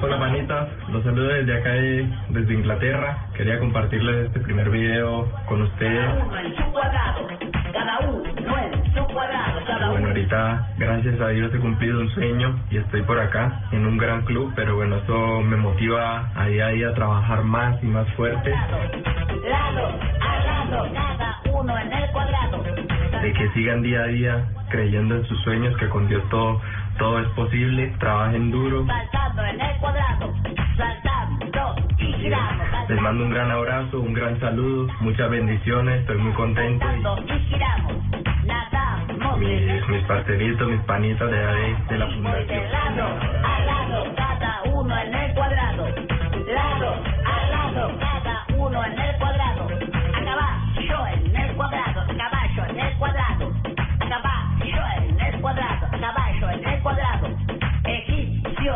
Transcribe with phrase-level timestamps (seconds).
[0.00, 3.18] Hola manitas, los saludo desde acá, de- desde Inglaterra.
[3.34, 6.08] Quería compartirles este primer video con ustedes.
[9.90, 13.96] Bueno, ahorita gracias a Dios he cumplido un sueño y estoy por acá en un
[13.98, 17.86] gran club, pero bueno, eso me motiva a día a día a trabajar más y
[17.86, 18.52] más fuerte,
[23.22, 26.60] de que sigan día a día creyendo en sus sueños, que con Dios todo,
[26.98, 28.84] todo es posible, trabajen duro.
[28.86, 30.34] Saltando en el cuadrado,
[30.76, 32.66] saltando y giramos.
[32.88, 37.38] Les mando un gran abrazo, un gran saludo, muchas bendiciones, estoy muy contento Saltando y
[37.46, 37.92] giramos,
[38.44, 39.38] nadamos.
[39.38, 42.72] mis, mis pastelitos, mis panitas de, de, de la De fundación.
[42.72, 45.86] lado a lado, cada uno en el cuadrado.
[46.46, 46.94] Lado
[47.26, 49.37] a lado, cada uno en el cuadrado.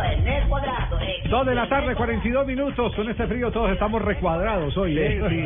[0.03, 1.01] En el cuadrado.
[1.01, 2.95] egipcio Dos de la tarde, el 42 minutos.
[2.95, 4.99] Con este frío todos estamos recuadrados hoy.
[4.99, 5.21] ¿eh?
[5.29, 5.43] Sí.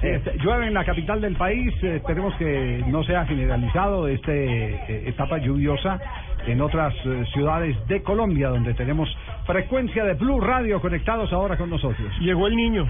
[0.00, 1.72] Sí, este, llueve en la capital del país.
[1.82, 5.98] eh, Esperemos que no sea generalizado este eh, etapa lluviosa
[6.46, 9.08] en otras eh, ciudades de Colombia, donde tenemos
[9.46, 12.08] frecuencia de Blue Radio conectados ahora con nosotros.
[12.20, 12.88] Llegó el niño.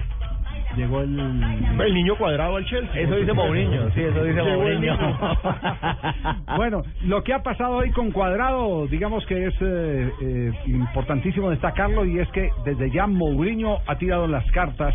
[0.75, 1.19] Llegó el...
[1.19, 3.01] El niño cuadrado al Chelsea.
[3.01, 4.97] Eso dice Mourinho, sí, eso dice Mourinho.
[6.57, 12.05] Bueno, lo que ha pasado hoy con Cuadrado, digamos que es eh, eh, importantísimo destacarlo
[12.05, 14.93] y es que desde ya Mourinho ha tirado las cartas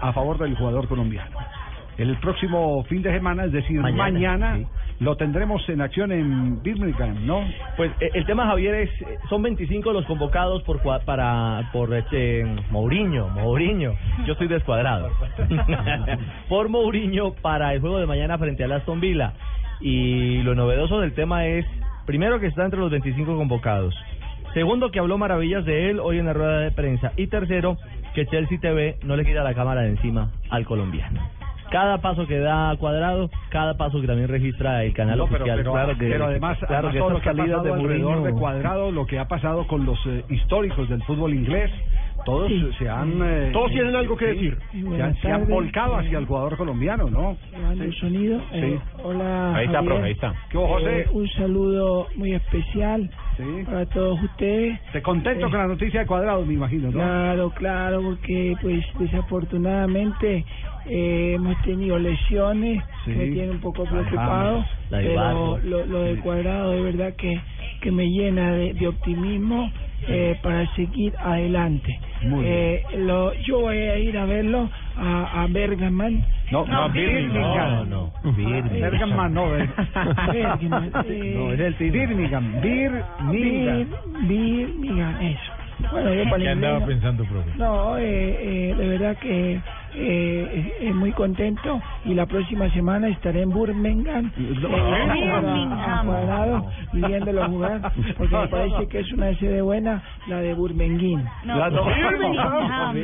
[0.00, 1.36] a favor del jugador colombiano.
[1.98, 4.66] El próximo fin de semana, es decir, Mañana, mañana, sí.
[5.02, 7.44] Lo tendremos en acción en Birmingham, ¿no?
[7.76, 12.44] Pues eh, el tema Javier es eh, son 25 los convocados por para por este
[12.70, 13.94] Mourinho, Mourinho.
[14.26, 15.10] Yo estoy descuadrado.
[16.48, 19.32] por Mourinho para el juego de mañana frente al Aston Villa.
[19.80, 21.66] Y lo novedoso del tema es
[22.06, 23.94] primero que está entre los 25 convocados.
[24.54, 27.76] Segundo que habló maravillas de él hoy en la rueda de prensa y tercero
[28.14, 31.41] que Chelsea TV no le quita la cámara de encima al colombiano.
[31.72, 35.56] Cada paso que da cuadrado, cada paso que también registra el canal No, pero, oficial.
[35.58, 37.74] pero- claro que, pero además, claro además que todo lo estas que ha salidas pasado
[37.76, 41.32] de alrededor Mourinho- de Cuadrado, lo que ha pasado con los eh, históricos del fútbol
[41.34, 41.70] inglés,
[42.26, 42.70] todos Sí.
[42.78, 43.20] se han...
[43.24, 44.58] eh, Todos tienen algo que sí, decir.
[44.70, 47.36] Se han, se volcado hacia el jugador colombiano, ¿no?
[47.72, 48.40] El sonido.
[48.52, 49.56] Eh, hola.
[49.56, 49.92] Ahí está, Javier.
[49.94, 50.34] profe, ahí está.
[50.50, 51.00] ¿Qué hubo, José?
[51.00, 53.64] Eh, un saludo muy especial Sí.
[53.64, 54.78] para todos ustedes.
[54.92, 56.92] Te contento Eh, con la noticia de Cuadrado, me imagino, ¿no?
[56.92, 60.44] Claro, claro, porque pues desafortunadamente
[60.86, 63.10] eh, hemos tenido lesiones Sí.
[63.10, 67.40] me tienen un poco preocupado, pero lo, lo de cuadrado de verdad que,
[67.80, 69.70] que me llena de, de optimismo
[70.06, 71.98] eh, para seguir adelante.
[72.44, 76.24] Eh, lo, yo voy a ir a verlo a, a Bergaman.
[76.52, 77.42] No, no, Birmingham.
[77.42, 78.32] No, no.
[78.32, 78.80] Birmingham.
[78.80, 79.48] Bergman no.
[79.50, 80.92] Bergman,
[81.34, 82.60] No, es el Birmingham.
[82.60, 82.62] Birmingham.
[83.32, 83.86] Bir,
[84.28, 85.52] Birmingham, eso.
[85.90, 87.50] Bueno, yo para el ¿Qué andaba no- pensando, profe?
[87.58, 88.04] No, eh,
[88.70, 89.60] eh, de verdad que
[89.94, 95.68] eh, muy contento y la próxima semana estaré en Birmingham, eh,
[96.04, 101.24] cuadrado, viéndolo jugar, porque me parece que es una sede buena la de Birmingham.
[101.44, 102.94] No, Birmingham.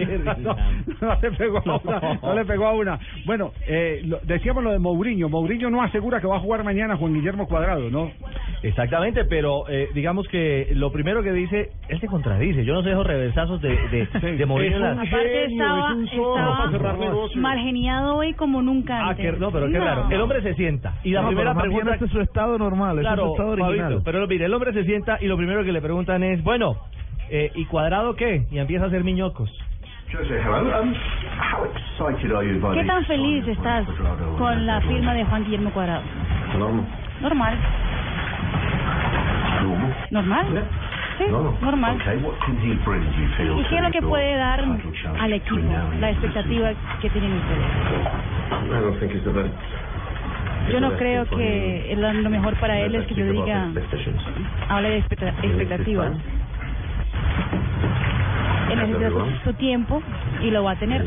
[0.42, 0.56] no,
[1.00, 2.98] no le pegó a una, no le pegó a una.
[3.26, 5.28] Bueno, eh, lo- decíamos lo de Mourinho.
[5.28, 8.10] Mourinho no asegura que va a jugar mañana Juan Guillermo Cuadrado, ¿no?
[8.62, 12.64] Exactamente, pero eh, digamos que lo primero que dice, él se contradice.
[12.64, 14.76] Yo no sé esos reversazos de, de, de Mourinho.
[14.76, 17.40] en la- genio, Aparte estaba, es un zorro cerrar negocios.
[17.42, 19.34] mal geniado hoy como nunca Ah, antes.
[19.34, 20.06] que, no, pero qué raro.
[20.10, 23.00] El hombre se sienta y la No, primera pregunta este es su estado normal, este
[23.02, 23.78] es claro, su estado original.
[23.92, 26.76] Fabito, pero mire, el hombre se sienta y lo primero que le preguntan es, bueno,
[27.30, 28.46] eh, ¿y cuadrado qué?
[28.50, 29.50] Y empieza a hacer miñocos.
[32.74, 33.86] ¿Qué tan feliz estás
[34.38, 36.02] con la firma de Juan Guillermo Cuadrado?
[37.20, 37.58] Normal.
[40.10, 40.46] ¿Normal?
[41.18, 41.24] Sí,
[41.60, 41.96] normal.
[43.58, 44.60] ¿Y qué es lo que puede dar
[45.18, 45.56] al equipo?
[46.00, 46.70] La expectativa
[47.00, 47.64] que tienen ustedes.
[50.72, 51.92] Yo no creo que
[52.22, 53.64] lo mejor para él es que yo diga,
[54.68, 56.12] hable de expecta- expectativas.
[58.70, 60.02] Él necesita su, su tiempo
[60.42, 61.00] y lo va a tener.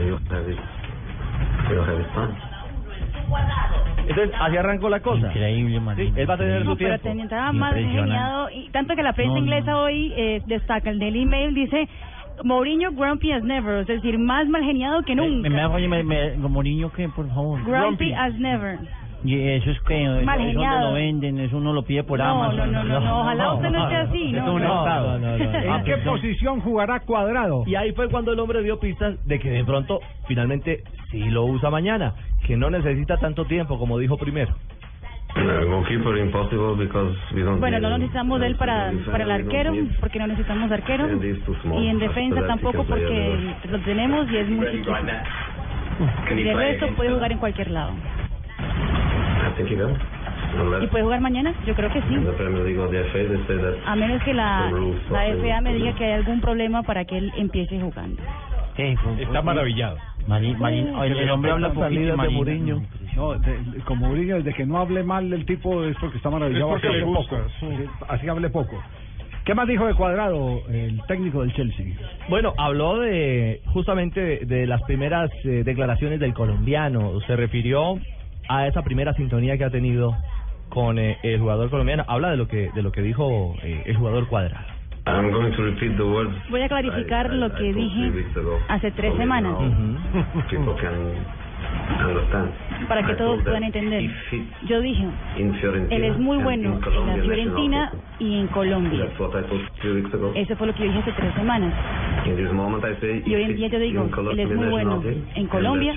[4.08, 5.28] Entonces, así arrancó la cosa.
[5.28, 7.24] Increíble, Sí, él va a tener No, su pero tiempo.
[7.24, 9.46] estaba más geniado y tanto que la prensa No, no.
[9.46, 11.88] inglesa hoy eh, destaca el Daily Mail dice
[12.44, 15.50] Mourinho grumpy as never, es decir, más mal geniado que Me, nunca.
[15.50, 17.64] me, me, me, como niño que, por favor.
[17.64, 18.80] grumpy as never.
[19.24, 20.80] Y eso es que, eso, Mal eso geniado.
[20.80, 22.72] no lo venden, eso uno lo pide por No, Amazon.
[22.72, 24.86] no, no, no, no, ojalá usted no esté así, Es no, no.
[24.86, 25.76] No, no, no, no.
[25.78, 27.64] ¿En qué posición jugará Cuadrado?
[27.68, 31.46] Y ahí fue cuando el hombre dio pistas de que de pronto, finalmente, sí lo
[31.46, 32.14] usa mañana,
[32.48, 34.56] que no necesita tanto tiempo, como dijo primero.
[35.36, 40.18] goalkeeper impossible because we don't Bueno, no necesitamos de él para, para el arquero, porque
[40.20, 41.08] no necesitamos arquero.
[41.80, 44.94] Y en defensa tampoco porque lo tenemos y es muy chiquito.
[46.36, 47.92] Y de resto puede jugar en cualquier lado.
[50.84, 51.54] ¿Y puede jugar mañana?
[51.66, 52.16] Yo creo que sí.
[53.86, 54.70] A menos que la,
[55.10, 55.26] la.
[55.42, 58.22] FA me diga que hay algún problema para que él empiece jugando.
[59.20, 59.98] Está maravillado.
[60.60, 62.30] Mari, el, el hombre habla poquito, de.
[62.36, 62.76] Mourinho.
[63.16, 66.30] No, de- de- con Mourinho, desde que no hable mal del tipo es porque está
[66.30, 66.76] maravillado.
[66.76, 67.46] Es porque así le hable gusta, poco.
[67.48, 68.84] Así- Así hable poco.
[69.44, 71.86] ¿Qué más dijo de Cuadrado el técnico del Chelsea?
[72.30, 77.20] Bueno, habló de justamente de, de las primeras eh, declaraciones del colombiano.
[77.22, 77.96] Se refirió
[78.54, 80.16] a esa primera sintonía que ha tenido
[80.70, 82.04] con eh, el jugador colombiano.
[82.08, 84.66] Habla de lo que de lo que dijo eh, el jugador Cuadrado.
[85.08, 87.76] I'm going to repeat the words Voy a clarificar I- I- lo I que told
[87.76, 88.12] dije
[88.68, 89.56] hace tres semanas.
[89.58, 89.98] can
[92.08, 92.52] understand.
[92.88, 94.10] para que I todos puedan entender.
[94.68, 95.06] Yo dije,
[95.90, 97.92] él es muy bueno en la Fiorentina
[98.22, 98.48] y en.
[98.52, 99.06] Colombia.
[99.06, 100.32] That's what I told three weeks ago.
[100.36, 101.74] Eso fue lo que yo dije hace tres semanas.
[102.26, 105.04] Y hoy en día yo digo, in él Colombia es muy bueno
[105.36, 105.94] en Colombia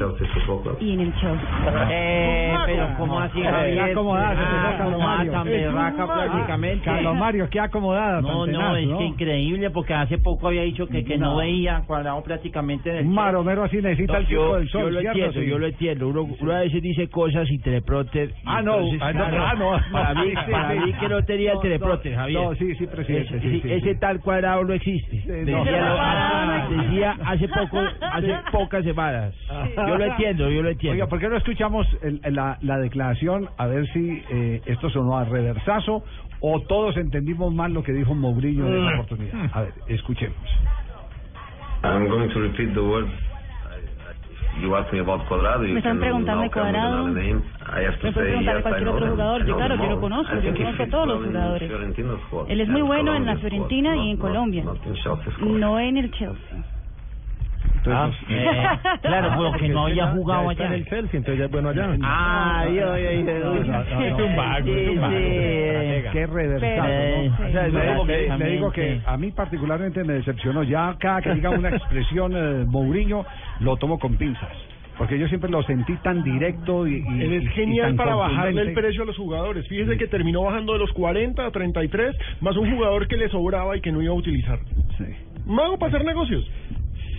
[0.80, 1.86] y en el Chelsea.
[1.90, 3.80] Eh, pero ¿cómo así, Qué Javier?
[3.80, 4.54] acomodada se puso
[5.84, 6.84] Ah, prácticamente.
[6.84, 8.20] Carlos Mario, qué acomodada.
[8.20, 12.22] No, no, es que increíble porque hace poco había dicho que, que no, veía cuadrado
[12.22, 14.82] prácticamente en el Un maromero así necesita el circo del sol.
[14.82, 15.18] yo lo ¿cierto?
[15.18, 16.08] entiendo, yo lo entiendo.
[16.08, 18.30] Uno, uno a veces dice cosas y teleprompter.
[18.30, 21.58] y Ah, no, entonces, ah, no, claro, ah, no, Para mí, que no tenía el
[22.14, 22.56] No, Javier.
[22.58, 24.00] sí, sí, presidente, Ese, sí, sí, sí, ese sí.
[24.00, 25.22] tal cuadrado no existe.
[25.26, 25.64] no.
[25.64, 27.80] Decía, lo- hace poco,
[28.12, 29.34] hace pocas semanas.
[29.86, 30.94] Yo lo entiendo, yo lo entiendo.
[30.94, 35.18] Oiga, ¿por qué no escuchamos el- la, la declaración a ver si eh, esto sonó
[35.18, 36.04] a reversazo
[36.40, 38.94] o todos entendimos mal lo que dijo Mourinho en esa Mm.
[39.00, 39.50] oportunidad?
[39.52, 40.36] A ver, escuchemos.
[41.82, 43.12] I'm going to repeat the words.
[44.60, 47.06] Me están preguntando de Cuadrado.
[47.06, 47.34] Me
[48.00, 49.46] puede say preguntar yes, cualquier otro jugador.
[49.46, 51.70] Yo, claro, yo lo conozco, yo conozco a todos los jugadores.
[52.48, 54.64] Él es muy bueno en la Fiorentina y en Colombia.
[55.40, 56.73] No en el Chelsea.
[57.86, 58.64] Ah, eh,
[59.02, 60.68] claro, porque no había jugado allá.
[60.70, 61.96] Chelsea, entonces ya es bueno allá.
[62.02, 64.04] Ah, yo, yo, yo, yo.
[64.04, 65.14] Es un vago, es un vago.
[66.12, 67.46] Qué reversazo, Eh, ¿no?
[67.46, 69.10] O sea, le, digo que, le digo que exactamente.
[69.10, 70.62] a mí particularmente me decepcionó.
[70.62, 73.24] Ya cada que diga una expresión eh, Mourinho,
[73.60, 74.50] lo tomo con pinzas.
[74.96, 77.96] Porque yo siempre lo sentí tan directo y, y- Él y- es y genial tan
[77.96, 79.66] para bajarle el precio a los jugadores.
[79.66, 83.76] Fíjese que terminó bajando de los 40 a 33, más un jugador que le sobraba
[83.76, 84.60] y que no iba a utilizar.
[84.96, 85.04] Sí.
[85.46, 86.48] Mago para hacer negocios.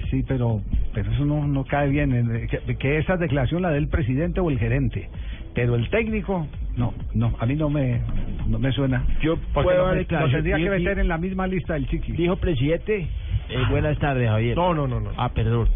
[0.09, 0.61] Sí, pero
[0.93, 2.13] pero eso no, no cae bien.
[2.13, 5.09] eh, Que, que esa declaración la del presidente o el gerente.
[5.53, 8.01] Pero el técnico, no, no, a mí no me,
[8.47, 9.05] no me suena.
[9.21, 12.11] Yo Porque puedo dar lo tendría que meter en la misma lista del chiqui.
[12.11, 13.07] Dijo presidente,
[13.49, 14.57] eh, buenas tardes, Javier.
[14.57, 15.11] No, no, no, no.
[15.17, 15.69] Ah, perdón.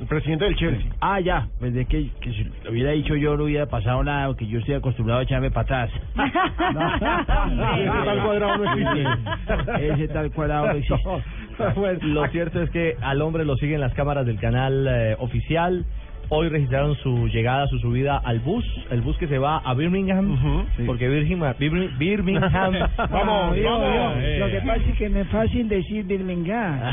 [0.00, 0.90] El presidente del Chelsea.
[1.00, 4.26] Ah, ya, pues de que, que si lo hubiera dicho yo no hubiera pasado nada,
[4.26, 5.90] porque yo estoy acostumbrado a echarme para atrás.
[7.78, 9.04] Ese tal cuadrado no existe.
[9.92, 10.96] Ese tal cuadrado no existe.
[12.06, 15.84] Lo cierto es que al hombre lo siguen las cámaras del canal eh, oficial.
[16.36, 20.66] Hoy registraron su llegada, su subida al bus, el bus que se va a Birmingham,
[20.84, 22.72] porque Birmingham, Bir- Birmingham,
[23.10, 24.14] Vamos, Yo, vamos.
[24.16, 24.38] yo, Eh.
[24.40, 26.80] Lo que pasa es que me es fácil decir Birmingham.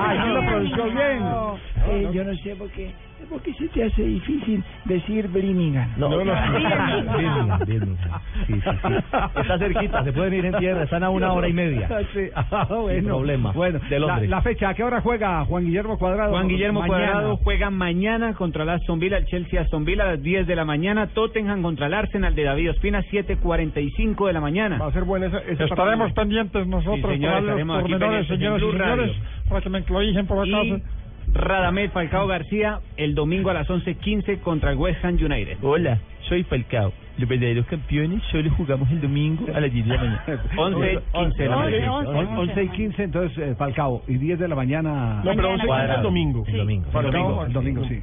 [0.00, 1.20] Ah, sí lo pronunció bien.
[1.20, 1.56] No,
[1.88, 2.90] eh, yo no sé por qué,
[3.26, 5.88] por qué se te hace difícil decir Birmingham.
[5.96, 6.32] No, No, no.
[6.52, 8.20] Birmingham, Birmingham.
[8.46, 8.94] Sí, sí, sí.
[9.40, 11.88] Está cerquita, se pueden ir en tierra, están a una hora y media.
[12.12, 13.00] Sí, ah, bueno.
[13.00, 13.52] Sin problema.
[13.52, 16.30] Bueno, De la, la fecha, ¿a qué hora juega Juan Guillermo Cuadrado?
[16.30, 17.12] Juan Guillermo Mañana.
[17.12, 20.56] Cuadrado juega mañana contra el Aston Villa, el Chelsea Aston Villa a las 10 de
[20.56, 24.78] la mañana, Tottenham contra el Arsenal de David Ospina 7:45 de la mañana.
[24.78, 27.92] Va a ser buena esa, ese Estaremos pendientes nosotros Sí, señores, para los estaremos aquí
[27.92, 29.16] pendientes en señoras y señores,
[29.48, 30.97] para que me encloicen por la Y casa.
[31.32, 35.58] Radamel Falcao García el domingo a las 11:15 contra el West Ham United.
[35.62, 36.92] Hola, soy Falcao.
[37.18, 40.22] Los verdaderos campeones solo jugamos el domingo a las 10 de la mañana.
[40.56, 41.92] 11, 15 de la Once, mañana.
[41.92, 42.52] once, On- once.
[42.52, 44.02] 11 y 15, entonces eh, Falcao.
[44.06, 45.22] Y 10 de la mañana.
[45.24, 45.72] No, pero Mañana.
[45.72, 46.44] 11 es el domingo.
[46.46, 46.90] El domingo.
[46.92, 47.44] Falcao, domingo.
[47.46, 48.00] el domingo, sí.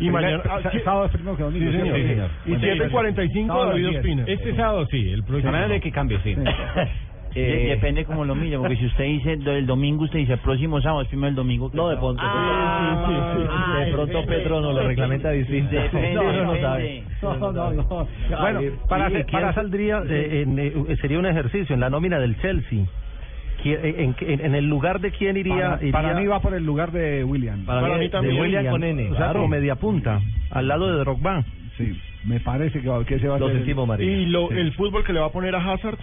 [0.00, 0.42] Y mañana.
[0.50, 1.70] ah, sábado es primero que domingo.
[1.70, 1.96] Sí, señor.
[1.96, 2.30] Sí, señor.
[2.44, 3.96] Y Bueno, 7.45 sábado a las David 10.
[3.98, 4.24] Ospina.
[4.26, 5.52] Este sábado sí, el próximo.
[5.52, 6.34] Semana de que cambie, sí.
[7.38, 10.80] Eh, Depende como lo mire, porque si usted dice el domingo, usted dice el próximo
[10.80, 11.70] sábado, es primero el domingo.
[11.70, 12.22] que No, de el pronto.
[12.22, 13.06] sábado.
[13.06, 13.84] sí, sí, sí, sí.
[13.84, 15.70] De pronto Petro no lo reglamenta distinto.
[15.74, 17.02] Depende, No, no sabe.
[17.22, 18.08] No, no, no.
[18.40, 22.18] Bueno, para, ¿y para quién saldría eh, en, eh, sería un ejercicio en la nómina
[22.18, 22.84] del Chelsea.
[23.62, 26.54] ¿Quién- En, en- en el lugar de quién iría, Para, iría para mí va por
[26.54, 27.64] el lugar de William.
[27.64, 30.98] Para mí de de William con N, o sea, como media punta, al lado de
[31.00, 31.44] Drogba.
[31.76, 31.92] Sí,
[32.24, 33.56] me parece que, va- que ese va a Lo ser.
[33.58, 34.54] sentimos, el- Y lo, Sí.
[34.58, 35.98] el fútbol que le va a poner a Hazard,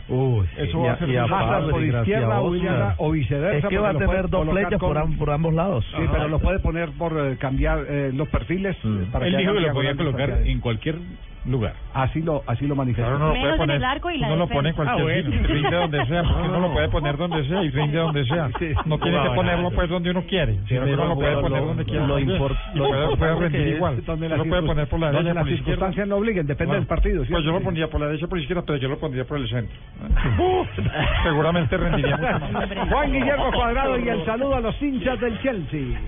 [0.58, 3.58] eso y va a- a ser y a Hazard por izquierda, William o viceversa.
[3.58, 5.86] Es que va a tener dos flechas por por ambos lados.
[5.96, 8.75] Sí, pero lo puede poner por eh, cambiar eh, los perfiles.
[8.84, 11.00] eh, para Él que dijo que lo podía colocar en cualquier
[11.46, 11.74] lugar.
[11.94, 13.04] Así lo, así lo manifestó.
[13.10, 15.00] Claro, no lo puede en poner- el arco y la uno lo pone en cualquier
[15.00, 15.32] Ah, bueno.
[15.32, 18.50] sitio, rinde donde sea, porque uno lo puede poner donde sea y rinde donde sea.
[18.86, 21.86] No tiene que ponerlo pues donde uno quiere, sino que uno lo puede poner donde
[21.86, 22.08] quiera.
[22.08, 23.96] lo lo puede, puede rendir igual.
[24.06, 25.64] las puede poner por la donde derecha, las por la izquierda.
[25.66, 27.24] circunstancias no obliguen, depende del partido.
[27.30, 29.38] Pues yo lo pondría por la derecha, por la izquierda, pero yo lo pondría por
[29.38, 29.76] el centro.
[31.24, 32.90] Seguramente rendiría mucho más.
[32.90, 36.00] Juan Guillermo Cuadrado y el saludo a los hinchas del Chelsea.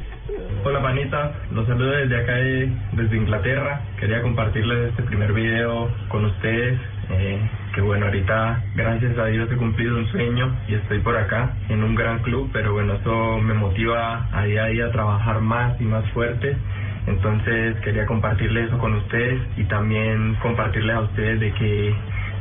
[0.63, 3.81] Hola panita, los saludo desde acá de- desde Inglaterra.
[3.99, 6.79] Quería compartirles este primer video con ustedes.
[7.07, 7.39] eh,
[7.75, 11.83] que bueno, ahorita gracias a Dios he cumplido un sueño y estoy por acá en
[11.83, 15.79] un gran club, pero bueno, eso me motiva a día a día a trabajar más
[15.79, 16.57] y más fuerte.
[17.05, 21.93] Entonces quería compartirles eso con ustedes y también compartirles a ustedes de que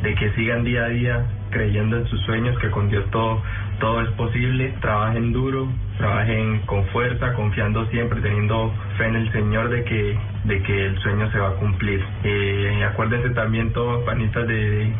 [0.03, 3.43] de que sigan día a día creyendo en sus sueños, que con Dios todo
[3.81, 9.69] todo es posible, trabajen duro, trabajen con fuerza, confiando siempre, teniendo fe en el Señor
[9.69, 12.05] de que de que el sueño se va a cumplir.
[12.23, 14.93] Eh, acuérdense también todos, panitas, de,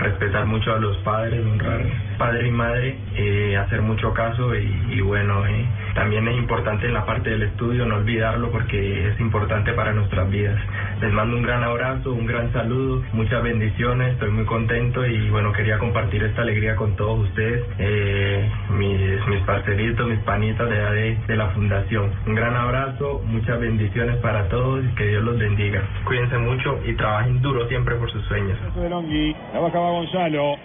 [0.00, 1.82] respetar mucho a los padres, honrar
[2.18, 7.06] padre y madre, eh, hacer mucho caso y, bueno, eh, también es importante en la
[7.06, 10.60] parte del estudio no olvidarlo porque es importante para nuestras vidas.
[11.00, 15.52] Les mando un gran abrazo, un gran saludo, muchas bendiciones, estoy muy contento y bueno,
[15.52, 19.40] quería compartir esta alegría con todos ustedes, eh, mis, mis
[19.74, 22.12] parceritos, mis panitas de, de, de la fundación.
[22.26, 25.82] Un gran abrazo, muchas bendiciones para todos y que Dios los bendiga.
[26.04, 28.56] Cuídense mucho y trabajen duro siempre por sus sueños.
[28.76, 30.56] la va Gonzalo.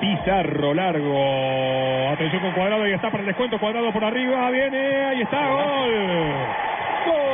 [0.00, 2.10] Pizarro largo.
[2.12, 3.58] Atención con Cuadrado y está para el descuento.
[3.58, 4.50] Cuadrado por arriba.
[4.50, 5.04] Viene.
[5.06, 5.48] Ahí está.
[5.48, 7.33] Gol.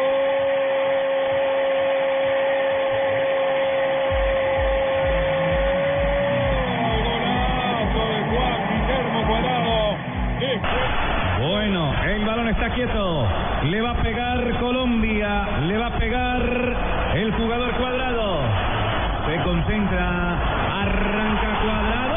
[11.71, 13.29] El balón está quieto.
[13.63, 15.61] Le va a pegar Colombia.
[15.61, 16.43] Le va a pegar
[17.15, 18.41] el jugador cuadrado.
[19.27, 20.83] Se concentra.
[20.83, 22.11] Arranca cuadrado.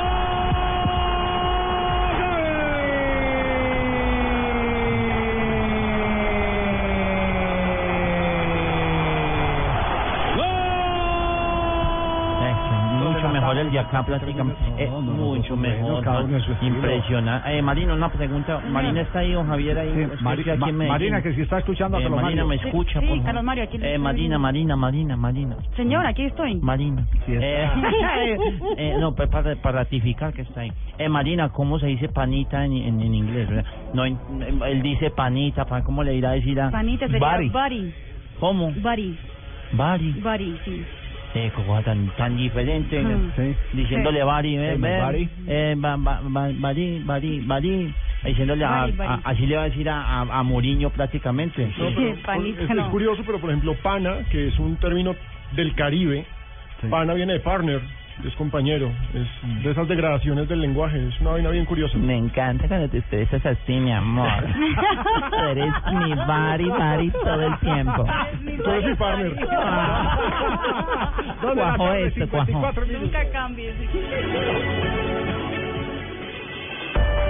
[13.03, 14.59] Mucho mejor el de acá prácticamente.
[14.77, 16.07] Eh, mucho mejor.
[16.07, 16.25] a.
[16.65, 17.57] Impresionante.
[17.57, 18.59] Eh, Marina, una pregunta.
[18.69, 19.91] Marina está ahí, o Javier ahí.
[19.93, 20.71] Sí, Mari- Ma-.
[20.87, 22.61] Marina, que si está escuchando, Eh, Carlos Marina, Mario.
[22.63, 23.25] me escucha, Sí, por favor.
[23.25, 24.39] Carlos Mario, aquí Eh, estoy Marina.
[24.39, 25.55] Marina, Marina, Marina.
[25.75, 26.55] Señor, aquí estoy.
[26.55, 27.05] Marina.
[27.27, 27.67] Eh,
[28.77, 30.71] eh, no, pues para, para ratificar que está ahí.
[30.97, 33.47] Eh, Marina, ¿cómo se dice panita en, en, en inglés?
[33.49, 33.65] verdad?
[33.93, 34.17] No, en-
[34.65, 37.49] él dice panita, pa- ¿cómo le irá a decir a Panita sería Bari?
[37.49, 37.93] buddy.
[38.39, 38.71] ¿Cómo?
[38.71, 39.17] Buddy.
[39.73, 40.11] Bari.
[40.21, 40.85] Buddy, sí.
[41.35, 43.01] Eh, cosa tan, tan diferente.
[43.01, 43.31] Mm.
[43.35, 43.55] Sí.
[43.73, 44.23] Diciéndole.
[44.23, 45.29] Bari, eh, ven, Bari.
[45.47, 47.93] eh, ba- ba- ba- Bari, Bari, Bari.
[48.23, 49.09] Diciéndole a, Bari, Bari.
[49.25, 51.65] a- así le va a decir a, a, a Mourinho prácticamente.
[51.77, 52.89] No, pero Panita, es, es no.
[52.91, 55.15] curioso, pero por ejemplo, pana, que es un término
[55.55, 56.25] del Caribe,
[56.89, 57.81] pana viene de partner,
[58.25, 61.97] es compañero, es de esas degradaciones del lenguaje, es una vaina bien curiosa.
[61.97, 64.29] Me encanta cuando te expresas así, mi amor.
[65.29, 68.05] Tú eres mi bari, bari todo el tiempo.
[68.63, 69.35] Tú eres mi partner.
[71.41, 72.45] ¿Dónde la Cuajo tarde, esto, cuajo.
[72.45, 73.03] 54 minutos.
[73.03, 73.75] Nunca cambies.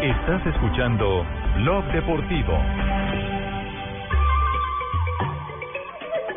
[0.01, 1.25] Estás escuchando
[1.57, 2.59] Blog Deportivo.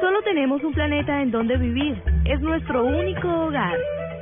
[0.01, 2.01] Solo tenemos un planeta en donde vivir.
[2.25, 3.77] Es nuestro único hogar.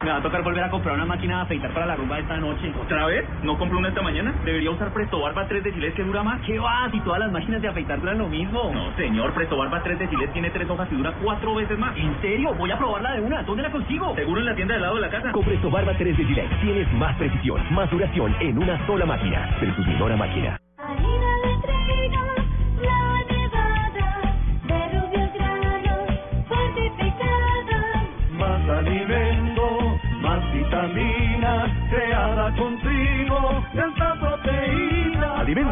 [0.00, 2.36] Me va a tocar volver a comprar una máquina de afeitar para la rumba esta
[2.36, 2.72] noche.
[2.80, 3.24] ¿Otra vez?
[3.42, 4.32] ¿No compré una esta mañana?
[4.44, 6.40] ¿Debería usar Presto Barba 3 de Gillette que dura más?
[6.42, 6.88] ¿Qué va?
[6.92, 8.70] Si todas las máquinas de afeitar duran lo mismo.
[8.72, 9.34] No, señor.
[9.34, 11.96] Presto Barba 3 de Gillette tiene tres hojas y dura cuatro veces más.
[11.96, 12.54] ¿En serio?
[12.54, 13.42] Voy a probarla de una.
[13.42, 14.14] ¿Dónde la consigo?
[14.14, 15.32] Seguro en la tienda del lado de la casa.
[15.32, 19.56] Con Presto Barba 3 de Gillette tienes más precisión, más duración en una sola máquina.
[19.60, 20.60] Versus menor a máquina.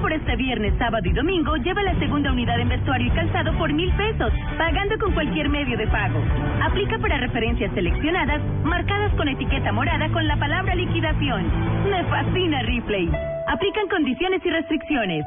[0.00, 3.70] Por este viernes, sábado y domingo lleva la segunda unidad en vestuario y calzado por
[3.72, 6.18] mil pesos, pagando con cualquier medio de pago.
[6.62, 11.44] Aplica para referencias seleccionadas, marcadas con etiqueta morada con la palabra liquidación.
[11.90, 13.10] Me fascina Ripley.
[13.46, 15.26] Aplican condiciones y restricciones.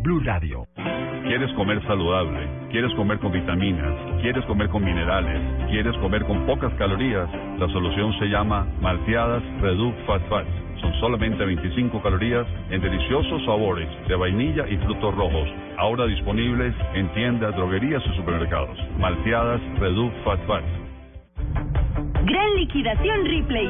[0.00, 0.66] Blue Radio.
[1.24, 2.48] ¿Quieres comer saludable?
[2.70, 3.94] ¿Quieres comer con vitaminas?
[4.22, 5.68] ¿Quieres comer con minerales?
[5.68, 7.28] ¿Quieres comer con pocas calorías?
[7.58, 10.48] La solución se llama Malteadas Reduc Fat Fats.
[10.80, 15.48] Son solamente 25 calorías en deliciosos sabores de vainilla y frutos rojos.
[15.76, 18.78] Ahora disponibles en tiendas, droguerías y supermercados.
[18.98, 20.66] Malteadas Reduc Fat Fats.
[22.24, 23.68] Gran liquidación Ripley.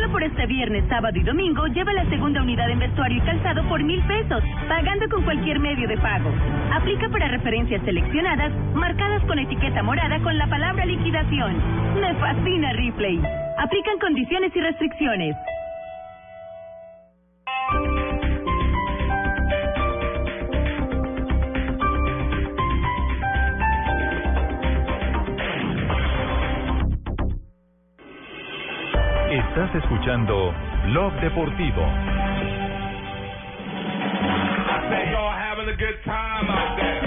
[0.00, 3.62] Solo por este viernes, sábado y domingo lleva la segunda unidad en vestuario y calzado
[3.68, 6.30] por mil pesos, pagando con cualquier medio de pago.
[6.72, 11.54] Aplica para referencias seleccionadas, marcadas con etiqueta morada con la palabra liquidación.
[12.00, 13.20] Me fascina Ripley.
[13.58, 15.36] Aplican condiciones y restricciones.
[29.74, 30.52] Escuchando
[30.86, 31.86] Blog Deportivo.
[36.46, 36.99] ¿Cómo se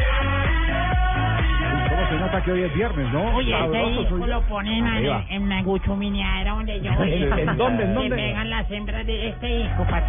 [2.33, 3.35] nota que hoy es viernes, no?
[3.35, 4.87] Oye, ese Sabroso, hijo soy- lo ponen
[5.29, 8.15] en, Nagucho Miniadera donde yo ¿En- en dónde, en dónde?
[8.15, 10.01] pegan las hembras de este hijo va.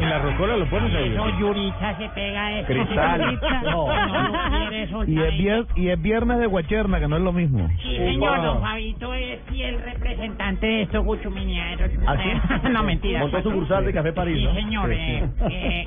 [0.00, 1.10] ¿En la rocola lo pones ahí?
[1.10, 2.66] No, Yurita se pega eso.
[2.66, 3.38] Cristal.
[3.68, 3.86] No.
[3.86, 5.08] no lo quiere soltar.
[5.08, 7.68] Y es, vier- y es viernes de Guacherna, que no es lo mismo.
[7.82, 11.90] Sí, señor, don Fabito es fiel representante de estos Gucho Mineaderos.
[12.72, 13.20] no, mentira.
[13.20, 14.54] Montó sucursal de Café París, Sí, ¿no?
[14.54, 14.88] señor.
[14.90, 14.96] Sí,
[15.50, 15.86] eh,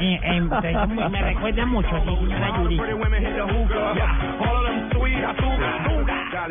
[0.00, 0.40] eh, eh,
[0.88, 2.82] me- me recuerda mucho, sí, señora Yurita.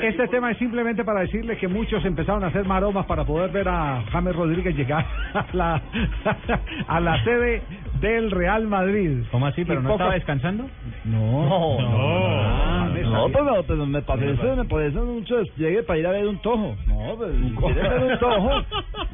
[0.01, 3.67] Este tema es simplemente para decirle que muchos empezaron a hacer maromas para poder ver
[3.67, 5.81] a James Rodríguez llegar a la,
[6.87, 7.61] a la sede
[7.99, 9.23] del Real Madrid.
[9.31, 9.65] ¿Cómo así?
[9.65, 10.65] ¿Pero Y no estaba descansando?
[11.05, 12.79] No, no.
[13.09, 16.75] No, pero, pero me parece, me parece mucho despliegue para ir a ver un tojo.
[16.87, 18.49] No, pero si quieres ver un tojo,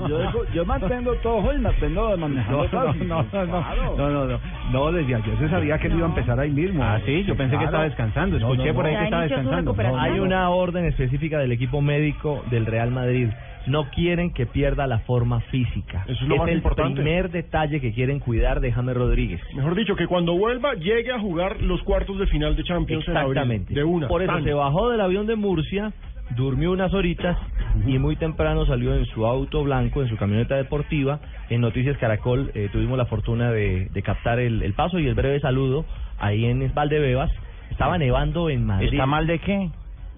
[0.07, 4.39] yo, dejo- yo mantengo tojo y mantengo manejando No, no, no, no, no, no, no,
[4.71, 6.83] no, desde ayer se sabía que él iba a empezar ahí mismo.
[6.83, 9.73] Ah, sí, yo pensé que estaba descansando, escuché por ahí que estaba descansando.
[9.73, 10.23] No, Hay no.
[10.23, 13.29] una orden específica del equipo médico del Real Madrid.
[13.67, 16.03] No quieren que pierda la forma física.
[16.07, 17.01] Eso es lo más el importante.
[17.01, 19.41] primer detalle que quieren cuidar de James Rodríguez.
[19.55, 23.17] Mejor dicho, que cuando vuelva llegue a jugar los cuartos de final de Champions en
[23.17, 23.31] abril.
[23.31, 23.73] Exactamente.
[23.73, 24.07] De una.
[24.07, 24.43] Por eso Tan.
[24.43, 25.93] se bajó del avión de Murcia,
[26.35, 27.37] durmió unas horitas
[27.85, 31.19] y muy temprano salió en su auto blanco, en su camioneta deportiva.
[31.49, 35.15] En Noticias Caracol eh, tuvimos la fortuna de, de captar el, el paso y el
[35.15, 35.85] breve saludo
[36.19, 37.31] ahí en Valdebebas.
[37.71, 38.89] Estaba nevando en Madrid.
[38.93, 39.69] ¿Está mal de qué?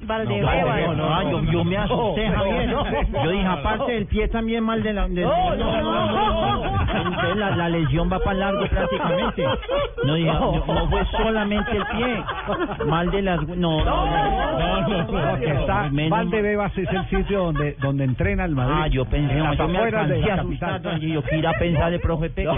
[0.01, 0.81] Valdebebas.
[0.81, 2.67] No, no, no, yo, yo me asusté, No, Javier.
[2.69, 3.23] no, no.
[3.23, 5.07] Yo dije, aparte del pie también mal de la...
[5.07, 6.77] de- No, no, no, no.
[6.97, 9.43] Entonces la, la lesión va para largo prácticamente.
[10.05, 12.23] No, dije, no, no fue solamente el pie.
[12.86, 13.47] Mal de las...
[13.47, 14.81] No, no, no.
[14.88, 16.10] No, que.
[16.10, 18.75] Valdebebas es el sitio donde donde entrena el Madrid.
[18.83, 20.69] Ah, yo pensé, no, yo me afueras de alcancé la a capital.
[20.75, 22.49] asustar, yo, quiera pensar de profe Peque,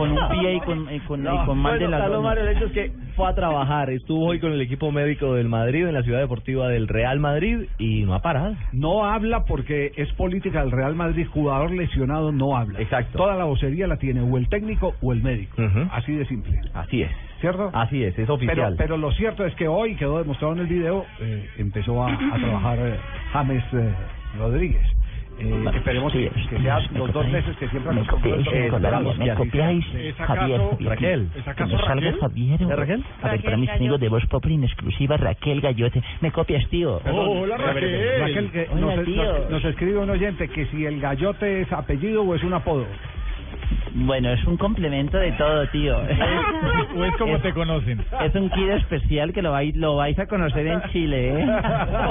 [0.00, 1.98] con un pie y con, y con, y con mal de Bueno.
[2.02, 5.34] Carlos Mario, el hecho es que fue a trabajar, estuvo hoy con el equipo médico
[5.34, 8.54] del Madrid en la ciudad deportiva del Real Madrid y no ha parado.
[8.72, 12.80] No habla porque es política del Real Madrid, jugador lesionado no habla.
[12.80, 13.18] Exacto.
[13.18, 15.56] Toda la vocería la tiene o el técnico o el médico.
[15.92, 16.60] Así de simple.
[16.72, 17.10] Así es.
[17.40, 17.70] ¿Cierto?
[17.72, 18.74] Así es, es Pero, oficial.
[18.76, 22.38] pero lo cierto es que hoy quedó demostrado en el video, eh, empezó a, a
[22.38, 22.96] trabajar eh,
[23.32, 23.94] James eh,
[24.38, 24.86] Rodríguez.
[25.42, 28.44] Eh, esperemos que, que sea los dos meses que siempre Me acostumbramos.
[28.46, 28.70] copiáis, Eh,
[29.18, 30.00] me copiáis, sea.
[30.00, 30.60] ¿Es Javier.
[30.80, 31.28] Raquel?
[31.34, 32.18] ¿Es Que acaso Raquel?
[32.20, 32.62] Javier.
[32.62, 33.04] ¿Es Raquel?
[33.22, 36.02] A ver, para mis amigos de Voz Populi en exclusiva, Raquel Gallote.
[36.20, 37.00] ¿Me copias, tío?
[37.10, 38.20] Hola Raquel.
[38.20, 39.22] Raquel, que Hola, nos, tío.
[39.24, 42.86] nos- nos escribe un oyente que si el gallote es apellido o es un apodo.
[43.92, 45.98] Bueno, es un complemento de todo, tío.
[45.98, 48.00] ¿O es como te conocen?
[48.20, 51.46] Es un kit especial que lo vais, lo vais a conocer en Chile, ¿eh?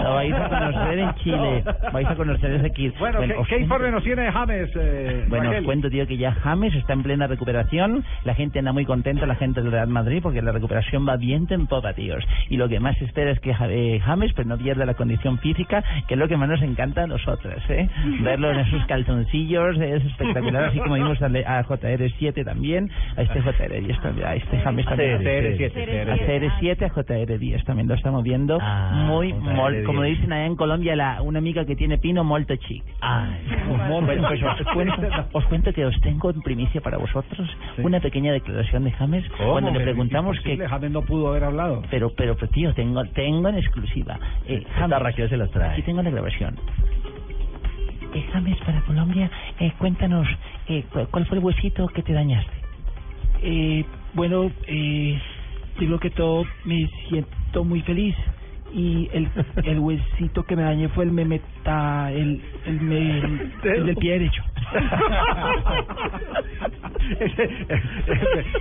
[0.04, 1.64] Lo vais a conocer en Chile.
[1.94, 2.98] Vais a conocer ese kit.
[3.00, 4.70] Bueno, ¿qué, informe nos tiene James?
[4.76, 8.04] Eh, Bueno, os cuento, tío, que ya James está en plena recuperación.
[8.24, 11.54] La gente anda muy contenta, la gente del Real Madrid, porque la recuperación va viento
[11.54, 12.24] en popa, tíos.
[12.50, 15.84] Y lo que más espera es que eh, James pues no pierda la condición física,
[16.08, 17.90] que es lo que más nos encanta a nosotros, ¿eh?
[18.22, 23.22] Verlo en esos calzoncillos es espectacular, así como vimos a, Le- a JR7 también, a
[23.22, 25.20] este JR10 también, a este James también.
[25.20, 28.58] A CR7, A CR7, a JR10 también lo estamos viendo.
[28.62, 29.86] Ah, muy, mol- JR10.
[29.86, 32.84] como dicen allá en Colombia, la, una amiga que tiene pino, molto chic.
[33.90, 34.96] Bueno, pues os cuento,
[35.34, 39.52] os cuento que os tengo en primicia para vosotros una pequeña declaración de James ¿Cómo?
[39.54, 41.82] cuando le Pero preguntamos que James no pudo haber hablado.
[41.90, 45.72] pero pero pues, tío tengo tengo en exclusiva eh, James Raquel se las trae.
[45.72, 46.56] aquí tengo la grabación
[48.14, 50.28] eh, James para Colombia eh, cuéntanos
[50.68, 52.54] eh, cu- cuál fue el huesito que te dañaste
[53.42, 55.22] Eh, bueno, eh,
[55.78, 58.16] primero que todo me siento muy feliz
[58.74, 59.28] y el,
[59.64, 63.20] el huesito que me dañé fue el memeta, el, el, me-
[63.64, 64.44] el del pie derecho.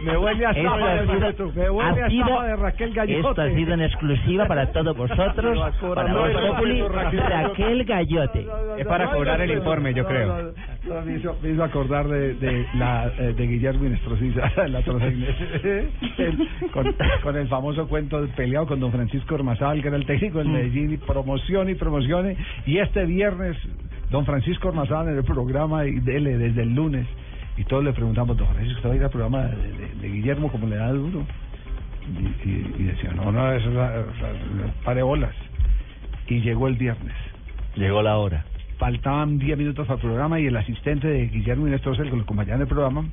[0.05, 3.29] me huele a ha de, sido- me huele a sido- de Raquel Gallote.
[3.29, 5.59] esto ha sido en exclusiva para todos vosotros
[5.94, 8.47] para No, no, no, Populi, no, Raquel Gallote
[8.79, 10.53] Es para cobrar el informe, yo creo.
[11.05, 14.79] me, hizo, me hizo acordar de, de la eh, de Guillermo Inestrosiza, la.
[14.79, 20.07] El- con, con el famoso cuento del peleado con don Francisco Ormazábal, que era el
[20.07, 22.37] técnico del Medellín, y promoción y promocione.
[22.67, 23.57] Y este viernes,
[24.11, 27.07] don Francisco Ormazábal en el programa y dele desde el lunes.
[27.57, 30.09] Y todos le preguntamos, don Francisco, ¿usted va a ir al programa de, de- de
[30.09, 31.27] Guillermo como le da duro?
[32.45, 34.05] Y, y- y decía, no, no, eso es la- la-
[34.85, 35.35] pare bolas.
[36.29, 37.15] Y llegó el viernes.
[37.75, 38.45] Llegó la hora.
[38.79, 42.23] Faltaban 10 minutos para el programa y el asistente de Guillermo Inestrosa, el que lo
[42.23, 43.05] acompañaba en el programa,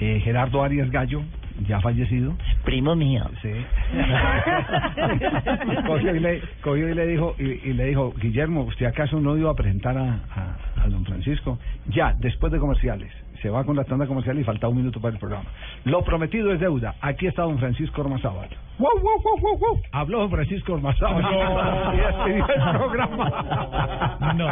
[0.00, 1.22] eh, Gerardo Arias Gallo,
[1.66, 2.34] ya fallecido.
[2.64, 3.50] primo mío Sí.
[5.86, 9.36] cogió, y le, cogió y le dijo, y, y le dijo, Guillermo, ¿usted acaso no
[9.36, 11.58] iba a presentar a, a, a don Francisco?
[11.88, 13.10] Ya, después de comerciales.
[13.42, 15.48] Se va con la tanda comercial y falta un minuto para el programa.
[15.84, 16.94] Lo prometido es deuda.
[17.00, 18.48] Aquí está don Francisco Ormazábal.
[18.78, 19.82] ¡Wow, wow, wow, wow, wow!
[19.92, 21.22] Habló don Francisco Ormazábal.
[21.22, 21.30] No.
[21.94, 24.18] Y despidió el programa.
[24.36, 24.48] No.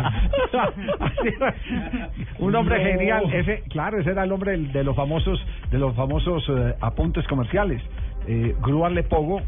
[2.38, 2.90] Un hombre No.
[2.98, 3.24] genial.
[3.32, 7.82] Ese, claro, ese era el hombre de los famosos, de los famosos eh, apuntes comerciales.
[8.26, 9.40] Eh, Grúa Lepogo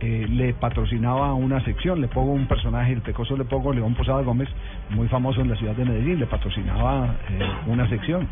[0.00, 4.22] eh, le patrocinaba una sección, le pongo un personaje, el pecoso le pongo León Posada
[4.22, 4.48] Gómez,
[4.90, 8.26] muy famoso en la ciudad de Medellín, le patrocinaba eh, una sección.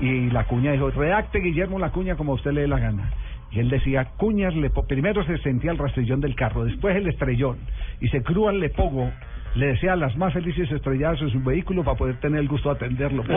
[0.00, 3.10] Y la cuña dijo, redacte Guillermo la cuña como a usted le dé la gana.
[3.50, 4.86] Y él decía, cuñas le po-".
[4.86, 7.58] primero se sentía el rastrillón del carro, después el estrellón.
[8.00, 9.10] Y se crúa le pogo,
[9.54, 12.76] le desea las más felices estrelladas en su vehículo para poder tener el gusto de
[12.76, 13.22] atenderlo.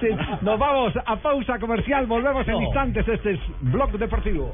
[0.00, 0.08] Sí,
[0.42, 2.62] nos vamos a pausa comercial, volvemos en No.
[2.62, 3.06] instantes.
[3.06, 4.52] Este es Blog Deportivo.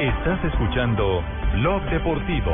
[0.00, 1.22] Estás escuchando
[1.60, 2.52] Blog Deportivo.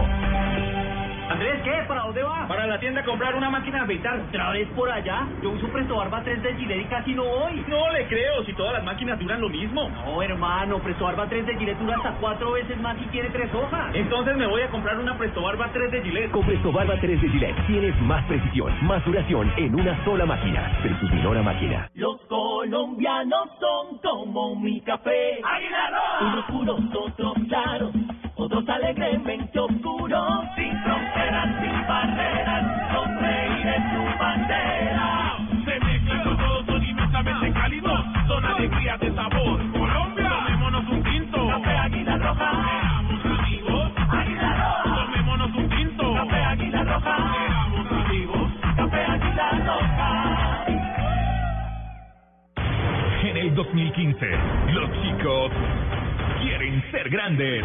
[1.30, 1.84] Andrés, ¿qué?
[1.86, 2.48] ¿Para dónde va?
[2.48, 4.18] Para la tienda a comprar una máquina de afeitar.
[4.18, 5.28] ¿Otra vez por allá?
[5.42, 7.64] Yo uso Presto Barba 3 de Gillette y casi no voy.
[7.68, 9.88] No le creo, si todas las máquinas duran lo mismo.
[9.88, 13.48] No, hermano, Presto Barba 3 de Gillette dura hasta cuatro veces más y tiene tres
[13.54, 13.94] hojas.
[13.94, 16.30] Entonces me voy a comprar una Presto Barba 3 de Gillette.
[16.32, 20.80] Con Presto Barba 3 de Gillette tienes más precisión, más duración en una sola máquina
[20.82, 21.88] versus menor máquina.
[21.94, 25.40] Los colombianos son como mi café.
[26.20, 27.92] Unos puros, otros claros,
[28.60, 30.44] otros alegremente oscuros.
[30.56, 35.36] Sin fronteras, sin barreras, sonreír es su bandera.
[35.64, 39.72] Se mezclan los todos, son inmensamente cálidos, son alegrías de sabor.
[39.72, 41.48] Colombia, tomémonos un tinto.
[41.48, 42.50] Café Águila Roja.
[42.50, 43.92] Seamos amigos.
[44.10, 45.04] Águila Roja.
[45.06, 46.14] Tomémonos un tinto.
[46.14, 47.16] Café Águila Roja.
[47.32, 48.50] Seamos amigos.
[48.76, 50.66] Café Águila Roja.
[53.22, 54.26] En el 2015,
[54.72, 55.52] los chicos
[56.42, 57.64] quieren ser grandes.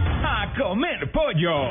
[0.33, 1.67] A comer pollo.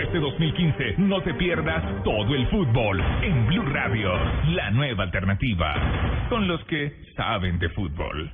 [0.00, 4.12] Este 2015 no te pierdas todo el fútbol en Blue Radio,
[4.50, 5.74] la nueva alternativa,
[6.28, 8.32] con los que saben de fútbol.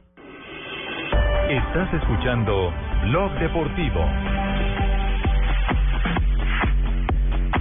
[1.49, 2.71] Estás escuchando
[3.05, 4.07] Blog Deportivo.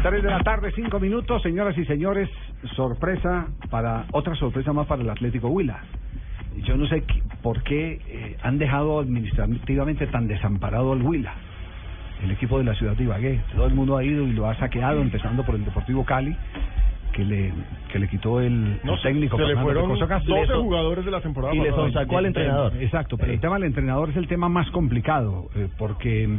[0.03, 2.29] Tres de la tarde, cinco minutos, señoras y señores,
[2.75, 5.81] sorpresa para, otra sorpresa más para el Atlético Huila.
[6.65, 7.05] Yo no sé
[7.41, 11.33] por qué eh, han dejado administrativamente tan desamparado al Huila,
[12.23, 13.39] el equipo de la ciudad de Ibagué.
[13.55, 16.35] Todo el mundo ha ido y lo ha saqueado, empezando por el Deportivo Cali,
[17.13, 17.51] que le,
[17.91, 20.35] que le quitó el, No, el técnico se le fueron Pecoso Castro.
[20.35, 22.73] 12 jugadores de la temporada Y le sonsacó al entrenador.
[22.79, 26.29] Exacto, pero el tema del entrenador es el tema más complicado, eh, porque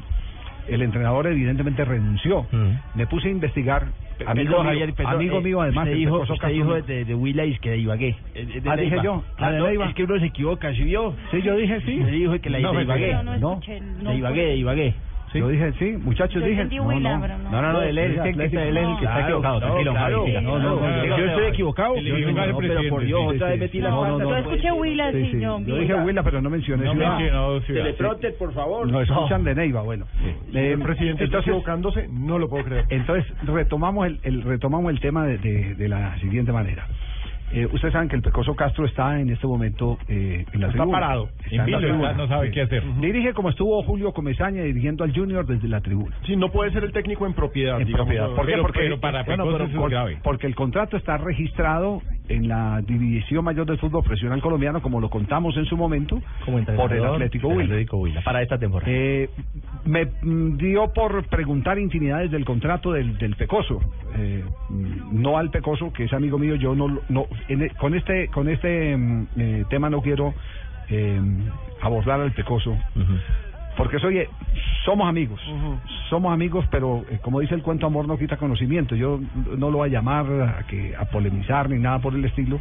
[0.68, 2.46] el entrenador evidentemente renunció.
[2.94, 3.88] Me puse a investigar.
[4.24, 5.88] Amigo, Perdón, mío, Javier, perdón, amigo eh, mío además.
[5.88, 8.16] El dijo, usted de, de que de Ibagué.
[8.34, 9.02] Eh, de Ah, dije Neiva.
[9.02, 9.86] yo, Ah, ah, de no, Neiva.
[9.88, 11.14] Es que uno se equivoca, ¿sí vio?
[11.32, 11.98] Sí, yo dije sí.
[12.04, 13.12] Se dijo que la No, de Ibagué.
[13.14, 13.60] no, no No,
[14.02, 14.94] no de Ibagué, de Ibagué.
[15.34, 16.66] Yo dije sí, muchachos, Yo dije.
[16.68, 17.50] pero no.
[17.50, 18.40] No, no, no, él es el que- él
[18.76, 20.32] es el que está equivocado, tranquilo, claro, Javi.
[20.44, 21.96] no, no, no, Yo estoy equivocado.
[21.96, 24.24] Yo No, no, no, pero por Dios, otra vez metí la No, no, pata.
[24.24, 24.30] no.
[24.30, 25.40] Yo escuché Huila, Sí, sí, sí.
[25.40, 25.58] yo.
[25.58, 27.18] Dije Huila, pero no mencioné No ciudad.
[27.66, 27.72] Sí.
[27.72, 28.90] Teleprompter, por favor.
[28.90, 30.06] No, escuchan de Neiva, bueno.
[30.52, 32.84] Eh, el presidente está equivocándose, no lo puedo creer.
[32.90, 36.86] Entonces, retomamos el, el- retomamos el tema de, de- de la siguiente manera.
[37.54, 40.78] Eh, ustedes saben que el Pecoso Castro está en este momento eh, en la Está
[40.78, 40.98] tribuna.
[41.00, 41.28] parado.
[41.48, 42.12] Tribuna.
[42.14, 42.82] no sabe qué hacer.
[43.00, 46.16] Dirige como estuvo Julio Comesaña dirigiendo al Junior desde la tribuna.
[46.24, 47.80] Sí, no puede ser el técnico en propiedad.
[47.80, 48.06] En digamos.
[48.06, 48.28] propiedad.
[48.34, 48.52] ¿Por qué?
[48.52, 50.18] Pero- porque, pero para bueno, Pecoso pero eso es por- grave.
[50.22, 55.10] porque el contrato está registrado en la División Mayor del Fútbol Profesional Colombiano, como lo
[55.10, 56.22] contamos en su momento,
[56.76, 58.22] por el Atlético Huila.
[58.22, 58.90] Para esta temporada.
[58.90, 59.28] Eh,
[59.84, 63.80] me mm, dio por preguntar intimidades del contrato del, del Pecoso.
[64.16, 64.44] Eh,
[65.10, 68.28] no al Pecoso, que es amigo mío, yo no, lo- no en e- con este
[68.28, 70.34] con este mm, eh, tema no quiero
[70.92, 71.20] eh,
[71.80, 72.76] abordar al Pecoso.
[73.76, 74.28] Porque oye,
[74.84, 75.40] somos amigos,
[76.10, 78.94] somos amigos, pero eh, como dice el cuento, amor no quita conocimiento.
[78.94, 79.18] Yo
[79.56, 82.60] no lo voy a llamar a, que, a polemizar ni nada por el estilo,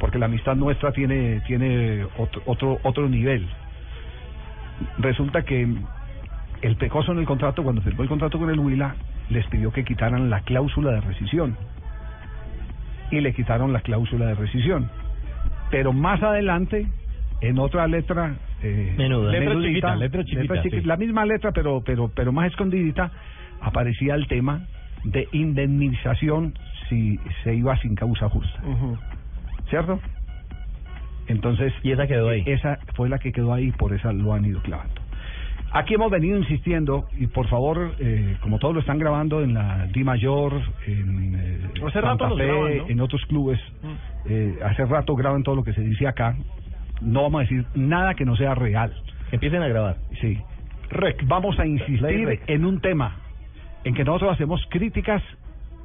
[0.00, 3.46] porque la amistad nuestra tiene, tiene otro, otro, otro nivel.
[4.98, 5.68] Resulta que
[6.62, 8.94] el Pecoso en el contrato, cuando firmó el contrato con el Huila,
[9.28, 11.56] les pidió que quitaran la cláusula de rescisión.
[13.10, 14.90] Y le quitaron la cláusula de rescisión.
[15.70, 16.86] Pero más adelante,
[17.40, 18.34] en otra letra...
[18.62, 19.30] Eh, Menuda.
[19.32, 20.86] Letra menudita, chiquita, letra chiquita, chiqui- sí.
[20.86, 23.10] La misma letra, pero, pero, pero más escondidita,
[23.60, 24.66] aparecía el tema
[25.04, 26.54] de indemnización
[26.88, 28.60] si se iba sin causa justa.
[29.68, 30.00] ¿Cierto?
[31.28, 31.72] Entonces...
[31.82, 32.42] Y esa quedó ahí.
[32.46, 35.02] Esa fue la que quedó ahí, por esa lo han ido clavando.
[35.72, 39.86] Aquí hemos venido insistiendo, y por favor, eh, como todos lo están grabando en la
[39.92, 42.88] Di Mayor, en eh, Hace Santa rato los Fe, graban, ¿no?
[42.88, 43.60] en otros clubes,
[44.26, 46.36] eh, hace rato graban todo lo que se dice acá.
[47.00, 48.92] No vamos a decir nada que no sea real.
[49.32, 49.96] Empiecen a grabar.
[50.20, 50.38] Sí.
[51.26, 52.42] Vamos a insistir rec.
[52.48, 53.16] en un tema,
[53.84, 55.22] en que nosotros hacemos críticas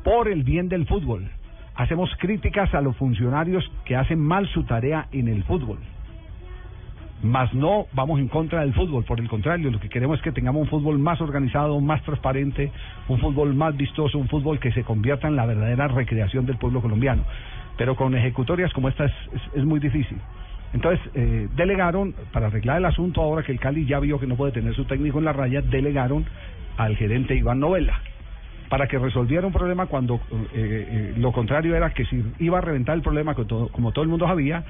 [0.04, 1.30] por el bien del fútbol.
[1.76, 5.80] Hacemos críticas a los funcionarios que hacen mal su tarea en el fútbol.
[7.24, 10.32] Más no vamos en contra del fútbol, por el contrario, lo que queremos es que
[10.32, 12.71] tengamos un fútbol más organizado, más transparente,
[13.08, 16.82] un fútbol más vistoso, un fútbol que se convierta en la verdadera recreación del pueblo
[16.82, 17.24] colombiano.
[17.78, 20.17] Pero con ejecutorias como esta es, es- es muy difícil.
[20.73, 24.36] Entonces, eh, delegaron, para arreglar el asunto, ahora que el Cali ya vio que no
[24.36, 26.25] puede tener su técnico en la raya, delegaron
[26.77, 28.01] al gerente Iván Novela
[28.71, 32.62] para que resolviera un problema cuando eh, eh, lo contrario era que si iba a
[32.62, 34.63] reventar el problema, como todo, el mundo sabía,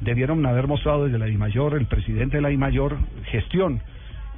[0.00, 3.80] debieron haber mostrado desde la DIMAYOR, el presidente de la DIMAYOR, gestión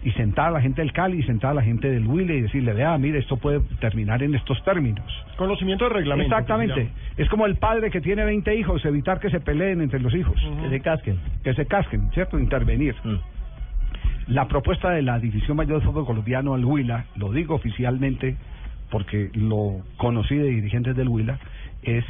[0.06, 2.42] y sentar a la gente del Cali y sentar a la gente del Huile y
[2.42, 5.04] decirle, vea, mire, esto puede terminar en estos términos.
[5.36, 6.32] Conocimiento de reglamento.
[6.32, 6.90] Exactamente.
[7.16, 10.36] Es como el padre que tiene 20 hijos, evitar que se peleen entre los hijos.
[10.62, 11.18] Que se casquen.
[11.42, 12.38] Que se casquen, ¿cierto?
[12.38, 12.94] Intervenir.
[14.28, 18.36] La propuesta de la División Mayor de Fútbol Colombiano al Huila, lo digo oficialmente
[18.92, 21.40] porque lo conocí de dirigentes del Huila,
[21.82, 22.04] es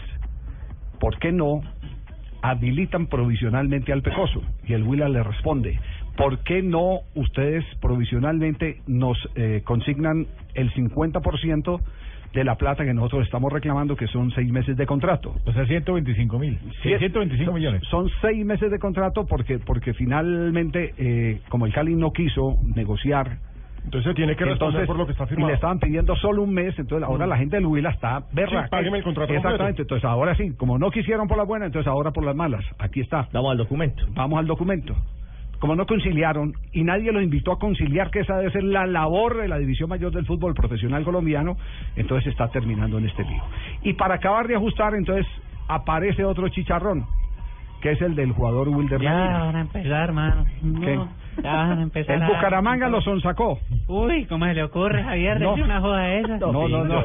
[1.01, 1.63] ¿por qué no
[2.43, 4.43] habilitan provisionalmente al Pecoso?
[4.67, 5.81] Y el Huila le responde,
[6.17, 11.81] ¿por qué no ustedes provisionalmente nos eh, consignan el 50%
[12.33, 15.35] de la plata que nosotros estamos reclamando, que son seis meses de contrato?
[15.47, 16.59] O sea, 125 mil.
[16.83, 17.83] Sí, 125 son- millones.
[17.91, 23.39] Son seis meses de contrato porque porque finalmente, eh, como el Cali no quiso negociar...
[23.85, 25.49] Entonces tiene que responder por lo que está firmado.
[25.49, 28.65] Y le estaban pidiendo solo un mes, entonces ahora la gente del Huila está berra.
[28.65, 31.87] Sí, págueme el contrato Exactamente, entonces ahora sí, como no quisieron por las buenas, entonces
[31.87, 32.65] ahora por las malas.
[32.81, 33.29] Aquí está.
[33.33, 34.05] Vamos al documento.
[34.09, 34.97] Vamos al documento.
[35.59, 39.39] Como no conciliaron y nadie los invitó a conciliar, que esa debe ser la labor
[39.39, 41.57] de la División Mayor del Fútbol Profesional Colombiano,
[41.97, 43.43] entonces está terminando en este lío.
[43.83, 45.27] Y para acabar de ajustar, entonces
[45.69, 47.07] aparece otro chicharrón,
[47.87, 49.39] que es el del jugador Wilder Ya Medina.
[49.45, 50.45] van a empezar, mano.
[50.63, 50.99] No, ¿Qué?
[51.43, 52.17] Ya van a empezar.
[52.17, 53.61] El a- Bucaramanga lo sonsacó.
[53.87, 55.55] Uy, ¿cómo se le ocurre, Javier, No.
[55.55, 56.39] una joda esa?
[56.39, 57.05] No, no, no.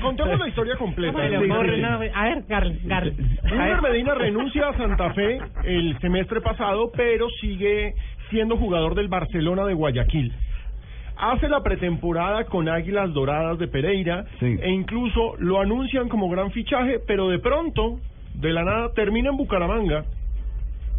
[0.00, 1.12] Contemos, la historia completa.
[1.12, 1.78] ¿Cómo se le ocurre?
[1.78, 3.12] No, a ver, Carl, Carl.
[3.44, 7.94] Wilmer Medina renuncia a Santa Fe el semestre pasado, pero sigue
[8.30, 10.32] siendo jugador del Barcelona de Guayaquil.
[11.16, 16.98] hace la pretemporada con Águilas Doradas de Pereira e incluso lo anuncian como gran fichaje,
[17.06, 18.00] pero de pronto,
[18.34, 20.04] de la nada, termina en Bucaramanga.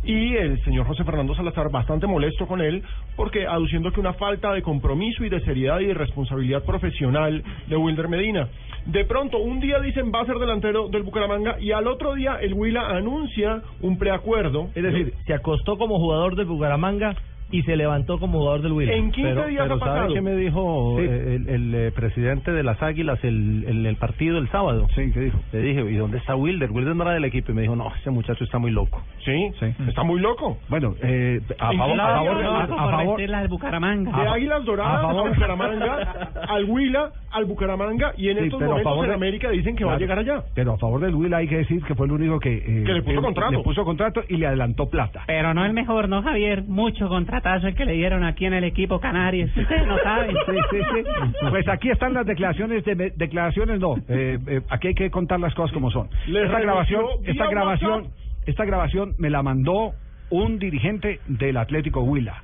[0.03, 2.83] Y el señor José Fernando Salazar bastante molesto con él
[3.15, 7.75] porque aduciendo que una falta de compromiso y de seriedad y de responsabilidad profesional de
[7.75, 8.47] Wilder Medina.
[8.85, 12.37] De pronto, un día dicen va a ser delantero del Bucaramanga y al otro día
[12.39, 14.69] el Huila anuncia un preacuerdo.
[14.75, 17.15] Es decir, se acostó como jugador del Bucaramanga
[17.51, 18.95] y se levantó como jugador del Wilder.
[18.95, 20.13] En 15 Pero, días pero ha ¿sabe pasado.
[20.13, 21.05] qué me dijo Sí.
[21.07, 24.87] eh, el, el, eh, presidente de las Águilas el, el, el partido el sábado?
[24.95, 25.39] Sí, ¿qué dijo?
[25.53, 26.71] Le dije, ¿y dónde está Wilder?
[26.71, 27.51] Wilder no era del equipo.
[27.51, 29.01] Y me dijo, no, ese muchacho está muy loco.
[29.23, 29.51] Sí,
[29.87, 30.57] está muy loco.
[30.69, 34.11] Bueno, eh, a favor, a Claro, favor, a, a favor, de Bucaramanga.
[34.23, 35.29] De Águilas Doradas a favor.
[35.29, 39.15] Bucaramanga, al Huila, al Bucaramanga y en Sí, estos pero a momentos favor en de-
[39.15, 40.43] América dicen que va a Claro, llegar allá.
[40.55, 42.53] Pero a favor del Huila hay que decir que fue el único que...
[42.57, 43.51] eh, Que le puso eh, contrato.
[43.51, 45.23] Le puso contrato y le adelantó plata.
[45.27, 46.63] Pero no el mejor, ¿no, Javier?
[46.63, 49.49] Mucho contratazo el que le dieron aquí en el equipo Canarias.
[49.55, 50.35] Ustedes no saben.
[50.45, 51.35] Sí, sí, sí.
[51.49, 55.53] Pues aquí están las declaraciones de declaraciones no, eh, eh, aquí hay que contar las
[55.53, 56.07] cosas como son.
[56.27, 58.07] Les Esta grabación, esta grabación,
[58.45, 59.93] esta grabación me la mandó
[60.29, 62.41] un dirigente del Atlético Huila.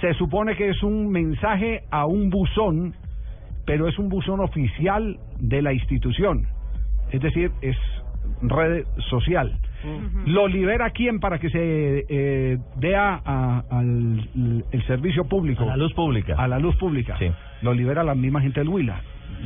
[0.00, 2.94] Se supone que es un mensaje a un buzón,
[3.64, 6.46] pero es un buzón oficial de la institución.
[7.12, 7.76] Es decir, es
[8.42, 9.58] red social.
[10.26, 15.62] ¿Lo libera quién para que se eh, dé a- a- al el servicio público?
[15.64, 16.34] A la luz pública.
[16.36, 17.16] A la luz pública.
[17.62, 19.00] Lo libera la misma gente del Huila.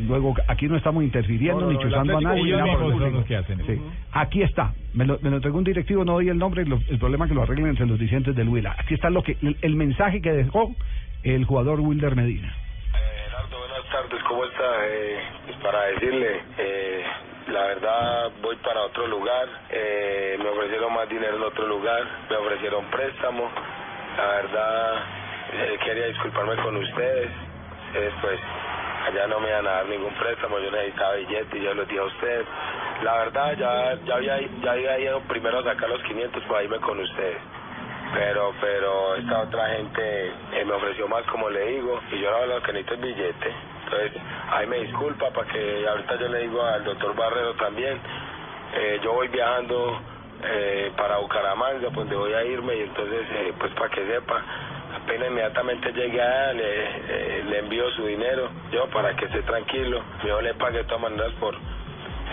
[0.06, 2.42] Luego, aquí no estamos interfiriendo No, no, ni chuzando a nadie.
[3.66, 3.72] Sí.
[4.12, 4.72] Aquí está.
[4.94, 7.28] Me lo, me lo entregó un directivo, no doy el nombre, lo- el problema es
[7.30, 8.74] que lo arreglen entre los dirigentes del Huila.
[8.78, 10.74] Aquí está lo que el, el mensaje que dejó
[11.22, 12.54] el jugador Wilder Medina.
[13.90, 14.86] Tardes, ¿cómo está?
[14.86, 17.04] Eh, pues para decirle, eh,
[17.48, 22.36] la verdad voy para otro lugar, eh, me ofrecieron más dinero en otro lugar, me
[22.36, 23.50] ofrecieron préstamo,
[24.16, 24.94] la verdad
[25.54, 27.30] eh, quería disculparme con ustedes,
[27.88, 28.40] ustedes pues
[29.08, 32.00] allá no me iban a dar ningún préstamo, yo necesitaba billete y yo les dije
[32.00, 32.46] a ustedes,
[33.02, 36.78] la verdad ya, ya, había, ya había ido primero a sacar los 500 para irme
[36.78, 37.38] con ustedes
[38.14, 42.46] pero pero esta otra gente eh, me ofreció más como le digo y yo ahora
[42.56, 43.52] lo que necesito es billete.
[43.84, 44.12] Entonces
[44.50, 48.00] ahí me disculpa para que ahorita yo le digo al doctor Barrero también
[48.74, 50.00] eh, yo voy viajando
[50.44, 54.42] eh, para Bucaramanga pues donde voy a irme y entonces eh, pues para que sepa
[55.02, 60.02] apenas inmediatamente llegue allá le, eh, le envío su dinero yo para que esté tranquilo
[60.24, 61.54] yo le pague de todas maneras por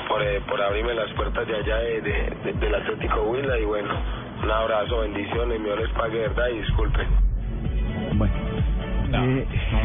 [0.07, 3.93] por, por abrirme las puertas de allá de, de- de- del Atlético Huila y bueno,
[4.43, 7.07] un abrazo, bendiciones, Dios les pague verdad y disculpen.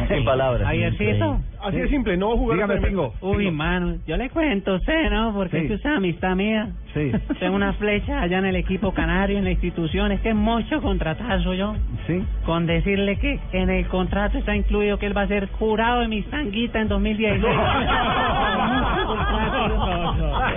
[0.09, 0.63] Sin palabras.
[0.67, 1.39] Javiercito.
[1.61, 3.13] Así de simple, no jugar Dígame, Pingo.
[3.21, 5.33] Uy, mano, yo le cuento a usted, ¿no?
[5.33, 5.63] Porque Sí.
[5.63, 6.67] es que usted es amistad mía.
[6.93, 7.09] Sí.
[7.39, 10.11] Tengo una flecha allá en el equipo canario, en la institución.
[10.11, 11.73] Es que es mucho contratazo yo.
[12.05, 12.21] Sí.
[12.45, 16.09] Con decirle que en el contrato está incluido que él va a ser jurado de
[16.09, 17.45] mi sanguita en 2016.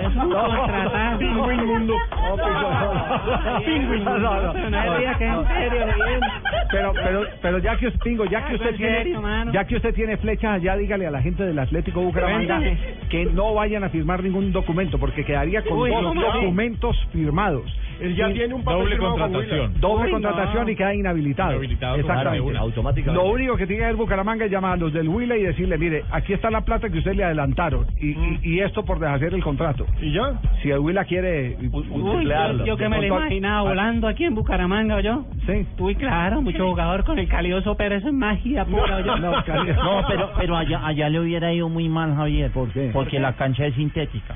[0.01, 1.17] Es un contratazo.
[1.19, 1.47] Pingo
[3.65, 4.17] inmundo.
[4.17, 4.53] No, no, no.
[4.53, 6.19] Pero no diga que es en serio, bien.
[6.71, 9.15] Pero, pero, pero ya que usted, Pingo, ya que usted en tiene,
[9.53, 12.61] ya que usted tiene flechas allá, dígale a la gente del Atlético Bucaramanga
[13.09, 17.63] que no vayan a firmar ningún documento, porque quedaría con Uy, dos documentos firmados.
[17.99, 19.69] Él ya tiene un papel firmado con Huila.
[19.79, 20.69] Doble Uy, contratación no.
[20.69, 21.51] y queda inhabilitado.
[21.51, 22.57] Inhabilitado Exactamente.
[22.57, 23.23] automáticamente.
[23.25, 25.77] Lo único que tiene que hacer Bucaramanga es llamar a los del Huila y decirle,
[25.77, 29.33] mire, aquí está la plata que usted le adelantaron y, y, y esto por deshacer
[29.33, 29.87] el contrato.
[29.99, 30.39] ¿Y ya?
[30.61, 31.57] Si el Huila quiere...
[31.71, 35.25] Uy, yo, yo que me lo imaginaba volando aquí en Bucaramanga, yo.
[35.47, 35.65] Sí.
[35.79, 38.99] Uy, claro, jugador con el calioso, pero eso es magia pura.
[39.01, 42.51] No, pero, pero allá, allá le hubiera ido muy mal, Javier.
[42.51, 42.89] ¿Por qué?
[42.93, 44.35] Porque la cancha es sintética.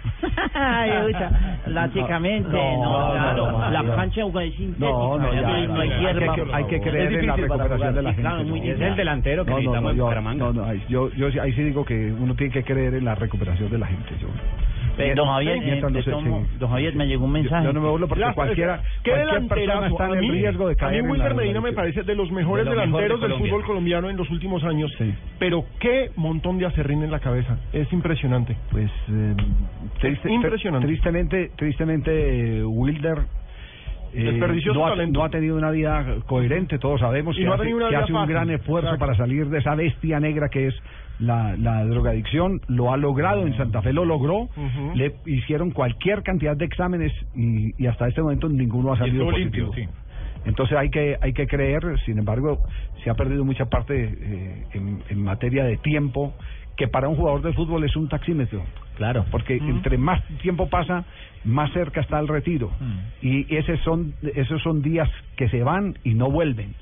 [1.68, 3.52] Lógicamente, No, no, no, claro.
[3.52, 3.96] no, no, la no.
[3.96, 4.86] cancha es sintética.
[4.88, 6.00] No, no, ya, no, ya, no hay ya.
[6.00, 6.34] hierba.
[6.34, 8.72] Hay que, hay que Es creer en la recuperación de la gente.
[8.72, 10.46] Es el delantero que necesitamos no, en yo, Bucaramanga.
[10.46, 13.06] no, no, ahí- yo, yo, sí- ahí sí digo que uno tiene que creer en
[13.06, 14.10] la recuperación de la gente.
[14.22, 14.28] Yo.
[14.98, 16.30] Eh, don Javier, eh, no se- todos sí.
[16.60, 17.66] don Javier, me llegó un mensaje.
[17.66, 20.68] Yo no me burlo porque cualquiera, ¿Qué cualquier persona está en A el mí- riesgo
[20.68, 22.82] de A caer mí en la Wilder Medina me parece de los mejores De lo
[22.82, 24.92] mejor de delanteros del fútbol colombiano en los últimos años.
[25.40, 27.58] Pero qué montón de acerrín en la cabeza.
[27.74, 28.56] Es impresionante.
[28.70, 29.36] Pues eh,
[30.00, 30.88] triste- impresionante.
[30.88, 33.20] Tristemente, tristemente eh, Wilder
[34.14, 34.40] eh,
[34.74, 37.74] no, ha, no ha tenido una vida coherente, todos sabemos Y que no ha hace,
[37.74, 39.06] una que hace un gran esfuerzo Exacto.
[39.06, 40.76] para salir de esa bestia negra que es
[41.22, 44.50] la, la drogadicción, lo ha logrado, en Santa Fe lo logró,
[44.96, 49.72] le hicieron cualquier cantidad de exámenes y, y hasta este momento ninguno ha salido positivo.
[49.74, 49.90] limpio,
[50.46, 52.60] Entonces hay que hay que creer, sin embargo,
[53.04, 56.34] se ha perdido mucha parte eh, en, en materia de tiempo,
[56.76, 58.64] que para un jugador de fútbol es un taxímetro.
[58.96, 59.26] Claro.
[59.32, 61.06] Porque entre más tiempo pasa,
[61.44, 62.72] más cerca está el retiro.
[63.22, 66.74] Y esos son, esos son días que se van y no vuelven.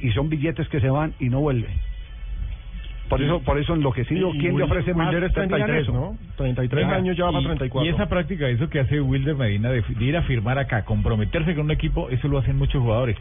[0.00, 1.74] Y son billetes que se van y no vuelven.
[3.08, 5.06] Por eso, por eso enloquecido, ¿quién le Wilder- ofrece más?
[5.08, 6.18] Wilder está en 33, eso, ¿no?
[6.36, 7.86] 33 Venga, años ya va para y- 34.
[7.90, 11.54] Y esa práctica, eso que hace Wilder Medina de, de ir a firmar acá, comprometerse
[11.54, 13.16] con un equipo, eso lo hacen muchos jugadores.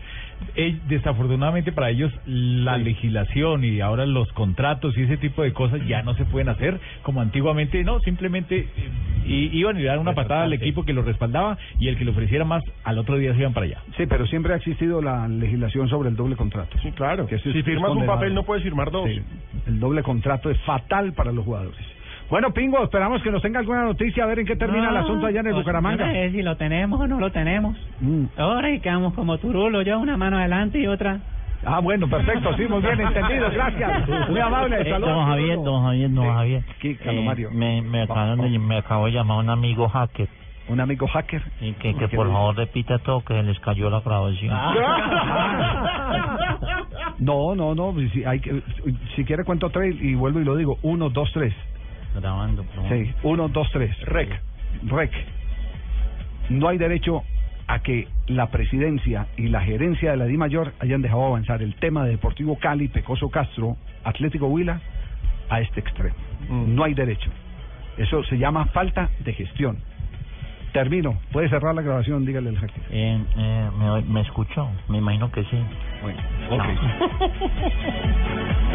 [0.57, 5.85] Eh, desafortunadamente para ellos la legislación y ahora los contratos y ese tipo de cosas
[5.85, 8.67] ya no se pueden hacer como antiguamente, no, simplemente
[9.25, 12.05] eh, iban y le daban una patada al equipo que lo respaldaba y el que
[12.05, 13.81] le ofreciera más al otro día se iban para allá.
[13.97, 16.77] Sí, pero siempre ha existido la legislación sobre el doble contrato.
[16.81, 17.27] Sí, claro.
[17.27, 19.09] Que Si firmas un papel no puedes firmar dos.
[19.09, 19.21] Sí,
[19.67, 21.85] el doble contrato es fatal para los jugadores.
[22.29, 25.27] Bueno, Pingo, esperamos que nos tenga alguna noticia a ver en qué termina el asunto
[25.27, 26.07] allá en el pues, Bucaramanga.
[26.07, 27.77] no sé si lo tenemos o no lo tenemos.
[27.99, 28.25] Mm.
[28.37, 31.19] Ahora y quedamos como turulo, yo una mano adelante y otra.
[31.63, 34.07] Ah, bueno, perfecto, sí, muy bien entendido, gracias.
[34.29, 35.15] Muy amable, Eh, saludos.
[35.15, 36.63] Don Javier, don Javier, don Javier.
[36.79, 37.49] ¿Qué, Carlos Eh, Mario?
[37.51, 40.27] me, me, acaban de- me acabo de llamar un amigo hacker.
[40.67, 41.43] ¿Un amigo hacker?
[41.61, 44.51] Y que, que ¿Qué por favor repita todo, que se les cayó la grabación.
[47.19, 48.61] No, no, no, si, hay que,
[49.15, 50.77] si quiere cuento tres y vuelvo y lo digo.
[50.81, 51.53] Uno, dos, tres.
[52.15, 52.65] Grabando.
[52.89, 53.95] Sí, uno, dos, tres.
[54.01, 54.29] Rec.
[54.83, 55.11] Rec.
[56.49, 57.23] No hay derecho
[57.67, 61.75] a que la presidencia y la gerencia de la Di Mayor hayan dejado avanzar el
[61.75, 64.79] tema de Deportivo Cali, Pecoso Castro, Atlético Huila
[65.49, 66.15] a este extremo.
[66.49, 67.29] No hay derecho.
[67.97, 69.77] Eso se llama falta de gestión.
[70.73, 71.17] Termino.
[71.31, 72.83] Puede cerrar la grabación, dígale al hacker.
[72.89, 74.69] Eh, eh, ¿me, ¿Me escuchó?
[74.89, 75.57] Me imagino que sí.
[76.01, 76.21] Bueno,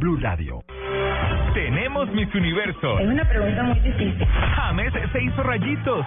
[0.00, 0.64] Blue Radio.
[1.52, 2.98] Tenemos Miss Universo.
[2.98, 4.26] Es una pregunta muy difícil.
[4.56, 6.06] James se hizo rayitos.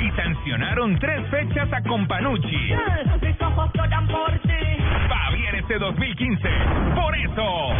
[0.00, 2.72] Y sancionaron tres fechas a Companucci.
[3.20, 4.82] Sus ojos lloran por ti.
[5.12, 6.48] Va bien este 2015.
[6.94, 7.72] Por eso.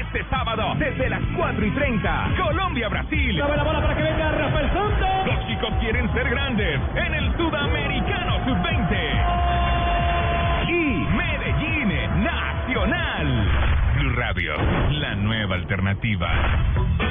[0.00, 3.36] Este sábado, desde las 4 y 30, Colombia-Brasil.
[3.36, 5.26] Dame la bola para que venga Rafael Santos.
[5.26, 8.96] Los chicos quieren ser grandes en el Sudamericano Sub-20.
[10.68, 11.88] Y Medellín
[12.24, 13.41] Nacional.
[14.34, 16.26] La nueva alternativa.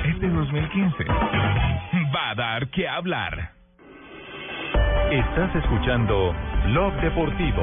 [0.06, 1.06] Este 2015
[2.16, 3.52] va a dar que hablar.
[5.12, 6.34] Estás escuchando
[6.66, 7.62] Blog Deportivo.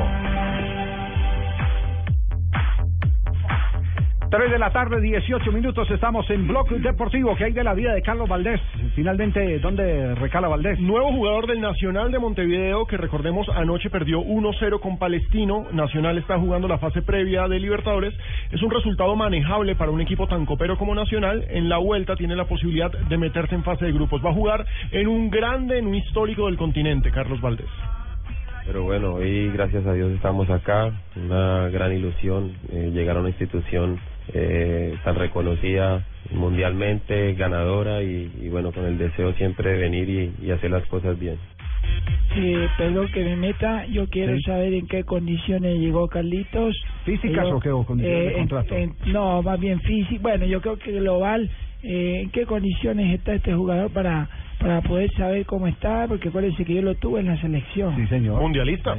[4.30, 7.34] 3 de la tarde, 18 minutos, estamos en Bloque Deportivo.
[7.34, 8.60] ¿Qué hay de la vida de Carlos Valdés?
[8.94, 10.78] Finalmente, ¿dónde recala Valdés?
[10.80, 15.66] Nuevo jugador del Nacional de Montevideo que recordemos anoche perdió 1-0 con Palestino.
[15.72, 18.12] Nacional está jugando la fase previa de Libertadores.
[18.50, 21.46] Es un resultado manejable para un equipo tan copero como Nacional.
[21.48, 24.22] En la vuelta tiene la posibilidad de meterse en fase de grupos.
[24.22, 27.70] Va a jugar en un grande, en un histórico del continente, Carlos Valdés.
[28.66, 33.30] Pero bueno, hoy gracias a Dios estamos acá, una gran ilusión eh, llegar a una
[33.30, 33.98] institución
[34.34, 40.46] eh, tan reconocida mundialmente, ganadora y, y bueno, con el deseo siempre de venir y,
[40.46, 41.36] y hacer las cosas bien.
[42.36, 44.42] Eh, perdón que me meta, yo quiero Sí.
[44.42, 46.74] saber en qué condiciones llegó Carlitos.
[47.04, 47.70] ¿Físicas Yo- o qué?
[47.70, 48.76] ¿O condiciones de en- contrato?
[48.76, 50.22] en- no, más bien físico.
[50.22, 51.50] Bueno, yo creo que global.
[51.82, 56.06] Eh, ¿En qué condiciones está este jugador para para poder saber cómo está?
[56.08, 57.94] Porque acuérdense que yo lo tuve en la selección.
[57.94, 58.40] Sí, señor.
[58.42, 58.96] Mundialista.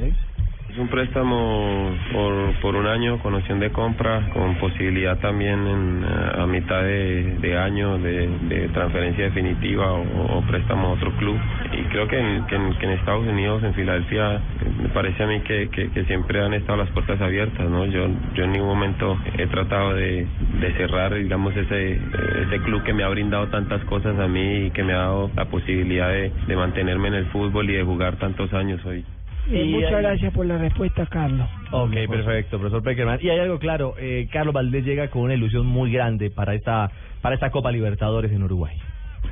[0.70, 6.04] Es un préstamo por, por un año con opción de compra, con posibilidad también en,
[6.04, 11.36] eh, a mitad de, año de, transferencia definitiva o, préstamo a otro club.
[11.72, 14.40] Y creo que en, que en, Estados Unidos, en Filadelfia,
[14.80, 17.68] me parece a mí que siempre han estado las puertas abiertas.
[17.68, 17.86] ¿no?
[17.86, 20.24] Yo, yo en ningún momento he tratado de,
[20.60, 21.98] de cerrar, digamos, ese,
[22.46, 25.32] ese club que me ha brindado tantas cosas a mí y que me ha dado
[25.34, 29.04] la posibilidad de, de mantenerme en el fútbol y de jugar tantos años hoy.
[29.52, 31.48] Eh, Y muchas hay- gracias por la respuesta, Carlos.
[31.72, 33.18] Ok, perfecto, profesor Peckerman.
[33.20, 36.90] Y hay algo claro, eh, Carlos Valdés llega con una ilusión muy grande para esta
[37.20, 38.76] para esta Copa Libertadores en Uruguay.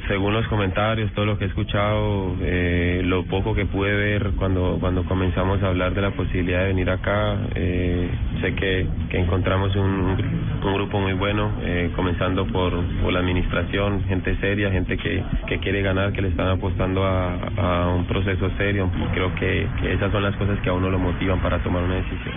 [0.09, 4.78] Según los comentarios, todo lo que he escuchado, eh, lo poco que pude ver cuando
[4.80, 8.09] cuando comenzamos a hablar de la posibilidad de venir acá, eh,
[8.41, 10.16] sé que, encontramos un,
[10.64, 12.72] un grupo muy bueno, eh, comenzando por,
[13.03, 17.34] por la administración, gente seria, gente que, que quiere ganar, que le están apostando a,
[17.57, 18.91] a un proceso serio.
[19.12, 21.97] Creo que, que esas son las cosas que a uno lo motivan para tomar una
[21.97, 22.34] decisión.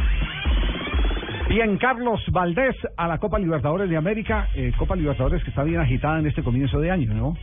[1.52, 5.82] Bien, Carlos Valdés a la Copa Libertadores de América, eh, Copa Libertadores que está bien
[5.82, 7.36] agitada en este comienzo de año, ¿no?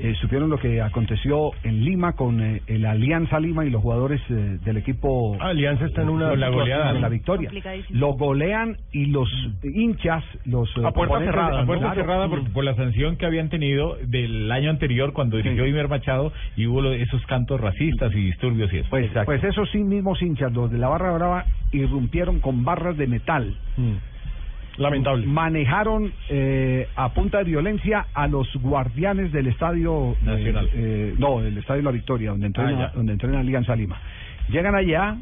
[0.00, 4.20] Eh, supieron lo que aconteció en Lima con eh, el Alianza Lima y los jugadores
[4.28, 6.90] eh, del equipo Alianza está en una la goleada.
[6.90, 7.48] en la victoria.
[7.90, 9.28] Lo golean y los
[9.62, 13.48] hinchas, los eh, A puerta cerrada, a puerta cerrada por, por la sanción que habían
[13.48, 18.16] tenido del año anterior cuando dirigió Imer Machado y hubo lo- esos cantos racistas y
[18.26, 18.88] disturbios y eso.
[18.90, 23.06] Pues, pues esos sí mismos hinchas, los de la Barra Brava, irrumpieron con barras de
[23.06, 23.54] metal.
[24.76, 25.26] Lamentable.
[25.26, 30.70] Manejaron eh, a punta de violencia a los guardianes del estadio eh, Nacional.
[30.74, 34.00] eh, no, del estadio La Victoria, donde entrena, Ah, donde entrena Alianza Lima.
[34.48, 35.16] Llegan allá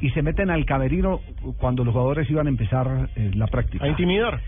[0.00, 1.20] y se meten al camerino
[1.58, 3.84] cuando los jugadores iban a empezar eh, la práctica.
[3.84, 4.40] A intimidar.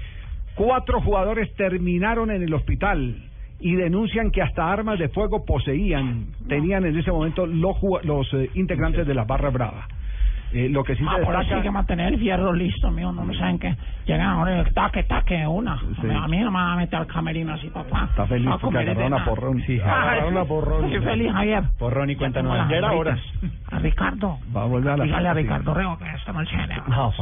[0.55, 3.17] Cuatro jugadores terminaron en el hospital
[3.61, 8.49] y denuncian que hasta armas de fuego poseían, tenían en ese momento los, los eh,
[8.55, 9.87] integrantes de la Barra Brava.
[10.53, 13.13] Eh, lo que sí Ah, se por destaca- así que mantener el fierro listo, mío.
[13.13, 13.75] No me saben que
[14.05, 15.79] llegan ahora el taque, taque, una.
[16.01, 16.09] Sí.
[16.11, 18.07] A mí no me van a meter al camerino así, papá.
[18.11, 19.25] Está feliz a porque agarraron a.
[19.25, 19.63] Porrón.
[19.67, 20.85] Sí, agarraron a Porrón.
[20.87, 21.63] Estoy feliz, Javier.
[21.79, 22.67] Porrón y cuenta nueva.
[22.69, 23.17] Ya era hora.
[23.71, 24.39] A Ricardo.
[24.57, 25.35] Va a volver a la Dígale a.
[25.35, 26.75] Ricardo Rego que está mal chévere.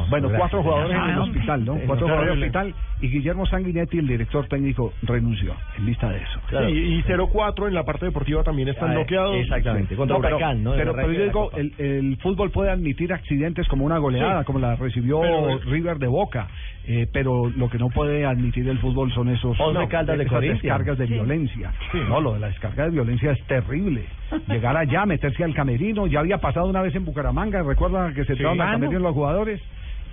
[0.09, 1.75] Bueno, cuatro jugadores en el hospital, ¿no?
[1.75, 5.87] Sí, Cuatro no, jugadores en el hospital y Guillermo Sanguinetti, el director técnico, renunció en
[5.87, 6.41] vista de eso.
[6.51, 9.37] Sí, y 0-4 en la parte deportiva también están Ah, bloqueados.
[9.37, 10.73] exactamente, contra No, pero, Huracán, ¿no?
[10.73, 14.47] Pero, yo digo, el, el fútbol puede admitir accidentes como una goleada, Sí.
[14.47, 16.49] como la recibió Pero- River de Boca,
[16.87, 20.99] eh, pero lo que no puede admitir el fútbol son esos no, de esas descargas
[20.99, 21.13] de Sí.
[21.15, 21.73] violencia.
[22.09, 24.05] No, lo de la descarga de violencia es terrible.
[24.49, 28.33] Llegar allá, meterse al camerino, ya había pasado una vez en Bucaramanga, ¿recuerda que se
[28.33, 28.87] entraron al ¿Cuándo?
[28.87, 29.61] camerino los jugadores?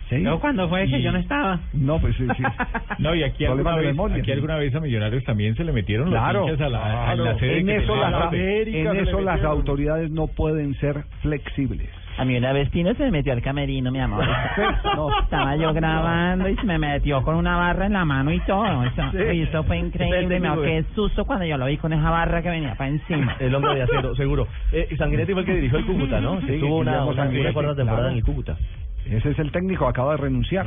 [0.09, 0.17] Sí.
[0.19, 0.39] ¿No?
[0.39, 1.59] ¿Cuándo fue que yo no estaba?
[1.73, 2.43] No, pues sí, sí.
[2.99, 4.17] No, y aquí alguna, vez, memoria.
[4.17, 7.39] aquí alguna vez a Millonarios también se le metieron Claro, los a la, a la
[7.39, 11.89] sede en eso, las, en eso las autoridades no pueden ser flexibles.
[12.17, 14.23] A mí una vez Tino se me metió al camerino, mi amor.
[14.95, 15.09] No.
[15.21, 18.83] Estaba yo grabando y se me metió con una barra en la mano y todo.
[18.85, 19.17] Eso, Sí.
[19.33, 20.39] y eso fue increíble.
[20.39, 23.35] Me qué susto cuando yo lo vi con esa barra que venía para encima.
[23.39, 24.47] El hombre de acero, seguro.
[24.71, 26.39] Eh, y Sanguinetti fue el que dirigió el Cúcuta, ¿no?
[26.41, 28.11] Sí, Tuvo una, una, Sanguinetti, una cuarta temporada claro.
[28.11, 28.57] en el Cúcuta.
[29.05, 30.65] Ese es el técnico, acaba de renunciar.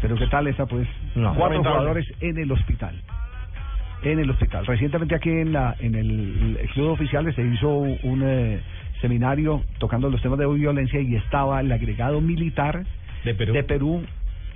[0.00, 0.86] Pero ¿qué tal esa, pues?
[1.16, 1.34] No.
[1.34, 1.78] Cuatro Lamentable.
[1.78, 2.94] jugadores en el hospital.
[4.02, 4.64] En el hospital.
[4.64, 8.60] Recientemente aquí en la en el, el Club de Oficiales se hizo un eh,
[9.00, 12.84] seminario tocando los temas de violencia y estaba el agregado militar
[13.24, 14.02] de Perú, de Perú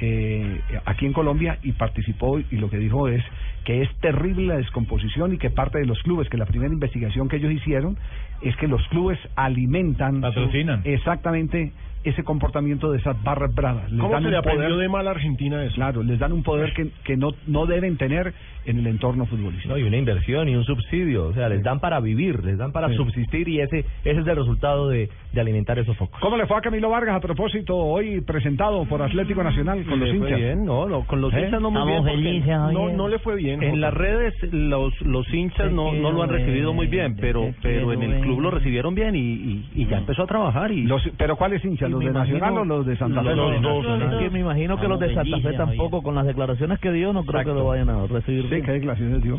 [0.00, 3.22] eh, aquí en Colombia y participó y lo que dijo es
[3.64, 7.28] que es terrible la descomposición y que parte de los clubes, que la primera investigación
[7.28, 7.96] que ellos hicieron
[8.42, 10.82] es que los clubes alimentan Patrocinan.
[10.84, 11.72] exactamente
[12.04, 13.90] ese comportamiento de esas barras bravas.
[13.90, 15.74] Les ¿Cómo dan se un le aprendió poder- de mal a Argentina eso?
[15.74, 18.32] Claro, les dan un poder que, que no, no deben tener
[18.64, 19.74] en el entorno futbolístico.
[19.74, 21.26] No, y una inversión y un subsidio.
[21.26, 22.94] O sea, les dan para vivir, les dan para Sí.
[22.96, 26.20] subsistir y ese, ese es el resultado de, de alimentar esos focos.
[26.20, 30.08] ¿Cómo le fue a Camilo Vargas a propósito hoy presentado por Atlético Nacional con los
[30.10, 30.38] hinchas?
[30.38, 31.40] bien, no, no, con los ¿Eh?
[31.40, 32.14] hinchas no muy Estamos bien.
[32.14, 33.62] porque felices, no, no le fue bien.
[33.62, 37.52] En En las redes los los hinchas no, no lo han recibido muy bien, pero
[37.62, 40.84] pero en el club lo recibieron bien y, y, y ya empezó a trabajar y
[40.84, 41.90] Los, ¿Pero cuáles hinchas?
[41.92, 43.34] ¿Los de Nacional o los de Santa Fe?
[43.36, 46.78] los dos, Es que me imagino que los de Santa Fe tampoco, con las declaraciones
[46.78, 48.62] que dio, no creo que lo vayan a recibir Sí.
[48.62, 49.38] ¿qué declaraciones dio?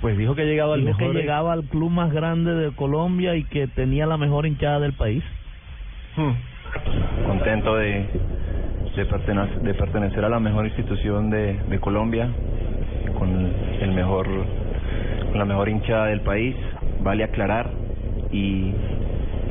[0.00, 3.66] Pues dijo que llegaba al que llegaba al club más grande de Colombia y que
[3.66, 5.24] tenía la mejor hinchada del país.
[7.26, 8.06] contento de,
[8.94, 12.28] de, pertenecer, de pertenecer a la mejor institución de, de Colombia,
[13.18, 13.30] con
[13.80, 14.26] el mejor,
[15.30, 16.56] con la mejor hinchada del país.
[17.00, 17.70] Vale aclarar
[18.32, 18.72] y,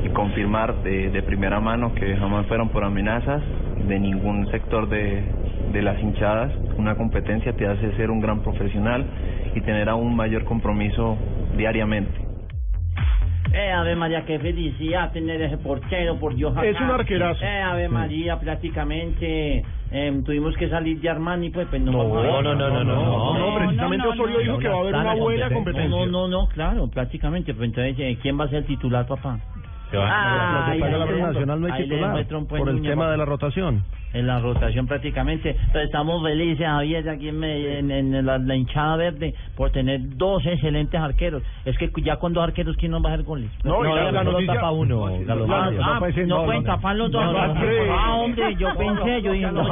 [0.06, 3.42] y confirmar de, de primera mano que jamás fueron por amenazas
[3.86, 5.22] de ningún sector de,
[5.72, 6.52] de las hinchadas.
[6.76, 9.04] Una competencia te hace ser un gran profesional
[9.54, 11.16] y tener aún mayor compromiso
[11.56, 12.26] diariamente.
[13.52, 16.52] Eh, Ave María, qué felicidad tener ese portero, por Dios.
[16.62, 17.42] Es un arquerazo.
[17.42, 22.18] Eh, Ave María, prácticamente eh, tuvimos que salir de Armani, pues, pues no No, vamos
[22.18, 22.30] a ver.
[22.32, 25.88] no, no, no, no, no, precisamente Osorio dijo que va a haber una buena competencia.
[25.88, 27.54] No, no, no, claro, prácticamente.
[27.54, 29.38] Pues entonces, eh, ¿quién va a ser el titular, papá?
[30.02, 31.06] Ah, que le la
[32.94, 33.10] papá.
[33.10, 33.84] de la rotación.
[34.12, 35.50] En la rotación prácticamente.
[35.50, 40.44] Entonces estamos felices, Javier, aquí en, en, en la, la hinchada verde, por tener dos
[40.46, 41.42] excelentes arqueros.
[41.64, 43.50] Es que ya con dos arqueros, ¿quién nos va a hacer goles?
[43.64, 46.62] No, y la- la noticia- tapa uno, Carlos Ah, ah, no no, pueden no, no.
[46.62, 47.22] tapar los dos.
[47.24, 47.92] No, no, no.
[47.98, 49.64] Ah, hombre, yo pensé, yo dije, no,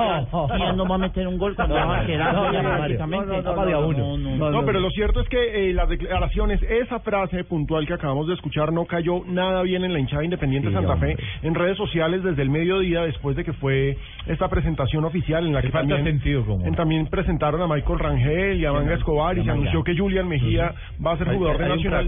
[0.57, 2.79] ¿quién nos va a meter un gol cuando va a arquerazo no, ya no, Mario.
[2.99, 3.27] prácticamente?
[3.43, 7.87] No, no, no, No, pero lo cierto es que eh, las declaraciones, esa frase puntual
[7.87, 11.17] que acabamos de escuchar no cayó nada bien en la hinchada independiente Sí, Santa hombre.
[11.17, 15.53] Fe en redes sociales desde el mediodía después de que fue esta presentación oficial en
[15.53, 16.67] la que también, sentido común.
[16.67, 20.29] en- también presentaron a Michael Rangel y a Manga Escobar y se anunció que Julian
[20.29, 22.05] Mejía va a ser jugador de Nacional.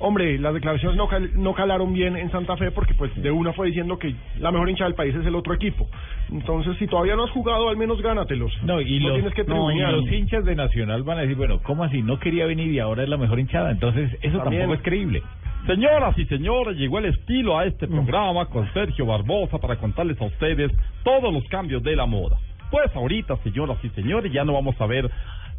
[0.00, 3.52] Hombre, las declaraciones no, cal- no calaron bien en Santa Fe porque pues de una
[3.52, 5.86] fue diciendo que la mejor hincha del país es el otro equipo.
[6.32, 8.52] Entonces, si todavía no has jugado, al menos gánatelos.
[8.64, 11.60] No, y, los, tienes que no, y los hinchas de Nacional van a decir, bueno,
[11.62, 12.02] ¿cómo así?
[12.02, 13.70] No quería venir y ahora es la mejor hinchada.
[13.70, 14.62] Entonces, eso También.
[14.62, 15.22] tampoco es creíble.
[15.66, 20.24] Señoras y señores, llegó el estilo a este programa con Sergio Barbosa para contarles a
[20.24, 20.72] ustedes
[21.04, 22.38] todos los cambios de la moda.
[22.70, 25.10] Pues ahorita, señoras y señores, ya no vamos a ver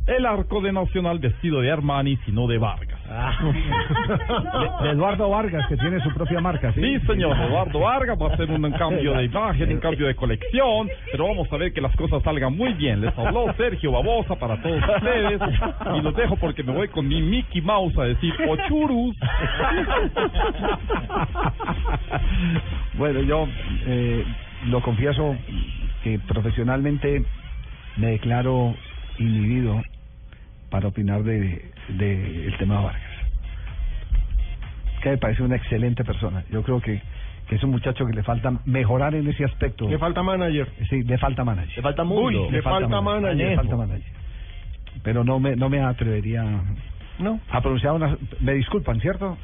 [0.08, 2.99] el arco de Nacional vestido de Armani, sino de Vargas.
[4.82, 6.82] De Eduardo Vargas, que tiene su propia marca, ¿sí?
[6.82, 10.89] Sí, señor, Eduardo Vargas va a hacer un cambio de imagen, un cambio de colección,
[11.12, 13.02] pero vamos a ver que las cosas salgan muy bien.
[13.02, 15.41] Les habló Sergio Babosa para todos ustedes
[15.95, 19.16] y los dejo porque me voy con mi Mickey Mouse a decir ochurus.
[22.95, 23.47] Bueno, yo
[23.88, 24.24] eh,
[24.68, 25.36] lo confieso
[26.04, 27.24] que profesionalmente
[27.97, 28.76] me declaro
[29.18, 29.82] inhibido
[30.70, 33.01] para opinar de, de el tema Vargas.
[35.01, 36.43] Que me parece una excelente persona.
[36.51, 37.01] Yo creo que,
[37.47, 39.89] que es un muchacho que le falta mejorar en ese aspecto.
[39.89, 40.70] Le falta manager.
[40.89, 41.76] Sí, le falta manager.
[41.76, 43.36] Le falta Uy, le falta manager.
[43.36, 44.12] Le falta manager.
[45.03, 46.43] Pero no me, no me atrevería
[47.20, 47.39] no.
[47.49, 48.18] a pronunciar una...
[48.39, 49.38] Me disculpan, ¿cierto?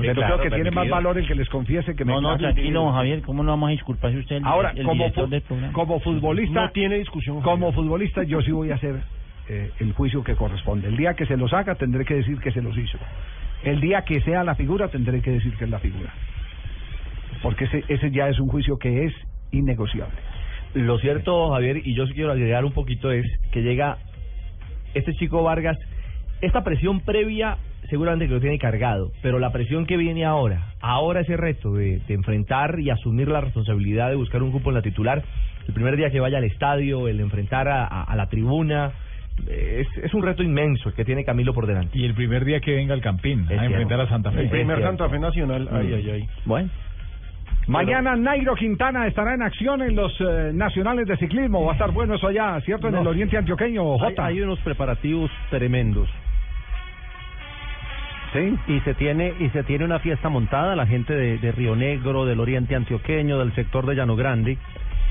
[0.00, 2.36] Pero claro, creo que tiene más valor el que les confiese que me No, no,
[2.36, 2.92] tranquilo.
[2.92, 4.36] Javier, ¿cómo no vamos a disculparse usted?
[4.36, 5.72] El, Ahora, el como, director fu- del programa?
[5.72, 7.40] como futbolista, No tiene discusión.
[7.42, 8.96] como futbolista yo sí voy a hacer
[9.48, 10.88] eh, el juicio que corresponde.
[10.88, 12.98] El día que se los haga tendré que decir que se los hizo.
[13.64, 16.12] El día que sea la figura tendré que decir que es la figura.
[17.42, 19.14] Porque ese, ese ya es un juicio que es
[19.50, 20.16] innegociable.
[20.74, 23.98] Lo cierto, Javier, y yo sí quiero agregar un poquito, es que llega
[24.94, 25.76] este chico Vargas,
[26.42, 27.56] esta presión previa
[27.90, 31.98] seguramente que lo tiene cargado, pero la presión que viene ahora, ahora ese reto de,
[32.08, 35.22] de enfrentar y asumir la responsabilidad de buscar un grupo en la titular,
[35.68, 38.92] el primer día que vaya al estadio, el enfrentar a, a- a la tribuna,
[39.48, 41.98] es, es un reto inmenso el que tiene Camilo por delante.
[41.98, 44.42] Y el primer día que venga al Campín Es a enfrentar a Santa Fe.
[44.42, 44.82] El primer.
[44.82, 45.68] Santa Fe Nacional.
[45.72, 46.28] Ay, ay, ay.
[46.44, 46.68] Bueno.
[47.66, 51.64] Mañana Nairo Quintana estará en acción en los eh, nacionales de ciclismo.
[51.64, 52.88] Va a estar bueno eso allá, ¿cierto?
[52.88, 53.02] En No.
[53.02, 54.26] el oriente antioqueño, Hay, Jota.
[54.26, 56.08] hay unos preparativos tremendos.
[58.32, 58.56] Sí.
[58.68, 62.24] Y se tiene y se tiene una fiesta montada, la gente de, de Río Negro,
[62.26, 64.56] del Oriente Antioqueño, del sector de Llano Grande,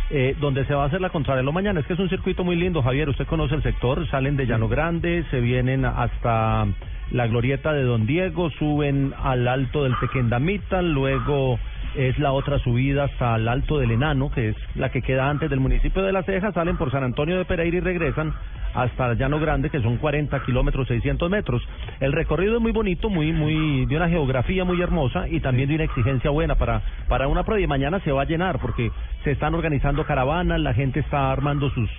[0.09, 1.81] eh, donde se va a hacer la contrarreloj mañana.
[1.81, 3.09] Es que es un circuito muy lindo, Javier.
[3.09, 4.07] Usted conoce el sector.
[4.07, 6.65] Salen de Llano Grande, se vienen hasta
[7.11, 11.59] la glorieta de Don Diego, suben al alto del Tequendamita, luego
[11.95, 15.49] es la otra subida hasta el alto del Enano, que es la que queda antes
[15.49, 18.33] del municipio de La Ceja, salen por San Antonio de Pereira y regresan
[18.73, 21.61] hasta Llano Grande, que son 40 kilómetros, 600 metros.
[21.99, 25.75] El recorrido es muy bonito, muy, muy, de una geografía muy hermosa y también de
[25.75, 27.63] una exigencia buena para, para una prueba.
[27.63, 28.91] Y mañana se va a llenar porque
[29.23, 31.89] se están organizando caravanas, la gente está armando sus,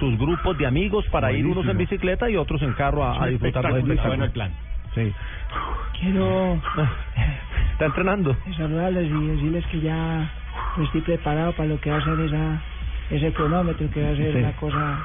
[0.00, 3.26] sus grupos de amigos para ir unos en bicicleta y otros en carro a, a
[3.26, 4.73] disfrutar del espectáculo.
[4.94, 5.12] Sí.
[6.00, 6.60] Quiero
[7.72, 8.36] Está entrenando.
[8.56, 10.30] saludarles y decirles que ya
[10.82, 12.60] estoy preparado para lo que va a ser esa,
[13.10, 14.38] ese cronómetro, que va a ser Sí.
[14.38, 14.98] una cosa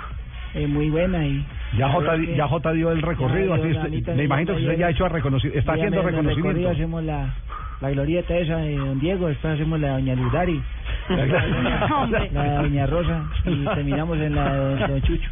[0.56, 1.46] eh, muy buena y
[1.78, 4.90] Ya que ya Jota dio el recorrido, así es- me imagino que usted ya ha
[4.90, 6.70] hecho reconocimiento, está haciendo reconocimiento.
[6.70, 7.34] hacemos la,
[7.82, 10.16] la glorieta esa de Don Diego, después hacemos la de Doña
[11.96, 12.30] Hombre.
[12.32, 15.30] la de Doña Rosa y terminamos en la de Don, Don Chucho.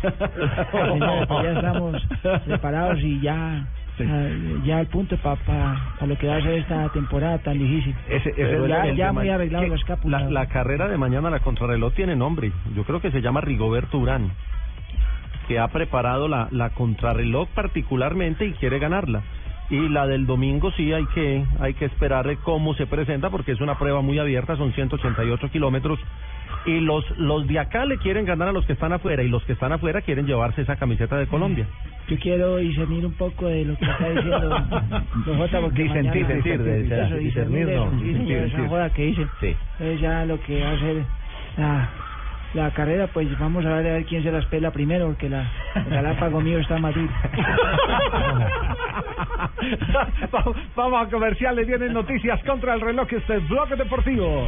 [0.72, 2.08] Pues ya estamos
[2.46, 3.66] preparados y ya
[4.64, 7.96] ya al punto para lo que va a ser esta temporada tan difícil.
[8.10, 8.34] Ese,
[8.68, 9.84] ya, ya muy arreglado los.
[10.06, 12.52] La, la carrera de mañana, la contrarreloj, tiene nombre.
[12.76, 14.32] Yo creo que se llama Rigoberto Urán,
[15.48, 19.24] que ha preparado la, la contrarreloj particularmente y quiere ganarla.
[19.70, 23.60] Y la del domingo sí hay que hay que esperar cómo se presenta porque es
[23.60, 26.00] una prueba muy abierta, son 188 kilómetros.
[26.66, 29.44] Y los, los de acá le quieren ganar a los que están afuera y los
[29.46, 31.66] que están afuera quieren llevarse esa camiseta de Colombia.
[32.10, 34.50] Yo quiero discernir un poco de lo que está diciendo
[35.26, 37.92] Don Jota, porque Disentir, mañana- disentir, disentir, discernir no,
[38.46, 39.30] esa joda que dicen.
[39.40, 39.56] Sí.
[39.74, 41.04] Entonces ya lo que va a ser
[41.58, 41.90] la,
[42.54, 45.46] la carrera, pues vamos a ver, a ver quién se las pela primero, porque la,
[45.76, 47.08] el galápago mío está más duro.
[50.32, 54.48] Vamos- Vamos a comerciales, vienen noticias contra el reloj, este es Bloque Deportivo.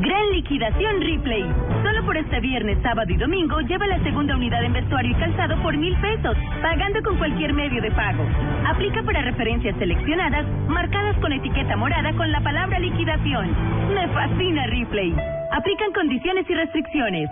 [0.00, 1.44] Gran liquidación Ripley.
[1.82, 5.60] Solo por este viernes, sábado y domingo lleva la segunda unidad en vestuario y calzado
[5.62, 8.24] por mil pesos, pagando con cualquier medio de pago.
[8.66, 13.54] Aplica para referencias seleccionadas, marcadas con etiqueta morada con la palabra liquidación.
[13.94, 15.14] Me fascina Ripley.
[15.52, 17.28] Aplican condiciones y restricciones.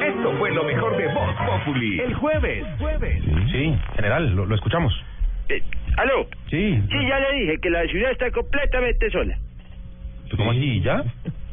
[0.00, 2.00] Esto fue lo mejor de Voz Populi.
[2.00, 2.66] El jueves.
[2.78, 3.22] Jueves.
[3.50, 4.92] Sí, general, lo, lo escuchamos.
[5.48, 5.62] Eh,
[5.96, 6.26] ¿Aló?
[6.50, 6.82] Sí.
[6.90, 9.34] Sí, ya le dije que la ciudad está completamente sola.
[10.36, 10.80] ¿Cómo así?
[10.80, 11.02] ¿Ya?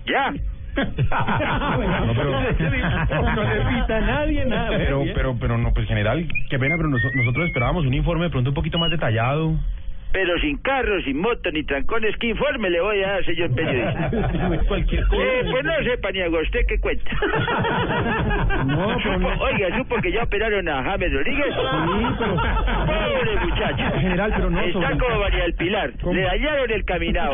[0.06, 0.34] ¿Ya?
[0.76, 4.78] No, pero- no necesita nadie nada.
[4.78, 8.30] Pero, pero, pero no, pues general, qué pena, pero noso- nosotros esperábamos un informe de
[8.30, 9.54] pronto un poquito más detallado.
[10.12, 14.12] Pero sin carro, sin moto, ni trancones, ¿qué informe le voy a dar, señor periodista?
[14.68, 15.22] Cualquier cosa.
[15.24, 17.12] Eh, pues no sepa ni hago usted qué cuenta.
[18.66, 21.46] No, pero no- Supo- Oiga, supo que ya operaron a James Rodríguez.
[21.48, 24.00] Sí, pero- Pobre muchacho.
[24.00, 25.92] General, pero no Está sobre- como María del Pilar.
[26.12, 27.34] Le dañaron el caminado.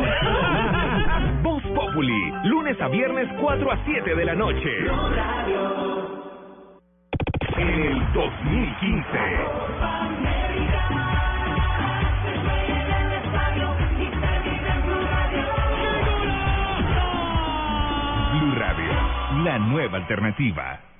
[1.74, 2.32] Populi.
[2.44, 4.70] Lunes a viernes 4 a 7 de la noche.
[7.56, 9.02] En el 2015.
[18.32, 19.44] Blue Radio.
[19.44, 20.91] La nueva alternativa.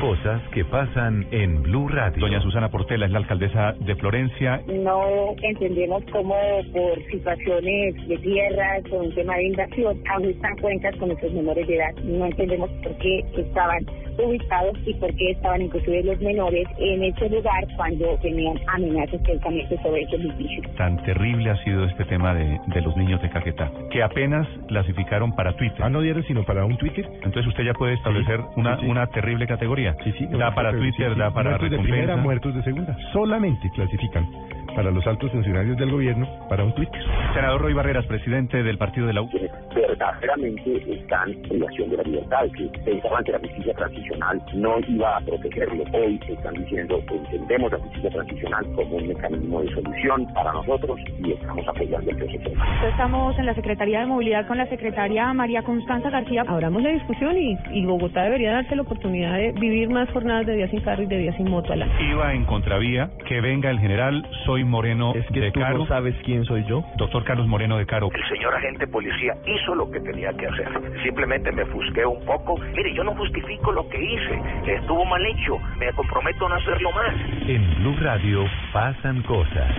[0.00, 2.20] Cosas que pasan en Blue Radio.
[2.20, 4.62] Doña Susana Portela es la alcaldesa de Florencia.
[4.66, 6.34] no entendemos cómo
[6.72, 11.76] por situaciones de tierras o un tema de inversión ajustan cuentas con nuestros menores de
[11.76, 11.94] edad.
[12.02, 13.84] No entendemos por qué estaban
[14.18, 19.76] ubicados y por qué estaban inclusive los menores en ese lugar cuando tenían amenazas precisamente
[19.82, 20.62] sobre ese edificio.
[20.76, 25.34] Tan terrible ha sido este tema de, de los niños de Caquetá, que apenas clasificaron
[25.34, 25.80] para Twitter.
[25.82, 27.06] Ah, no dieron sino para un Twitter.
[27.22, 28.90] Entonces usted ya puede establecer una, sí, sí.
[28.90, 29.89] una terrible categoría.
[30.04, 30.26] Sí, sí.
[30.26, 31.82] Da para Twitter, da para muertos de recompensa.
[31.82, 32.96] primera, muertos de segunda.
[33.12, 34.26] Solamente clasifican
[34.74, 37.00] para los altos funcionarios del gobierno para un Twitter.
[37.34, 39.30] Senador Roy Barreras, presidente del partido de la U.
[39.74, 45.16] verdaderamente están en privación de la libertad, que pensaban que la justicia transicional no iba
[45.16, 45.84] a protegerlo.
[45.92, 50.98] Hoy están diciendo que entendemos la justicia transicional como un mecanismo de solución para nosotros
[51.24, 52.50] y estamos apoyando el proceso.
[52.88, 56.44] Estamos en la Secretaría de Movilidad con la secretaria María Constanza García.
[56.46, 60.56] Abramos la discusión y, y Bogotá debería darse la oportunidad de vivir más jornadas de
[60.56, 61.92] día sin carro y de día sin moto al año.
[62.00, 65.78] Iba en contravía, que venga el general, soy Moreno de tú Caro.
[65.78, 66.84] no sabes quién soy yo?
[66.96, 68.08] Doctor Carlos Moreno de Caro.
[68.12, 70.68] El señor agente policía hizo lo que tenía que hacer.
[71.02, 72.58] Simplemente me fusqué un poco.
[72.76, 74.40] Mire, yo no justifico lo que hice.
[74.66, 75.58] Estuvo mal hecho.
[75.78, 77.14] Me comprometo a no hacerlo más.
[77.48, 79.74] En Blue Radio pasan cosas.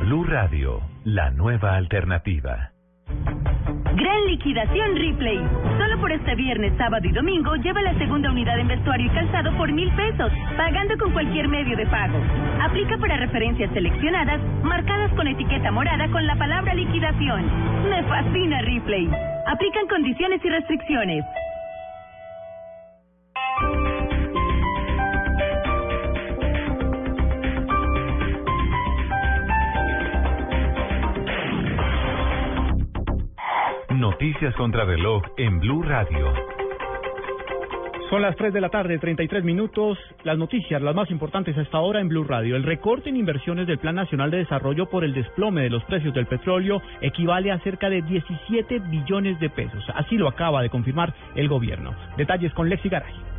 [0.00, 2.70] Blue Radio, la nueva alternativa.
[3.94, 5.40] Gran liquidación Ripley.
[5.78, 9.56] Solo por este viernes, sábado y domingo lleva la segunda unidad en vestuario y calzado
[9.56, 12.18] por mil pesos, pagando con cualquier medio de pago.
[12.62, 17.44] Aplica para referencias seleccionadas, marcadas con etiqueta morada con la palabra liquidación.
[17.90, 19.10] Me fascina Ripley.
[19.46, 21.24] Aplican condiciones y restricciones.
[34.38, 36.32] Noticias contra reloj en Blue Radio.
[38.08, 39.98] Son las 3 de la tarde, 33 minutos.
[40.22, 42.54] Las noticias, las más importantes hasta ahora en Blue Radio.
[42.54, 46.14] El recorte en inversiones del Plan Nacional de Desarrollo por el desplome de los precios
[46.14, 49.82] del petróleo equivale a cerca de 17 billones de pesos.
[49.96, 51.92] Así lo acaba de confirmar el gobierno.
[52.16, 53.37] Detalles con Lexi Garay.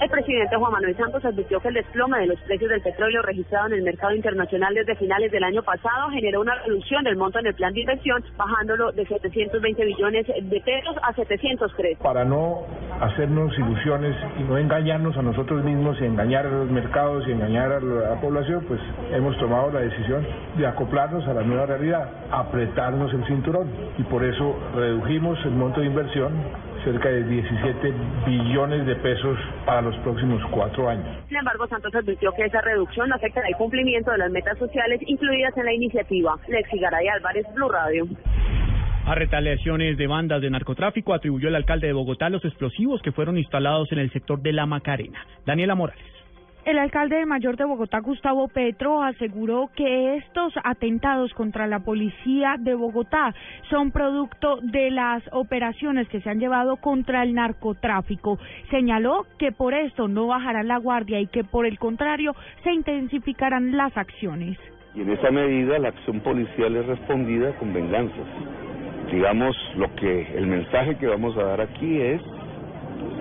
[0.00, 3.66] El presidente Juan Manuel Santos advirtió que el desplome de los precios del petróleo registrado
[3.66, 7.48] en el mercado internacional desde finales del año pasado generó una reducción del monto en
[7.48, 11.98] el plan de inversión, bajándolo de 720 billones de pesos a 703.
[11.98, 12.62] Para no
[12.98, 17.70] hacernos ilusiones y no engañarnos a nosotros mismos y engañar a los mercados y engañar
[17.70, 18.80] a la población, pues
[19.12, 20.26] hemos tomado la decisión
[20.56, 25.80] de acoplarnos a la nueva realidad, apretarnos el cinturón y por eso redujimos el monto
[25.80, 26.32] de inversión
[26.84, 27.92] cerca de 17
[28.26, 31.06] billones de pesos para los próximos cuatro años.
[31.28, 35.56] Sin embargo, Santos advirtió que esa reducción afectará el cumplimiento de las metas sociales incluidas
[35.56, 36.36] en la iniciativa.
[36.48, 38.06] Lexi Garay Álvarez, Blue Radio.
[39.06, 43.38] A retaliaciones de bandas de narcotráfico atribuyó el alcalde de Bogotá los explosivos que fueron
[43.38, 45.24] instalados en el sector de La Macarena.
[45.46, 46.19] Daniela Morales.
[46.66, 52.74] El alcalde mayor de Bogotá, Gustavo Petro, aseguró que estos atentados contra la policía de
[52.74, 53.34] Bogotá
[53.70, 58.38] son producto de las operaciones que se han llevado contra el narcotráfico.
[58.70, 63.74] Señaló que por esto no bajarán la guardia y que por el contrario se intensificarán
[63.74, 64.58] las acciones.
[64.94, 68.26] Y en esa medida la acción policial es respondida con venganzas.
[69.10, 72.20] Digamos, lo que el mensaje que vamos a dar aquí es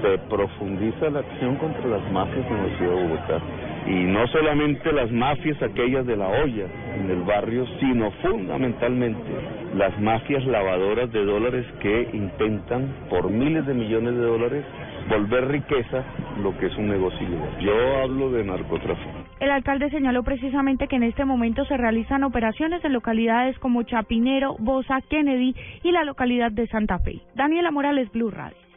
[0.02, 3.42] se profundiza la acción contra las mafias en la ciudad de Bogotá.
[3.88, 6.66] Y no solamente las mafias aquellas de la olla
[6.96, 9.20] en el barrio, sino fundamentalmente
[9.76, 14.66] las mafias lavadoras de dólares que intentan por miles de millones de dólares
[15.10, 16.04] volver riqueza
[16.42, 17.28] lo que es un negocio.
[17.60, 19.10] Yo hablo de narcotráfico.
[19.40, 24.56] El alcalde señaló precisamente que en este momento se realizan operaciones en localidades como Chapinero,
[24.60, 27.22] Bosa, Kennedy y la localidad de Santa Fe.
[27.36, 28.69] Daniela Morales, Blue Radio.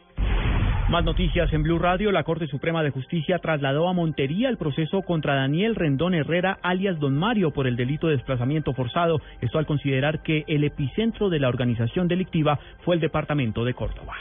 [0.93, 2.11] Más noticias en Blue Radio.
[2.11, 6.99] La Corte Suprema de Justicia trasladó a Montería el proceso contra Daniel Rendón Herrera, alias
[6.99, 9.19] Don Mario, por el delito de desplazamiento forzado.
[9.41, 14.13] Esto al considerar que el epicentro de la organización delictiva fue el departamento de Córdoba.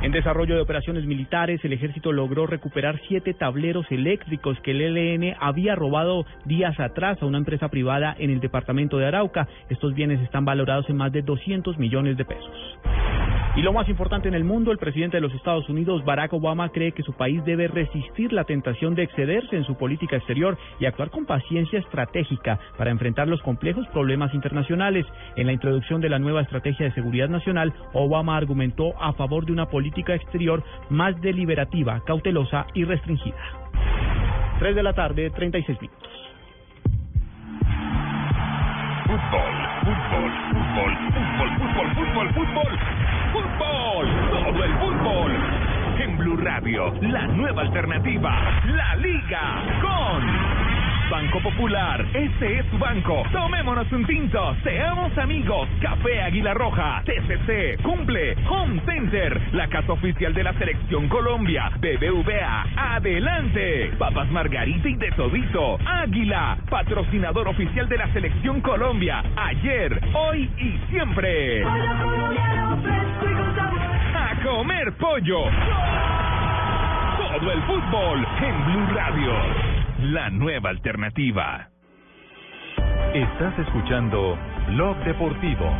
[0.00, 5.36] En desarrollo de operaciones militares, el ejército logró recuperar siete tableros eléctricos que el ELN
[5.38, 9.46] había robado días atrás a una empresa privada en el departamento de Arauca.
[9.68, 12.78] Estos bienes están valorados en más de 200 millones de pesos.
[13.58, 16.68] Y lo más importante en el mundo, el presidente de los Estados Unidos, Barack Obama,
[16.68, 20.86] cree que su país debe resistir la tentación de excederse en su política exterior y
[20.86, 25.04] actuar con paciencia estratégica para enfrentar los complejos problemas internacionales.
[25.34, 29.50] En la introducción de la nueva estrategia de seguridad nacional, Obama argumentó a favor de
[29.50, 33.34] una política exterior más deliberativa, cautelosa y restringida.
[34.60, 36.08] 3 de la tarde, 36 minutos.
[39.04, 39.52] Fútbol,
[39.82, 42.97] fútbol, fútbol, fútbol, fútbol, fútbol, fútbol,
[44.48, 45.32] todo el fútbol.
[46.00, 50.24] En Blue Radio, la nueva alternativa, la Liga con
[51.10, 52.06] Banco Popular.
[52.14, 53.24] Este es su banco.
[53.30, 55.68] Tomémonos un tinto, seamos amigos.
[55.82, 62.94] Café Águila Roja, TCC, cumple, Home Center, la casa oficial de la Selección Colombia, BBVA,
[62.94, 63.92] adelante.
[63.98, 70.78] Papas Margarita y de Todito, Águila, patrocinador oficial de la Selección Colombia, ayer, hoy y
[70.90, 71.64] siempre.
[71.64, 73.97] A
[74.48, 75.44] comer pollo.
[77.18, 79.32] Todo el fútbol en Blue Radio.
[80.12, 81.68] La nueva alternativa.
[83.12, 84.38] Estás escuchando
[84.68, 85.70] Blog Deportivo.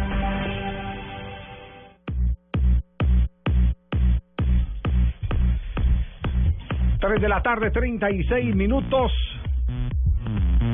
[7.01, 9.13] Tres de la tarde, 36 minutos.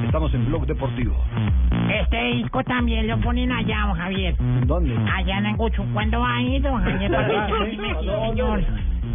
[0.04, 1.16] Estamos en Blog Deportivo.
[1.90, 4.34] Este disco también lo ponen allá, don Javier.
[4.66, 4.96] ¿Dónde?
[5.12, 5.84] Allá en Anguchu.
[5.92, 7.10] ¿Cuándo va a ir, don Javier?
[7.70, 8.62] Sí, señor.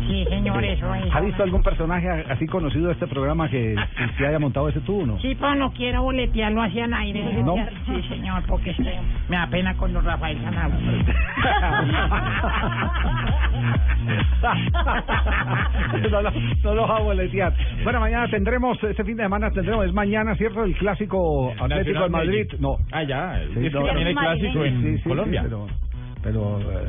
[0.07, 1.13] Sí, señor, eso es.
[1.13, 4.79] ¿Ha visto algún personaje así conocido de este programa que, que se haya montado ese
[4.81, 5.19] tubo, no?
[5.19, 7.43] Sí, pero no quiero boletearlo hacia el aire.
[7.43, 7.55] ¿No?
[7.85, 10.79] Sí, señor, porque este, me da pena con don Rafael Sanabria.
[16.11, 16.31] no, lo,
[16.63, 17.53] no lo va a boletear.
[17.83, 20.63] Bueno, mañana tendremos, este fin de semana tendremos, es mañana, ¿cierto?
[20.63, 22.45] El clásico Atlético de Madrid.
[22.59, 22.77] No.
[22.91, 23.39] Ah, ya.
[23.53, 25.41] Sí, es que no, también hay clásico en sí, sí, sí, Colombia.
[25.43, 25.67] pero
[26.21, 26.87] pero eh,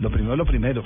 [0.00, 0.82] lo primero es lo primero.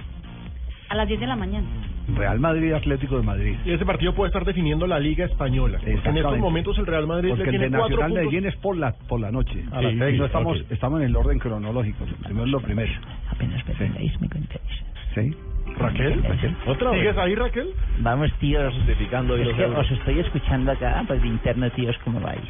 [0.93, 1.67] A las 10 de la mañana.
[2.15, 3.57] Real Madrid Atlético de Madrid.
[3.65, 5.79] Y ese partido puede estar definiendo la Liga Española.
[5.87, 8.25] En estos momentos el Real Madrid Porque le el tiene de cuatro Nacional puntos.
[8.27, 9.65] Medellín es por la por la noche.
[9.73, 10.71] A las seis, no estamos ok.
[10.71, 12.05] estamos en el orden cronológico.
[12.05, 12.93] Lo primero es lo primero.
[13.31, 14.85] Apenas me contéis, me contéis.
[15.15, 15.35] ¿Sí?
[15.79, 16.57] Raquel, Raquel.
[16.67, 17.01] ¿Otra vez?
[17.01, 17.69] ¿Sigues ahí, Raquel?
[18.01, 18.75] Vamos, tíos.
[18.75, 22.43] Justificando Es los que os estoy escuchando acá, pues de interno, tíos, ¿cómo vais?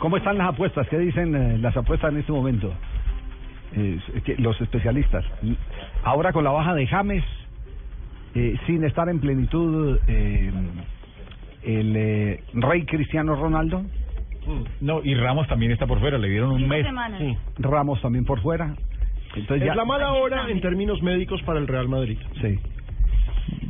[0.00, 0.88] ¿Cómo están las apuestas?
[0.88, 2.74] ¿Qué dicen eh, las apuestas en este momento?
[3.76, 4.00] Eh,
[4.38, 5.24] los especialistas.
[6.02, 7.24] Ahora con la baja de James,
[8.34, 10.52] eh, sin estar en plenitud eh,
[11.62, 13.84] el eh, rey Cristiano Ronaldo.
[14.80, 16.86] No, y Ramos también está por fuera, le dieron un mes.
[17.18, 17.36] Sí.
[17.58, 18.74] Ramos también por fuera.
[19.34, 22.18] Entonces Es ya, la mala hora en términos médicos para el Real Madrid.
[22.40, 22.58] Sí.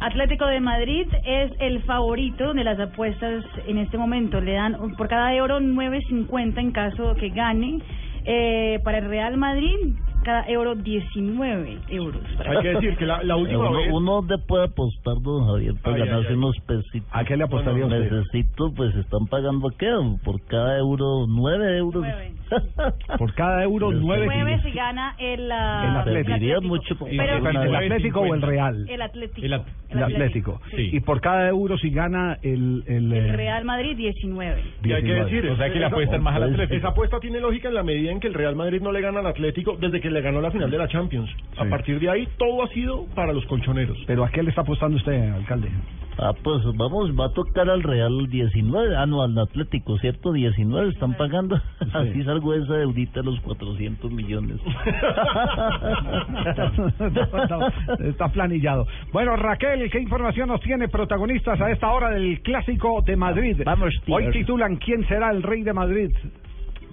[0.00, 4.40] Atlético de Madrid es el favorito de las apuestas en este momento.
[4.40, 7.78] Le dan por cada euro 9.50 en caso que gane.
[8.26, 9.76] Eh, para el Real Madrid,
[10.24, 12.22] cada euro 19 euros.
[12.44, 13.88] Hay que decir que la, la última uno, vez...
[13.92, 16.34] uno puede apostar, don Javier, para Ay, ay, ganarse ay.
[16.34, 17.08] unos pesitos.
[17.12, 18.10] ¿A qué le apostaría usted?
[18.10, 19.90] Necesito, pues están pagando, ¿qué?
[20.24, 22.02] Por cada euro, nueve euros.
[22.02, 22.32] Nueve.
[23.18, 24.26] Por cada euro, nueve.
[24.26, 26.28] Nueve si gana el, El Atlético.
[26.30, 28.86] Serviría mucho Pero- ¿El Atlético o el Real?
[28.88, 29.46] El Atlético.
[29.90, 30.60] El, Atlético.
[30.74, 30.90] Sí.
[30.92, 32.82] Y por cada euro si gana el...
[32.86, 34.60] El, eh, El Real Madrid 19.
[34.82, 35.24] Y hay que 19.
[35.30, 36.74] decir, O sea que le esa- apuestan más al Atlético.
[36.74, 39.20] Esa apuesta tiene lógica en la medida en que el Real Madrid no le gana
[39.20, 41.30] al Atlético desde que le ganó la final de la Champions.
[41.56, 43.98] A partir de ahí todo ha sido para los colchoneros.
[44.06, 45.68] Pero ¿a qué le está apostando usted, alcalde?
[46.18, 50.32] Ah, pues vamos, va a tocar al Real 19, ah, no, al Atlético, ¿cierto?
[50.32, 51.56] 19 están pagando.
[51.92, 54.60] Así salgo de esa deudita de los 400 millones.
[56.98, 57.10] No,
[57.50, 57.68] no,
[58.08, 58.86] está planillado.
[59.12, 63.62] Bueno, Raquel, ¿qué información nos tiene protagonistas a esta hora del Clásico de Madrid?
[63.64, 63.92] Vamos.
[64.08, 66.10] Hoy titulan ¿Quién será el rey de Madrid?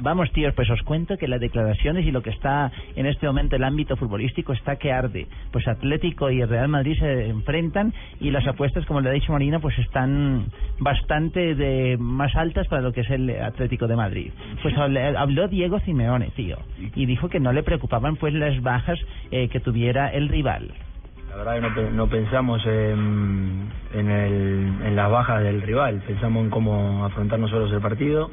[0.04, 3.56] Vamos, tíos, pues os cuento que las declaraciones y lo que está en este momento
[3.56, 5.28] el ámbito futbolístico está que arde.
[5.52, 9.32] Pues Atlético y el Real Madrid se enfrentan y las apuestas, como le ha dicho
[9.32, 10.46] Marina, pues están
[10.80, 14.32] bastante de más altas para lo que es el Atlético de Madrid.
[14.64, 16.58] Pues habl- habló Diego Simeone, tío,
[16.96, 19.00] y dijo que no le preocupaban pues las bajas
[19.30, 20.72] eh, que tuviera el rival.
[21.30, 26.44] La verdad que no, no pensamos en, en, el, en las bajas del rival, pensamos
[26.44, 28.32] en cómo afrontar nosotros el partido.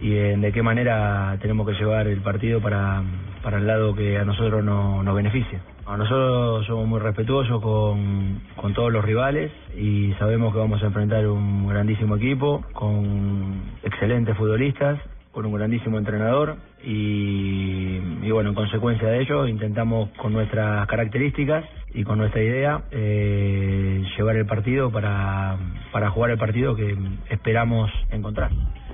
[0.00, 3.02] Y en de qué manera tenemos que llevar el partido para,
[3.42, 5.60] para el lado que a nosotros no, nos beneficia.
[5.86, 10.86] A nosotros somos muy respetuosos con, con todos los rivales y sabemos que vamos a
[10.86, 14.98] enfrentar un grandísimo equipo con excelentes futbolistas,
[15.30, 21.64] con un grandísimo entrenador y, y bueno, en consecuencia de ello intentamos con nuestras características
[21.94, 25.56] y con nuestra idea eh, llevar el partido para,
[25.92, 26.96] para jugar el partido que
[27.30, 28.50] esperamos encontrar.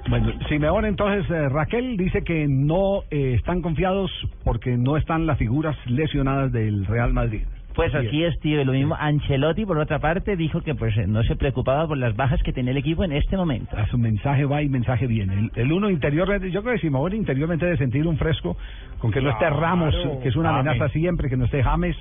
[0.08, 4.10] Bueno, Simeone entonces, eh, Raquel dice que no eh, están confiados
[4.44, 7.42] porque no están las figuras lesionadas del Real Madrid.
[7.74, 8.60] Pues así es, tío.
[8.60, 12.14] Y lo mismo, Ancelotti, por otra parte, dijo que pues no se preocupaba por las
[12.14, 13.76] bajas que tenía el equipo en este momento.
[13.76, 15.34] A su mensaje va y mensaje viene.
[15.34, 18.56] El, el uno interior, yo creo que Simeone interiormente de sentir un fresco
[18.98, 20.92] con que no esté Ramos, que es una amenaza James.
[20.92, 21.96] siempre, que no esté James,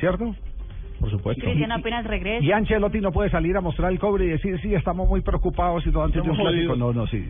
[0.00, 0.34] ¿cierto?
[1.00, 1.42] Por supuesto.
[1.44, 2.44] Cristian apenas regresa.
[2.44, 5.86] Y Ancelotti no puede salir a mostrar el cobre y decir, sí, estamos muy preocupados
[5.86, 6.76] y todo antes de un clásico.
[6.76, 7.24] No, no, sí.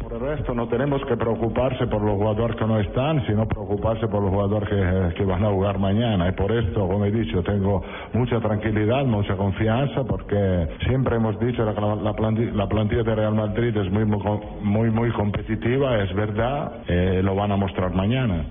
[0.00, 4.08] Por el resto, no tenemos que preocuparse por los jugadores que no están, sino preocuparse
[4.08, 6.26] por los jugadores que, que van a jugar mañana.
[6.26, 7.84] Y por esto, como he dicho, tengo
[8.14, 13.14] mucha tranquilidad, mucha confianza, porque siempre hemos dicho que la, la, planti- la plantilla de
[13.14, 14.20] Real Madrid es muy, muy,
[14.62, 18.46] muy, muy competitiva, es verdad, eh, lo van a mostrar mañana.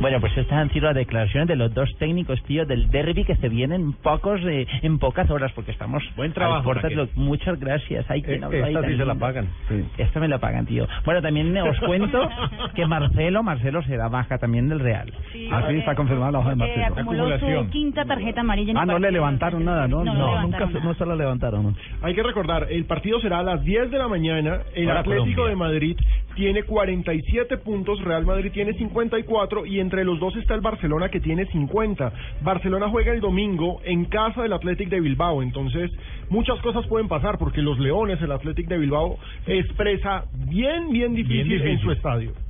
[0.00, 3.36] Bueno, pues estas han sido las declaraciones de los dos técnicos, tío, del derby que
[3.36, 8.04] se vienen en pocos, eh, en pocas horas, porque estamos Buen trabajo, lo- Muchas gracias.
[8.10, 9.48] Ay, ¿quién Eh, ahí esta sí se la pagan.
[9.96, 10.86] Esta me la pagan, tío.
[11.06, 12.28] Bueno, también os cuento
[12.74, 15.10] que Marcelo, Marcelo será baja también del Real.
[15.50, 16.86] Ah, sí, está confirmada la hoja de Marcelo.
[16.86, 18.72] acumuló su quinta tarjeta amarilla.
[18.72, 20.04] en Ah, no le levantaron nada, ¿no?
[20.04, 20.84] No, no levantaron nada.
[20.84, 21.76] no se la levantaron.
[22.02, 24.60] Hay que recordar, el partido será a las 10 de la mañana.
[24.74, 25.48] El Atlético Colombia.
[25.48, 25.96] de Madrid
[26.34, 29.33] tiene 47 puntos, Real Madrid tiene 54
[29.66, 32.12] y entre los dos está el Barcelona que tiene 50.
[32.42, 35.90] Barcelona juega el domingo en casa del Athletic de Bilbao, entonces
[36.30, 41.52] muchas cosas pueden pasar porque los Leones, el Athletic de Bilbao, expresa bien, bien difícil,
[41.52, 41.80] en difícil.
[41.80, 42.43] su estadio.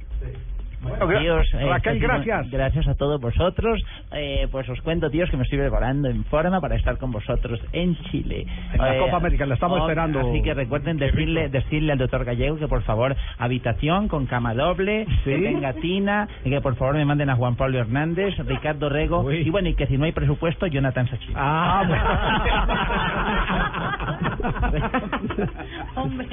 [1.18, 2.50] Tíos, eh, Raquel, gracias.
[2.50, 3.80] Gracias a todos vosotros.
[4.12, 7.60] Eh, pues os cuento, tíos, que me estoy preparando en forma para estar con vosotros
[7.72, 8.46] en Chile.
[8.72, 10.20] En la Eh, Copa América, la estamos oh, esperando.
[10.20, 15.06] Así que recuerden decirle, decirle al doctor Gallego que por favor, habitación con cama doble,
[15.24, 19.30] que tenga tina, y que por favor me manden a Juan Pablo Hernández, Ricardo Rego,
[19.32, 21.34] y bueno, y que si no hay presupuesto, Jonathan Sachin.
[25.96, 26.26] Hombre.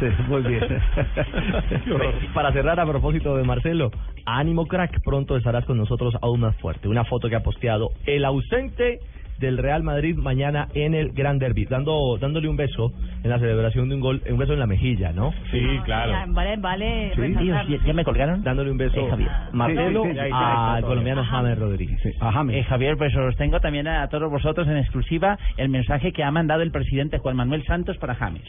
[0.00, 0.64] Sí, muy bien.
[2.34, 3.90] Para cerrar, a propósito de Marcelo,
[4.24, 6.88] ánimo crack, pronto estarás con nosotros aún más fuerte.
[6.88, 8.98] Una foto que ha posteado el ausente
[9.38, 12.92] del Real Madrid mañana en el Gran Derby, dando, dándole un beso
[13.24, 15.32] en la celebración de un gol, un beso en la mejilla, ¿no?
[15.50, 17.12] Sí, Ya, Vale, vale.
[17.14, 17.66] resaltar.
[17.86, 18.42] ¿Ya me colgaron?
[18.42, 19.26] Dándole un beso Eh.
[19.52, 21.24] Marcelo Sí, sí, sí, al colombiano.
[21.24, 22.00] James Rodríguez.
[22.04, 26.30] Eh, Javier, pues os tengo también a todos vosotros en exclusiva el mensaje que ha
[26.30, 28.44] mandado el presidente Juan Manuel Santos para James.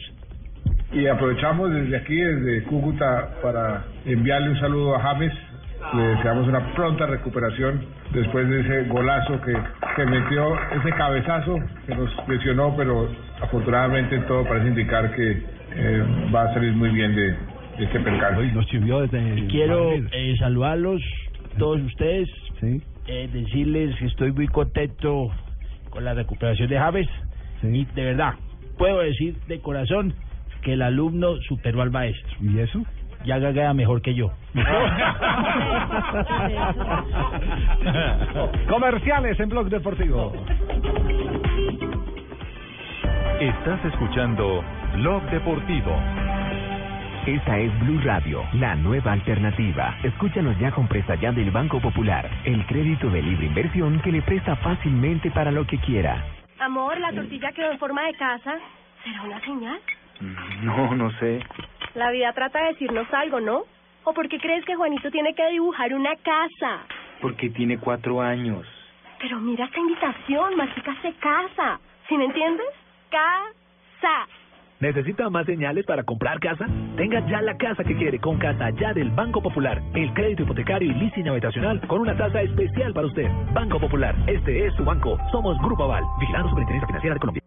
[0.92, 5.32] Y aprovechamos desde aquí, desde Cúcuta, para enviarle un saludo a James.
[5.94, 9.52] Le deseamos una pronta recuperación después de ese golazo que,
[9.96, 13.08] que metió, ese cabezazo que nos lesionó, pero
[13.40, 15.42] afortunadamente todo parece indicar que
[15.74, 18.52] eh, va a salir muy bien de, de este percance.
[18.52, 21.02] Nos chivió desde Quiero eh, saludarlos,
[21.58, 22.28] todos ustedes,
[23.06, 25.30] eh, decirles que estoy muy contento
[25.90, 27.08] con la recuperación de Javes
[27.62, 28.34] y de verdad,
[28.78, 30.14] puedo decir de corazón
[30.62, 32.36] que el alumno superó al maestro.
[32.40, 32.80] ¿Y eso?
[33.24, 34.30] Ya gaga mejor que yo.
[38.68, 40.32] Comerciales en Blog Deportivo.
[43.40, 45.96] Estás escuchando Blog Deportivo.
[47.26, 49.96] Esta es Blue Radio, la nueva alternativa.
[50.02, 54.22] Escúchanos ya con presta ya del Banco Popular, el crédito de libre inversión que le
[54.22, 56.24] presta fácilmente para lo que quiera.
[56.58, 58.58] Amor, la tortilla quedó en forma de casa.
[59.04, 59.78] ¿Será una señal?
[60.62, 61.40] No, no sé.
[61.94, 63.64] La vida trata de decirnos algo, ¿no?
[64.04, 66.80] ¿O por qué crees que Juanito tiene que dibujar una casa?
[67.20, 68.66] Porque tiene cuatro años.
[69.20, 71.78] Pero mira esta invitación, Mágica se casa.
[72.08, 72.66] ¿Sí me entiendes?
[73.10, 74.26] Casa.
[74.80, 76.66] ¿Necesita más señales para comprar casa?
[76.96, 79.80] Tenga ya la casa que quiere con Casa Ya del Banco Popular.
[79.94, 83.28] El crédito hipotecario y leasing habitacional con una tasa especial para usted.
[83.52, 85.16] Banco Popular, este es su banco.
[85.30, 87.41] Somos Grupo Aval, vigilando Superintendencia Financiera de Colombia.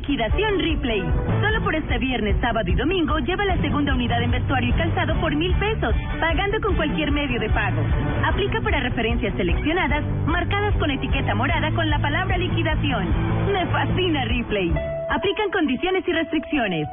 [0.00, 1.02] Liquidación Ripley.
[1.42, 5.20] Solo por este viernes, sábado y domingo lleva la segunda unidad en vestuario y calzado
[5.20, 7.82] por mil pesos, pagando con cualquier medio de pago.
[8.24, 13.08] Aplica para referencias seleccionadas, marcadas con etiqueta morada con la palabra liquidación.
[13.52, 14.72] Me fascina Ripley.
[15.10, 16.88] Aplican condiciones y restricciones.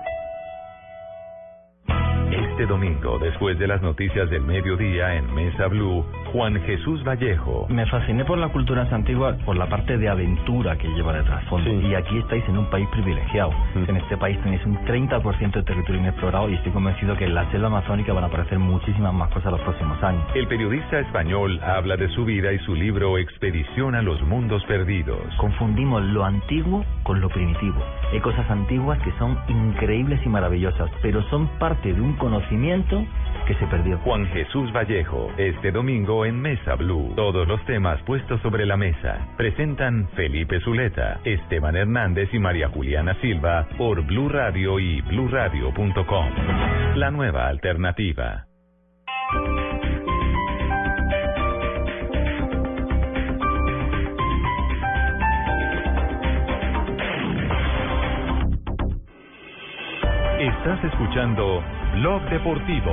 [2.57, 6.03] Este domingo, después de las noticias del mediodía en Mesa Blue,
[6.33, 7.67] Juan Jesús Vallejo.
[7.69, 11.71] Me fasciné por la cultura antigua, por la parte de aventura que lleva de trasfondo.
[11.71, 13.51] Y aquí estáis en un país privilegiado.
[13.75, 17.47] En este país tenéis un 30% de territorio inexplorado y estoy convencido que en la
[17.51, 20.23] selva amazónica van a aparecer muchísimas más cosas los próximos años.
[20.33, 25.21] El periodista español habla de su vida y su libro Expedición a los Mundos Perdidos.
[25.37, 27.83] Confundimos lo antiguo con lo primitivo.
[28.11, 33.55] Hay cosas antiguas que son increíbles y maravillosas, pero son parte de un conocimiento que
[33.55, 33.97] se perdió.
[33.99, 37.13] Juan Jesús Vallejo, este domingo en Mesa Blue.
[37.15, 39.27] Todos los temas puestos sobre la mesa.
[39.37, 46.29] Presentan Felipe Zuleta, Esteban Hernández y María Juliana Silva por Blue Radio y bluradio.com.
[46.95, 48.45] La nueva alternativa.
[60.39, 61.63] Estás escuchando
[61.93, 62.91] Blog Deportivo.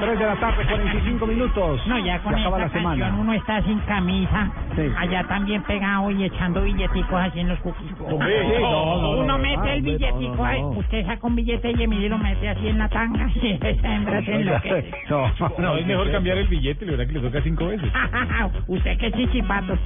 [0.00, 1.86] Tres de la tarde, 45 minutos.
[1.86, 3.00] No, ya con Se acaba esta la semana.
[3.06, 4.92] canción uno está sin camisa, Sí.
[4.98, 7.92] allá también pegado y echando billeticos así en los cookies.
[8.00, 11.26] Hombre, no, no, no, uno no, mete no, el billetico, no, no, ahí, usted saca
[11.26, 14.90] un billete y Emilio lo mete así en la tanga y esa hembra se enloquece.
[15.08, 17.90] No, No, es mejor cambiar el billete, la verdad que le toca cinco veces.
[18.66, 19.72] usted qué chichipato.
[19.74, 19.78] Y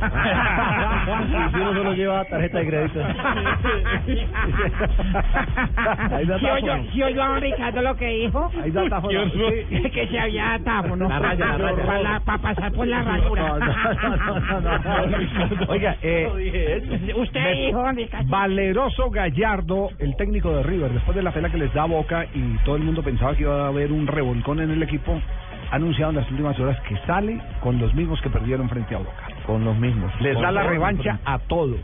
[1.52, 3.00] si uno solo lleva tarjeta de crédito.
[6.92, 9.90] Si oyó, a don Ricardo lo que dijo, datáfono, sí.
[9.90, 11.86] que se había datáfono La raya, la raya.
[11.86, 13.42] Para, la- para pasar por la ranura.
[13.42, 14.79] No, no, no, no, no.
[15.68, 16.82] Oiga, eh,
[17.16, 18.28] Usted dijo, don Ricardo.
[18.28, 22.56] Valeroso Gallardo, el técnico de River, después de la pela que les da boca y
[22.64, 25.20] todo el mundo pensaba que iba a haber un revolcón en el equipo,
[25.70, 28.98] ha anunciado en las últimas horas que sale con los mismos que perdieron frente a
[28.98, 29.12] Boca.
[29.46, 30.12] con los mismos.
[30.20, 31.80] Les Con da la revancha a todos.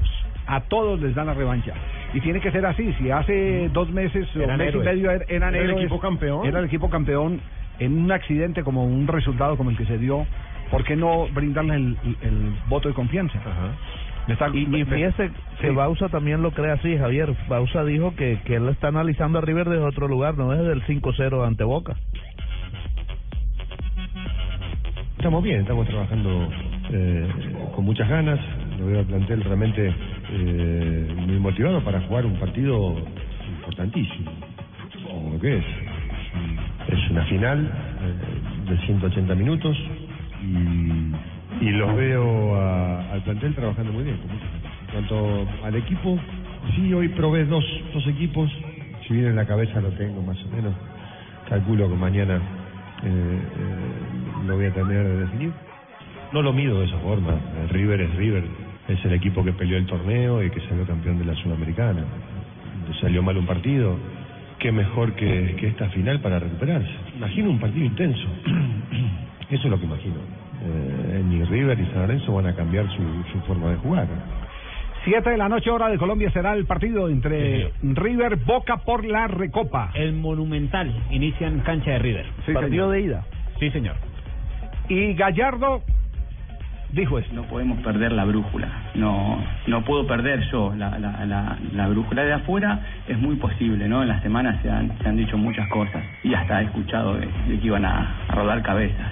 [0.49, 1.73] A todos les da la revancha.
[2.15, 2.93] Y tiene que ser así.
[2.99, 6.47] Si hace dos meses o mes y medio er- eran Era el héroes, equipo campeón.
[6.47, 7.41] Era el equipo campeón
[7.81, 10.25] en un accidente como un resultado como el que se dio.
[10.71, 13.39] ¿Por qué no brindarles el, el voto de confianza?
[14.29, 15.75] Está- Y, y le- fíjese que Sí.
[15.75, 17.35] Bausa también lo cree así, Javier.
[17.49, 20.83] Bausa dijo que, que él está analizando a River desde otro lugar, no desde el
[20.85, 21.95] 5-0 ante Boca.
[25.17, 26.49] Estamos bien, estamos trabajando
[26.91, 27.29] eh,
[27.75, 28.39] con muchas ganas.
[28.79, 29.95] Lo veo al plantel realmente
[30.31, 32.97] eh, muy motivado para jugar un partido
[33.59, 34.31] importantísimo,
[35.05, 35.65] como lo que es.
[36.89, 37.71] Es una final
[38.03, 39.77] eh, de 180 minutos
[40.45, 44.17] y, y los veo a- al plantel trabajando muy bien.
[44.17, 46.19] En cuanto al equipo,
[46.75, 48.51] sí, hoy probé dos, dos equipos.
[49.07, 50.75] Si bien en la cabeza lo tengo más o menos,
[51.49, 52.37] calculo que mañana
[53.05, 55.53] eh, eh, lo voy a tener de definir.
[56.33, 57.35] No lo mido de esa forma.
[57.71, 58.45] River es River.
[58.89, 62.05] Es el equipo que peleó el torneo y que salió campeón de la Sudamericana.
[63.01, 63.97] Salió mal un partido.
[64.59, 66.91] Qué mejor que esta final para recuperarse.
[67.17, 68.27] Imagino un partido intenso.
[69.51, 70.17] Eso es lo que imagino.
[70.65, 74.07] Eh, ni River ni San Lorenzo van a cambiar su, su forma de jugar.
[75.05, 79.29] Siete de la noche, hora de Colombia, será el partido entre River Boca por la
[79.29, 79.93] Recopa.
[79.95, 82.27] El Monumental inicia en cancha de River.
[82.45, 82.93] Sí, Partido señor.
[82.93, 83.25] de ida.
[83.61, 83.95] Sí, señor.
[84.89, 85.83] Y Gallardo
[86.93, 87.35] dijo esto.
[87.35, 88.69] No podemos perder la brújula.
[88.95, 92.81] No, no puedo perder yo la, la, la, la brújula de afuera.
[93.09, 94.03] Es muy posible, ¿no?
[94.03, 97.27] En las semanas se han, se han dicho muchas cosas y hasta he escuchado de,
[97.27, 99.07] que iban a, a rodar cabezas.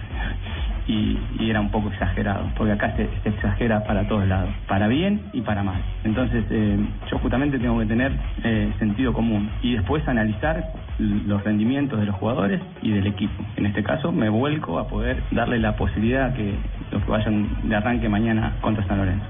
[0.86, 4.86] Y, y era un poco exagerado, porque acá se, se exagera para todos lados, para
[4.86, 5.80] bien y para mal.
[6.04, 6.78] Entonces, eh,
[7.10, 8.12] yo justamente tengo que tener
[8.42, 10.62] eh, sentido común y después analizar
[10.98, 13.42] los rendimientos de los jugadores y del equipo.
[13.56, 16.54] En este caso, me vuelco a poder darle la posibilidad a que
[16.92, 19.26] los que vayan de arranque mañana contra San Lorenzo.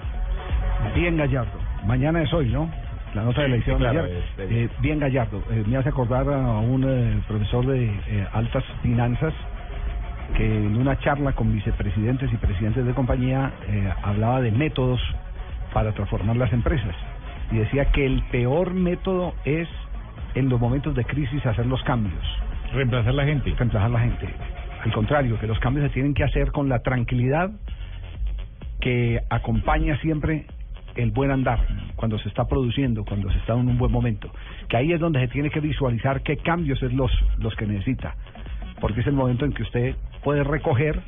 [0.95, 1.59] Bien Gallardo.
[1.87, 2.69] Mañana es hoy, ¿no?
[3.15, 4.24] La nota de claro, ayer.
[4.39, 5.45] es- Eh, bien Gallardo.
[5.51, 9.33] Eh, me hace acordar a un eh, profesor de eh, altas finanzas
[10.37, 15.01] que en una charla con vicepresidentes y presidentes de compañía eh, hablaba de métodos
[15.73, 16.95] para transformar las empresas.
[17.51, 19.69] Y decía que el peor método es
[20.35, 22.25] en los momentos de crisis hacer los cambios.
[22.73, 23.55] Reemplazar la gente.
[23.57, 24.29] Reemplazar la gente.
[24.85, 27.51] Al contrario, que los cambios se tienen que hacer con la tranquilidad
[28.81, 30.47] que acompaña siempre
[30.97, 31.59] el buen andar,
[31.97, 34.31] cuando se está produciendo, cuando se está en un buen momento.
[34.69, 38.15] Que ahí es donde se tiene que visualizar qué cambios es los, los que necesita.
[38.81, 41.01] Porque es el momento en que usted puede recoger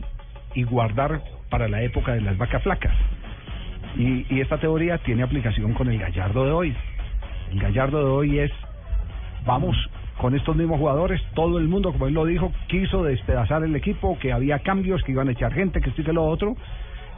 [0.54, 2.94] y guardar para la época de las vacas flacas.
[3.96, 6.76] Y, esta teoría tiene aplicación con el gallardo de hoy.
[7.50, 8.52] El gallardo de hoy es,
[9.46, 9.74] vamos
[10.18, 14.18] con estos mismos jugadores, todo el mundo, como él lo dijo, quiso despedazar el equipo,
[14.18, 16.54] que había cambios, que iban a echar gente, que y que lo otro,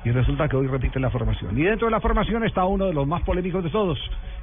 [0.04, 1.58] y resulta que hoy repite la formación.
[1.58, 3.98] Y dentro de la formación está uno de los más polémicos de todos,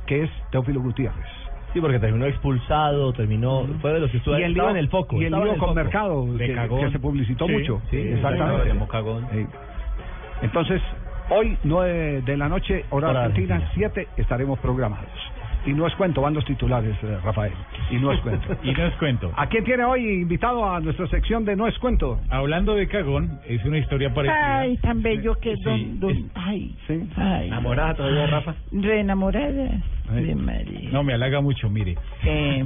[0.06, 1.44] que es Teófilo Gutiérrez.
[1.76, 4.84] Sí, porque terminó expulsado, terminó, fue de los que estuvo y el estaba lío en
[4.85, 5.18] el foco.
[5.18, 5.76] Y el estaba lío en el con foco.
[5.84, 6.85] Mercado, De que, cagón.
[6.85, 7.81] que se publicitó Sí, mucho.
[7.91, 8.64] sí, exactamente.
[8.64, 9.27] le llamó cagón.
[9.34, 9.45] Sí.
[10.41, 10.81] Entonces,
[11.30, 15.10] hoy, 9 de la noche, hora, Hora argentina, 7, estaremos programados.
[15.65, 17.52] Y no es cuento, van los titulares, eh, Rafael.
[17.89, 18.56] Y no es cuento.
[18.64, 19.31] Y no es cuento.
[19.35, 22.19] ¿A quién tiene hoy invitado a nuestra sección de No es cuento?
[22.30, 24.60] Hablando de cagón, es una historia parecida.
[24.60, 27.10] Ay, tan bello que Sí, don, don- ay, sí.
[27.18, 27.47] ay.
[27.47, 28.53] ¿Enamorada todavía, Rafa?
[28.72, 28.99] Re
[30.11, 30.90] de María.
[30.91, 31.95] No, me halaga mucho, mire.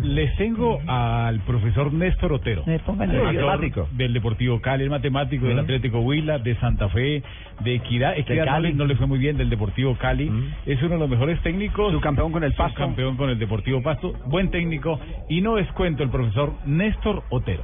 [0.04, 2.64] Les tengo al profesor Néstor Otero.
[2.76, 2.96] actor
[3.42, 3.88] matemático.
[3.94, 7.24] Del Deportivo Cali, el matemático del Atlético Huila, de Santa Fe,
[7.62, 8.18] de Equidad.
[8.18, 8.68] Equidad no, Cali.
[8.70, 10.32] le- no le fue muy bien, del Deportivo Cali.
[10.66, 11.92] Es uno de los mejores técnicos.
[11.94, 12.78] Su campeón con el Pasto.
[12.80, 14.14] campeón con el Deportivo Pasto.
[14.26, 15.00] Buen técnico.
[15.30, 17.64] Y no es cuento el profesor Néstor Otero.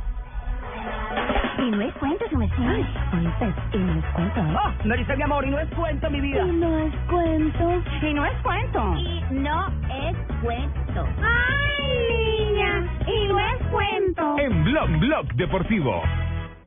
[1.58, 2.86] Y no es cuento, su merced.
[3.74, 4.42] Y no es cuento.
[4.42, 6.46] Oh, me dice mi amor, y no es cuento, mi vida.
[6.46, 7.82] Y no es cuento.
[8.02, 8.94] Y no es cuento.
[8.98, 11.08] Y no es cuento.
[11.22, 12.88] ¡Ay, niña!
[13.08, 14.36] Y no es cuento.
[14.38, 16.04] En Blog Blog Deportivo.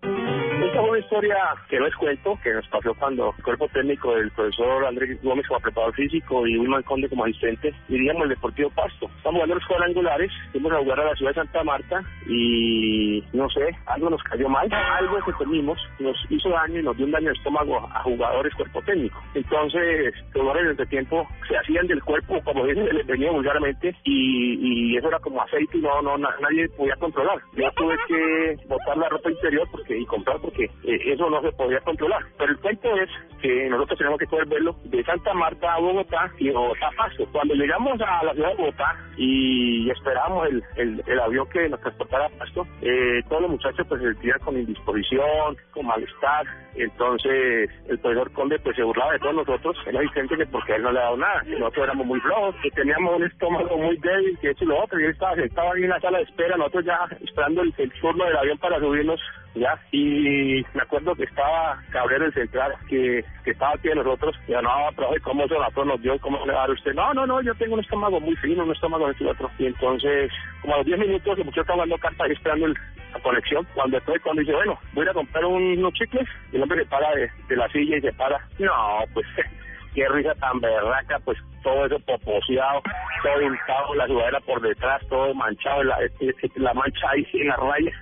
[0.03, 1.37] Esta fue una historia
[1.69, 5.47] que no es cuento, que nos pasó cuando el cuerpo técnico del profesor Andrés Gómez
[5.47, 9.07] como preparador físico y Wilman Conde como asistente dirigíamos el Deportivo Pasto.
[9.17, 13.49] Estamos jugando los cuadrangulares, fuimos a jugar a la ciudad de Santa Marta y no
[13.51, 17.13] sé, algo nos cayó mal, algo que comimos nos hizo daño y nos dio un
[17.13, 19.23] daño de estómago a jugadores cuerpo técnico.
[19.35, 24.93] Entonces, los jugadores desde tiempo se hacían del cuerpo, como dicen, les venía vulgarmente y,
[24.93, 27.39] y eso era como aceite y no, no, na- nadie podía controlar.
[27.55, 31.53] Yo tuve que botar la ropa interior porque y comprar porque eh, eso no se
[31.53, 32.23] podía controlar.
[32.37, 33.09] Pero el cuento es
[33.41, 37.27] que nosotros tenemos que poder verlo de Santa Marta a Bogotá y Bogotá a Pasto.
[37.33, 42.29] Cuando llegamos a la ciudad de Bogotá y esperábamos el, el, avión que nos transportara
[42.39, 46.47] Pasto, eh, todos los muchachos pues se sentían con indisposición, con malestar.
[46.75, 50.77] Entonces el profesor Conde pues se burlaba de todos nosotros, el asistente que porque a
[50.77, 53.77] él no le ha dado nada, que nosotros éramos muy flojos, que teníamos un estómago
[53.77, 56.19] muy débil, que eso y lo otro, y él estaba sentado ahí en la sala
[56.19, 59.21] de espera, nosotros ya esperando el turno del avión para subirnos
[59.55, 64.39] ya y me acuerdo que estaba Cabrera el central que, que estaba aquí de nosotros
[64.47, 67.15] y no profe cómo se la nos dio cómo le va a dar usted no
[67.15, 70.31] no no yo tengo un estómago muy fino un estómago de otro y entonces
[70.61, 73.67] como a los 10 minutos el muchacho estaba dando carta ahí esperando la conexión.
[73.75, 76.91] Cuando estoy cuando dice bueno voy a comprar un- unos chicles y el hombre se
[76.91, 78.39] para de, de la silla y se para.
[78.59, 79.27] No pues
[79.95, 82.83] qué risa tan berraca, pues todo eso poposeado,
[83.23, 87.49] todo untado, la sudadera por detrás, todo manchado, la, eh, eh, la mancha ahí en
[87.49, 87.93] la raya.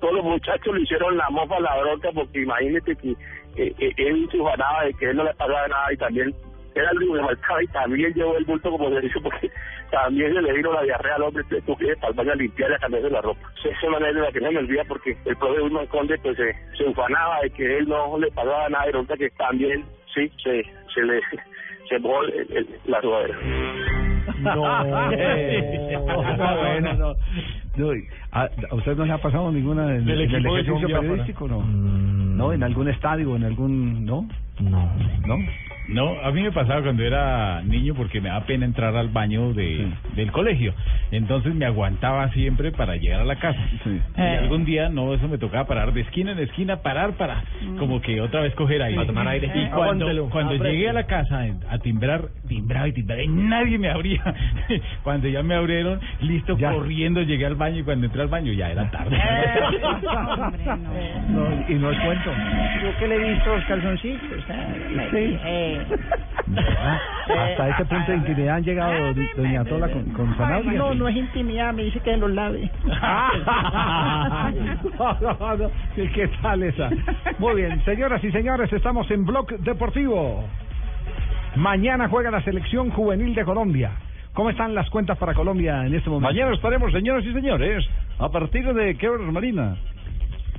[0.00, 3.10] Todos los muchachos le hicieron la mofa a la bronca porque imagínate que
[3.56, 6.34] eh, eh, él se ufanaba de que él no le pasaba nada y también
[6.74, 9.50] era el único que faltaba y también llevó el bulto como se dice porque
[9.90, 12.78] también se le vino la diarrea al hombre que tú quieres para limpiar y a
[12.78, 13.40] cambiarse la ropa.
[13.58, 16.84] Esa es una anécdota que no me olvida porque el profe Wilman Conde pues se,
[16.84, 20.62] ufanaba de que él no le pasaba nada y resulta que también sí se,
[20.94, 21.20] se le
[21.88, 22.22] se mojó
[22.84, 23.95] la sudadera.
[24.40, 24.54] No,
[24.84, 27.14] no, no, no.
[27.76, 30.88] No, y ¿A, a usted no le ha pasado ninguna en, Del en el ejercicio
[30.88, 31.62] periodístico, no?
[31.62, 32.52] ¿No?
[32.52, 34.04] ¿En algún estadio, en algún...?
[34.04, 34.26] ¿No?
[34.60, 34.90] No.
[35.26, 35.36] ¿No?
[35.88, 39.52] No, a mí me pasaba cuando era niño porque me da pena entrar al baño
[39.52, 39.86] de,
[40.16, 40.74] del colegio.
[41.12, 43.58] Entonces me aguantaba siempre para llegar a la casa.
[43.84, 44.38] Y Eh.
[44.42, 47.44] algún día, no, eso me tocaba parar de esquina en esquina, parar para
[47.78, 48.96] como que otra vez coger aire.
[48.96, 49.46] Para tomar aire.
[49.46, 50.28] Y cuando, Aguántelo.
[50.30, 50.72] cuando Apriete.
[50.76, 54.22] llegué a la casa a timbrar, timbraba y timbraba y nadie me abría.
[55.04, 58.70] cuando ya me abrieron, listo, corriendo, llegué al baño y cuando entré al baño ya
[58.70, 59.16] era tarde.
[61.28, 62.30] No, y no es cuento.
[62.82, 64.20] Yo que le he visto los calzoncillos.
[65.76, 70.78] Eh, Hasta ese punto de intimidad han llegado do- doña Tola con, con Sanabria.
[70.78, 72.46] no, no es intimidad, me dice que los no,
[75.56, 76.90] no, sí, ¿Qué tal esa?
[77.38, 80.44] Muy bien, señoras y señores, estamos en Blog Deportivo.
[81.56, 83.90] Mañana juega la selección juvenil de Colombia.
[84.34, 86.28] ¿Cómo están las cuentas para Colombia en este momento?
[86.34, 87.88] Mañana estaremos, señoras y señores,
[88.18, 89.76] a partir de qué horas, Marina?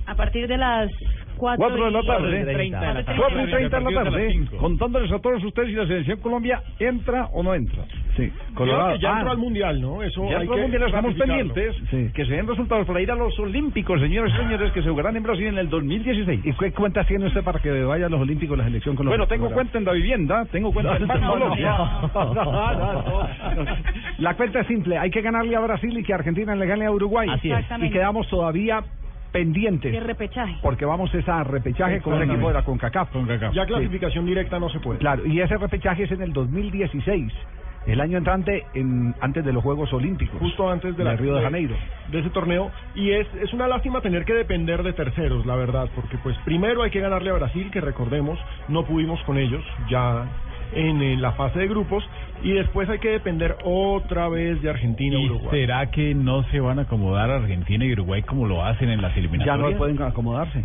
[0.08, 0.90] A partir de las
[1.38, 3.04] 4, Cuatro de la tarde.
[3.18, 4.48] Cuatro y treinta de la tarde.
[4.60, 7.84] Contándoles a todos ustedes si la selección Colombia entra o no entra.
[8.16, 10.02] Sí, que ya entró Ah, al mundial, ¿no?
[10.02, 11.76] Eso ya hay entró que al mundial, estamos pendientes
[12.14, 15.16] que se den resultados para ir a los Olímpicos, señores y señores, que se jugarán
[15.18, 16.42] en Brasil en el 2016.
[16.44, 19.26] ¿Y qué cuentas tiene usted para que vaya a los Olímpicos la selección colombiana?
[19.26, 21.78] Bueno, tengo cuenta en la vivienda, tengo cuenta en No, Banco no, no, Colombia.
[22.14, 22.34] no,
[22.74, 23.04] no,
[23.64, 23.78] no.
[24.18, 26.92] La cuenta es simple, hay que ganarle a Brasil y que Argentina le gane a
[26.92, 27.30] Uruguay.
[27.32, 27.66] Así es.
[27.82, 28.82] Y quedamos todavía
[29.32, 29.92] pendientes.
[29.92, 30.58] de repechaje.
[30.62, 33.10] Porque vamos es a repechaje con el equipo de la CONCACAF.
[33.54, 33.68] Ya Sí.
[33.68, 35.00] clasificación directa no se puede.
[35.00, 37.34] Claro, y ese repechaje es en el 2016.
[37.86, 40.38] el año entrante en, antes de los Juegos Olímpicos.
[40.42, 41.74] Justo antes de la Río de Janeiro.
[42.12, 45.90] de ese torneo y es es una lástima tener que depender de terceros la verdad
[45.96, 48.38] porque pues primero hay que ganarle a Brasil que recordemos
[48.68, 50.26] no pudimos con ellos ya
[50.74, 52.04] en, la fase de grupos
[52.44, 56.44] y después hay que depender otra vez de Argentina y ¿Y Uruguay será que no
[56.46, 59.72] se van a acomodar Argentina y Uruguay como lo hacen en las Ya eliminatorias?
[59.72, 60.64] no pueden acomodarse.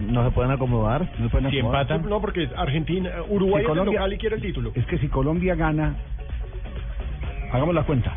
[0.00, 1.02] No se pueden acomodar.
[1.18, 1.82] No se pueden Si acomodar.
[1.82, 2.08] empatan.
[2.08, 4.98] no porque Argentina Uruguay Si es el Colombia- local y quiere el título Es que
[4.98, 5.94] si Colombia gana,
[7.52, 8.12] hagamos la cuenta.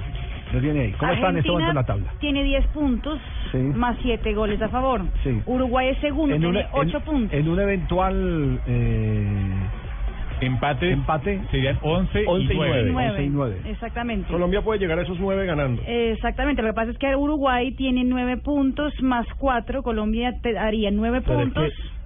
[0.54, 0.92] Lo tiene ahí.
[0.94, 2.14] ¿Cómo está en este momento en la tabla?
[2.20, 3.20] Tiene 10 puntos,
[3.52, 3.58] Sí.
[3.58, 5.02] más 7 goles a favor.
[5.24, 5.42] Sí.
[5.48, 7.34] Uruguay es segundo, En, una- tiene 8 en- puntos.
[7.40, 9.54] en un eventual eh,
[10.46, 12.84] Empate, empate, serían 11, Once y y 9.
[12.92, 13.10] nueve.
[13.12, 13.62] once y nueve.
[13.66, 14.28] Exactamente.
[14.32, 18.04] Colombia puede llegar a esos nueve ganando Exactamente, lo que pasa es que Uruguay tiene
[18.04, 21.64] 9 puntos más 4, Colombia te daría 9 Pero es puntos.
[21.70, 22.04] que-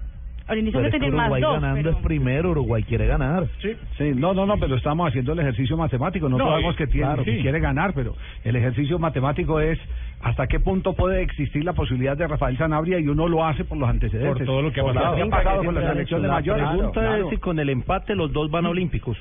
[0.50, 1.90] Al inicio Pero que es que Uruguay 2, ganando pero...
[1.90, 3.46] es primero, Uruguay quiere ganar.
[3.60, 6.26] sí Sí, no, no, no, pero estamos haciendo el ejercicio matemático.
[6.28, 7.42] No, No, sabemos y- que tiene, claro, que sí.
[7.42, 9.78] quiere ganar, pero el ejercicio matemático es
[10.22, 13.78] hasta qué punto puede existir la posibilidad de Rafael Sanabria y uno lo hace por
[13.78, 14.38] los antecedentes.
[14.38, 15.14] Por todo lo que ha pasado.
[15.16, 16.66] que ha pasado con la selección de mayores.
[16.68, 17.24] pregunta Claro.
[17.24, 19.16] es si con el empate los dos van a Olímpicos.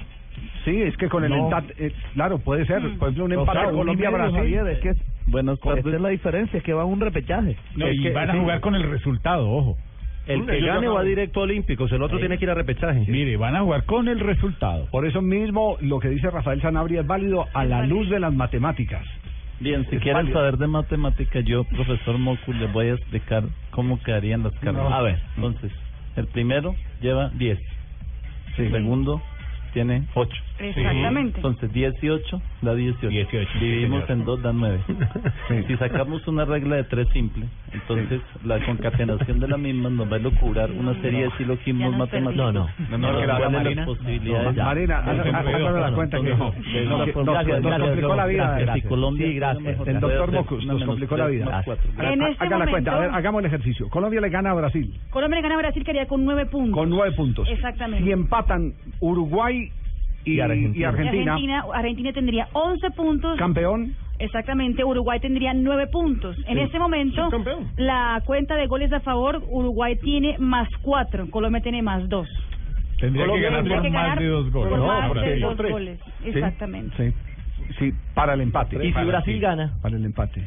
[0.65, 1.45] Sí, es que con el No.
[1.45, 2.82] empate, eh, claro, puede ser.
[2.98, 4.53] Por ejemplo, un O empate sea, Colombia-Brasil.
[4.68, 7.56] Es que Esta es la diferencia, es que va a un repechaje.
[7.76, 8.40] No, y que- van a sí.
[8.40, 9.78] jugar con el resultado, ojo.
[10.28, 12.22] El que Ellos gane va directo a Olímpicos, el otro Sí.
[12.24, 13.06] tiene que ir a repechaje.
[13.07, 14.88] Mire, van a jugar con el resultado.
[14.91, 18.34] Por eso mismo, lo que dice Rafael Sanabria es válido a la luz de las
[18.34, 19.06] matemáticas.
[19.60, 20.38] Bien, si Es quieren válido.
[20.38, 24.84] saber de matemáticas, yo, profesor Mocu, les voy a explicar cómo quedarían las cargas.
[24.84, 24.94] No.
[24.94, 25.72] A ver, entonces,
[26.16, 27.60] el primero lleva 10.
[28.58, 29.22] El segundo
[29.74, 30.36] tiene 8.
[30.60, 31.38] Exactamente.
[31.38, 33.08] Entonces, 18 da 18.
[33.10, 34.20] 18, sí, Dividimos señor.
[34.20, 34.80] en 2 da 9.
[35.68, 40.16] Si sacamos una regla de 3 simple, entonces la concatenación de la misma nos va
[40.16, 42.36] a locubrar una serie de silogismos nos matemáticos.
[42.36, 42.70] No, no.
[42.90, 43.86] No, No, no, ¿cuáles Marina?
[43.86, 44.56] posibilidades?
[44.56, 46.38] No, Marina, hágame la no, cuenta que no.
[46.38, 49.88] No, no, nos- gracias, nos gracias, complicó la vida, Colombia Sí, gracias.
[49.88, 51.64] El doctor Mocus nos complicó la vida.
[51.68, 53.90] este Haga la cuenta, a ver, hagamos el ejercicio.
[53.90, 56.74] Colombia le gana a Brasil Colombia le gana a Brasil, quedaría con 9 puntos.
[56.74, 57.48] con nueve puntos.
[57.50, 58.04] Exactamente.
[58.06, 59.70] Si empatan Uruguay
[60.28, 60.74] y, Y Argentina.
[60.76, 63.38] y Argentina, Argentina, Argentina tendría 11 puntos.
[63.38, 66.36] campeón, Exactamente, Uruguay tendría 9 puntos.
[66.48, 66.64] En Sí.
[66.64, 67.30] este momento,
[67.78, 72.28] la cuenta de goles a favor, Uruguay tiene más 4, Colombia tiene más 2.
[72.99, 74.70] Tendría que Colombia ganar Tendría por que más ganar de dos goles.
[74.72, 75.99] por No, más porque- de por dos goles.
[76.26, 76.95] Exactamente.
[76.98, 78.84] sí, sí, para el empate.
[78.84, 79.40] Y si Brasil sí.
[79.40, 80.41] gana, Para el empate.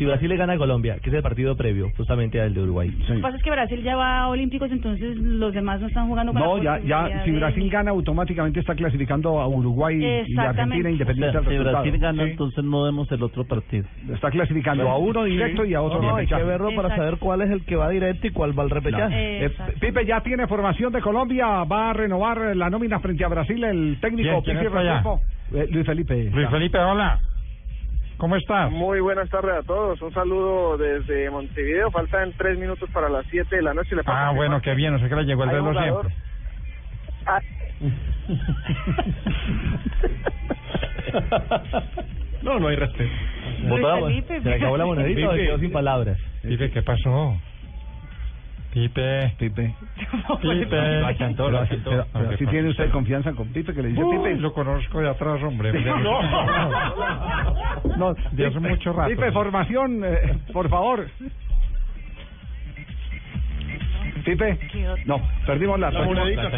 [0.00, 2.88] Si Brasil le gana a Colombia, que es el partido previo justamente al de Uruguay.
[3.06, 6.08] Lo que pasa es que Brasil ya va a Olímpicos, entonces los demás no están
[6.08, 9.96] jugando con No, la ya, ya, si de- Brasil gana, automáticamente está clasificando a Uruguay
[10.02, 10.38] y.
[10.38, 11.82] Argentina O independiente sea, del si resultado.
[11.82, 12.30] Brasil gana, Sí.
[12.30, 13.84] entonces no vemos el otro partido.
[14.10, 17.42] Está clasificando a uno directo y a otro No, hay que verlo para saber cuál
[17.42, 19.14] es el que va directo y cuál va al repechaje.
[19.42, 19.74] Eh, Exacto.
[19.80, 23.98] Pipe ya tiene formación de Colombia, va a renovar la nómina frente a Brasil el
[24.00, 25.60] técnico Bien, ¿quién Pipe.
[25.62, 26.30] Eh, Luis Felipe.
[26.32, 27.18] Luis Felipe, hola.
[28.20, 28.70] ¿Cómo estás?
[28.70, 30.00] Muy buenas tardes a todos.
[30.02, 31.90] Un saludo desde Montevideo.
[31.90, 33.96] Faltan tres minutos para las siete de la noche.
[33.96, 34.92] Le Ah, bueno, qué bien.
[34.92, 36.14] No sé qué le llegó el reloj siempre.
[37.24, 37.40] Ah,
[42.42, 43.10] no no hay respeto
[43.68, 44.10] Votamos.
[44.10, 44.42] Felipe.
[44.42, 46.18] Se le acabó la monedita quedó sin palabras.
[46.42, 47.40] Pipe, ¿qué pasó?
[48.72, 49.34] Pipe.
[49.38, 49.74] Pipe.
[50.40, 51.00] Pipe.
[51.00, 51.90] Lo achantó, lo achantó.
[51.90, 54.36] Pero- pero si tiene usted confianza con Pipe, que le dice Uy, Pipe.
[54.36, 55.72] lo conozco de atrás, hombre.
[55.72, 56.22] No.
[57.96, 59.10] No, De hace mucho rato.
[59.10, 61.06] Pipe, formación, eh, por favor.
[64.24, 64.58] Pipe,
[65.06, 65.90] no, perdimos la,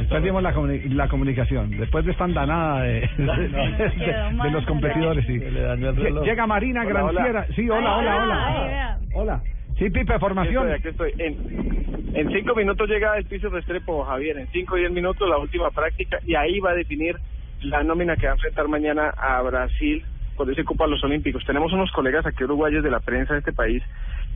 [0.09, 1.71] perdimos la, comuni- la comunicación.
[1.71, 5.39] Después de esta andanada de, de- de- de los competidores, sí.
[5.39, 7.23] Llega Marina Hola, hola.
[7.25, 7.47] Granciera.
[7.55, 8.65] Sí, hola, Ay, hola, hola.
[8.67, 8.99] vea.
[9.15, 9.43] Hola.
[9.83, 10.71] Sí, Pipe, aquí formación.
[10.71, 11.13] estoy, aquí estoy.
[11.19, 14.39] En, en cinco minutos llega el piso Restrepo, Javier.
[14.39, 17.17] En cinco o diez minutos la última práctica y ahí va a definir
[17.63, 20.05] la nómina que va a enfrentar mañana a Brasil
[20.37, 21.45] por ese cupo a los Olímpicos.
[21.45, 23.83] Tenemos unos colegas aquí uruguayos de la prensa de este país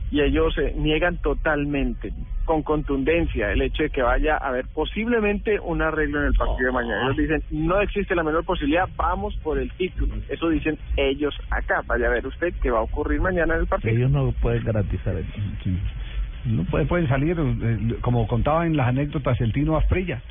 [0.09, 2.13] y ellos eh, niegan totalmente,
[2.45, 6.67] con contundencia, el hecho de que vaya a haber posiblemente un arreglo en el partido
[6.67, 7.03] de mañana.
[7.03, 10.15] Ellos dicen, no existe la menor posibilidad, vamos por el título.
[10.29, 11.81] Eso dicen ellos acá.
[11.85, 13.93] Vaya a ver usted qué va a ocurrir mañana en el partido.
[13.93, 15.29] Ellos no pueden garantizar eso.
[16.45, 20.21] No puede, pueden salir, eh, como contaba en las anécdotas el Tino Asprilla,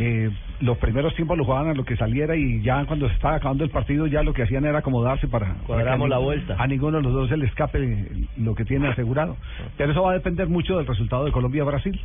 [0.00, 3.34] que los primeros tiempos lo jugaban a lo que saliera y ya cuando se estaba
[3.34, 6.56] acabando el partido ya lo que hacían era acomodarse para, Cuadramos la vuelta.
[6.58, 8.08] A ninguno de los dos se le escape
[8.38, 9.36] lo que tiene asegurado.
[9.76, 12.00] Pero eso va a depender mucho del resultado de Colombia-Brasil.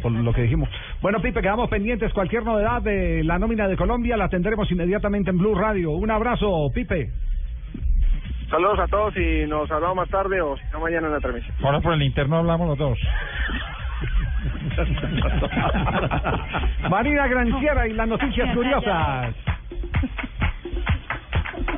[0.00, 0.68] Por lo que dijimos.
[1.02, 2.12] Bueno, Pipe, quedamos pendientes.
[2.12, 5.90] Cualquier novedad de la nómina de Colombia la tendremos inmediatamente en Blue Radio.
[5.90, 7.10] Un abrazo, Pipe.
[8.48, 11.56] Saludos a todos y nos hablamos más tarde o si no mañana en la transmisión.
[11.64, 12.98] Ahora por el interno hablamos los dos.
[16.90, 19.34] Marina Granciera y las noticias curiosas.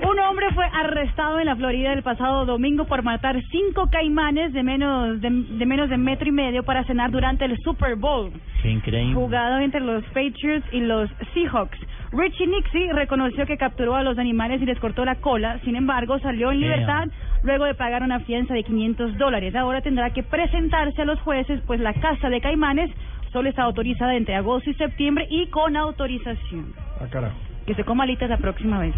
[0.08, 4.62] Un hombre fue arrestado en la Florida el pasado domingo por matar cinco caimanes de
[4.62, 8.30] menos de, de menos de metro y medio para cenar durante el Super Bowl,
[8.62, 9.14] Qué increíble.
[9.14, 11.78] jugado entre los Patriots y los Seahawks.
[12.16, 16.18] Richie Nixie reconoció que capturó a los animales y les cortó la cola, sin embargo
[16.20, 17.08] salió en libertad
[17.42, 19.54] luego de pagar una fianza de 500 dólares.
[19.54, 22.90] Ahora tendrá que presentarse a los jueces, pues la caza de caimanes
[23.32, 27.36] solo está autorizada entre agosto y septiembre y con autorización Ah, carajo.
[27.66, 28.94] que se coma alitas la próxima vez.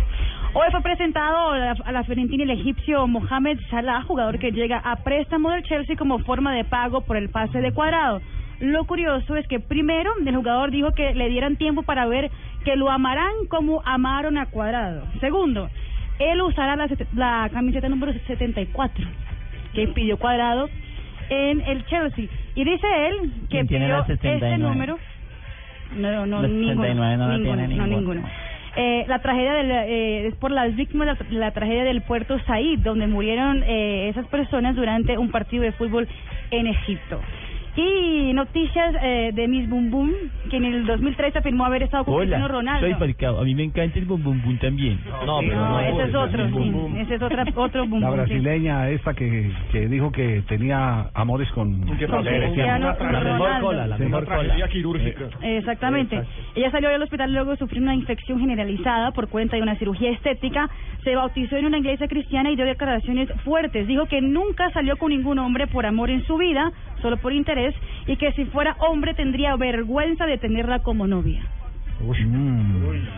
[0.55, 5.51] Hoy fue presentado a la Fiorentina el egipcio Mohamed Salah, jugador que llega a préstamo
[5.51, 8.21] del Chelsea como forma de pago por el pase de cuadrado.
[8.61, 12.31] Lo curioso es que primero el jugador dijo que le dieran tiempo para ver
[12.65, 15.05] que lo amarán como amaron a cuadrado.
[15.21, 15.71] Segundo,
[16.19, 19.07] él usará la, la camiseta número 74
[19.75, 20.69] que pidió cuadrado
[21.31, 22.27] en el Chelsea.
[22.55, 24.47] Y dice él que ¿Quién tiene pidió la 79?
[24.47, 24.99] este número.
[25.97, 26.83] No, no, La ninguno.
[26.83, 27.87] 69 no la ninguno, no, ninguno.
[27.87, 28.29] ninguno.
[28.77, 32.39] Eh, la tragedia del, eh, es por las víctimas de la, la tragedia del puerto
[32.47, 36.07] Said, donde murieron eh, esas personas durante un partido de fútbol
[36.51, 37.21] en Egipto.
[37.79, 40.13] Y noticias eh, de Miss Boom Boom,
[40.51, 42.85] que en el 2013 afirmó haber estado con Cristiano Ronaldo.
[42.85, 43.39] soy Falcao.
[43.39, 44.99] A mí me encanta el bum bum bum también.
[45.25, 46.97] No, pero No, no, ese es otro, es Boom sí, Boom.
[46.97, 48.31] ese es otra, otro Boom La Boom, sí.
[48.33, 51.79] brasileña esta que, que dijo que tenía amores con...
[51.87, 54.21] Con Cristiano Ronaldo.
[54.27, 55.25] tragedia quirúrgica.
[55.43, 56.21] Exactamente.
[56.57, 60.11] Ella salió del hospital luego de sufrir una infección generalizada por cuenta de una cirugía
[60.11, 60.69] estética.
[61.05, 63.87] Se bautizó en una iglesia cristiana y dio declaraciones fuertes.
[63.87, 66.73] Dijo que nunca salió con ningún hombre por amor en su vida,
[67.03, 67.75] solo por interés,
[68.07, 71.47] y que si fuera hombre tendría vergüenza de tenerla como novia.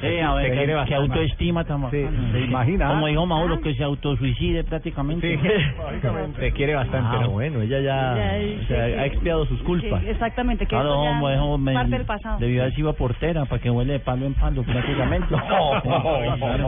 [0.03, 0.95] Eh, a ver, Se qué, quiere qué bastante.
[0.95, 2.89] autoestima tan Sí, se imagina.
[2.89, 5.39] Como dijo Mauro, que se autosuicide prácticamente.
[6.39, 7.17] Se quiere bastante.
[7.17, 7.31] Ah, ¿no?
[7.31, 10.01] bueno, ella ya, Ya, o sea, sí, ha expiado sus culpas.
[10.03, 12.39] Sí, exactamente, que Claro, eso ya parte del pasado.
[12.39, 15.27] Debió haber sido portera para que huele de palo en palo prácticamente.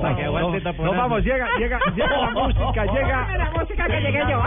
[0.02, 0.96] Para que taponazo.
[0.96, 3.36] vamos, llega, llega, llega la música, llega...
[3.38, 4.42] La música que llegué yo.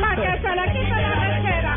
[0.00, 1.74] La que se le quita la lechera.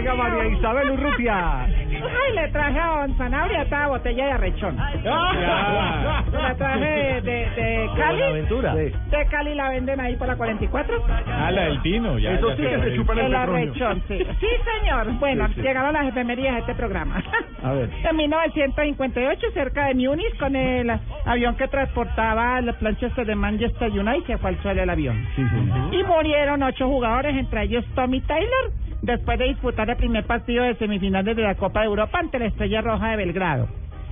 [0.00, 0.14] Llega.
[0.14, 1.41] María Isabel Urrutia.
[1.42, 4.76] Ay, le traje a Don Sanabria esta botella de arrechón.
[5.02, 6.24] Ya.
[6.32, 8.22] La traje de, de, de Cali.
[8.48, 8.98] Sí.
[9.10, 11.04] De Cali la venden ahí por la 44.
[11.26, 12.18] Ah, la del Tino.
[12.18, 12.96] Ya, Eso ya sí que se es.
[12.96, 14.18] chupa en el El arrechón, sí.
[14.40, 14.46] Sí,
[14.80, 15.12] señor.
[15.18, 17.22] Bueno, llegaron las efemerías de este programa.
[17.62, 17.90] A ver.
[18.12, 20.90] En 1958, cerca de Múnich, con el
[21.24, 25.26] avión que transportaba las planchas de Manchester United, se fue al suelo el avión.
[25.36, 25.96] Sí, sí.
[25.98, 28.70] Y murieron ocho jugadores, entre ellos Tommy Taylor,
[29.02, 32.46] después de disputar el primer partido de semifinales de la Copa de Europa ante la
[32.46, 33.68] Estrella Roja de Belgrado.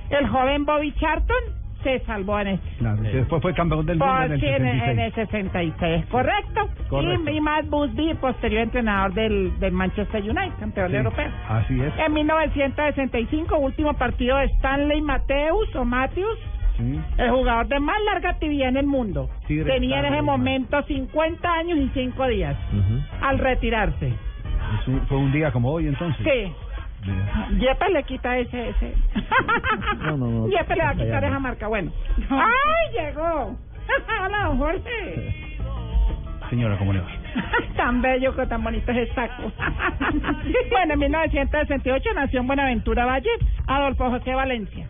[0.09, 2.69] El joven Bobby Charlton se salvó en este.
[2.77, 4.91] Claro, después fue campeón del mundo en el en, 66.
[4.91, 6.69] en el 66, correcto.
[6.89, 7.31] Correcto.
[7.31, 11.31] Y, y Matt Busby, posterior entrenador del, del Manchester United, campeón Sí, europeo.
[11.49, 11.93] Así es.
[12.05, 16.37] En 1965, último partido de Stanley Mateus o Matthews,
[16.77, 16.99] Sí.
[17.17, 19.29] el jugador de más larga actividad en el mundo.
[19.47, 22.55] Sí, Tenía en ese momento 50 años y 5 días
[23.21, 24.13] al retirarse.
[25.07, 26.23] Fue un día como hoy entonces.
[26.23, 26.53] Sí.
[27.57, 28.69] Yepes le quita ese...
[28.69, 28.95] ese.
[29.99, 30.47] No, no, no.
[30.47, 31.67] Yepes le va a quitar esa marca.
[31.67, 31.91] Bueno.
[32.29, 33.57] ¡Ay, llegó!
[34.25, 35.57] Hola, don Jorge.
[36.49, 37.07] Señora, ¿cómo le va?
[37.77, 39.51] tan bello, que tan bonito es el saco.
[40.69, 43.29] bueno, en 1968 nació en Buenaventura Valle
[43.67, 44.89] Adolfo José Valencia.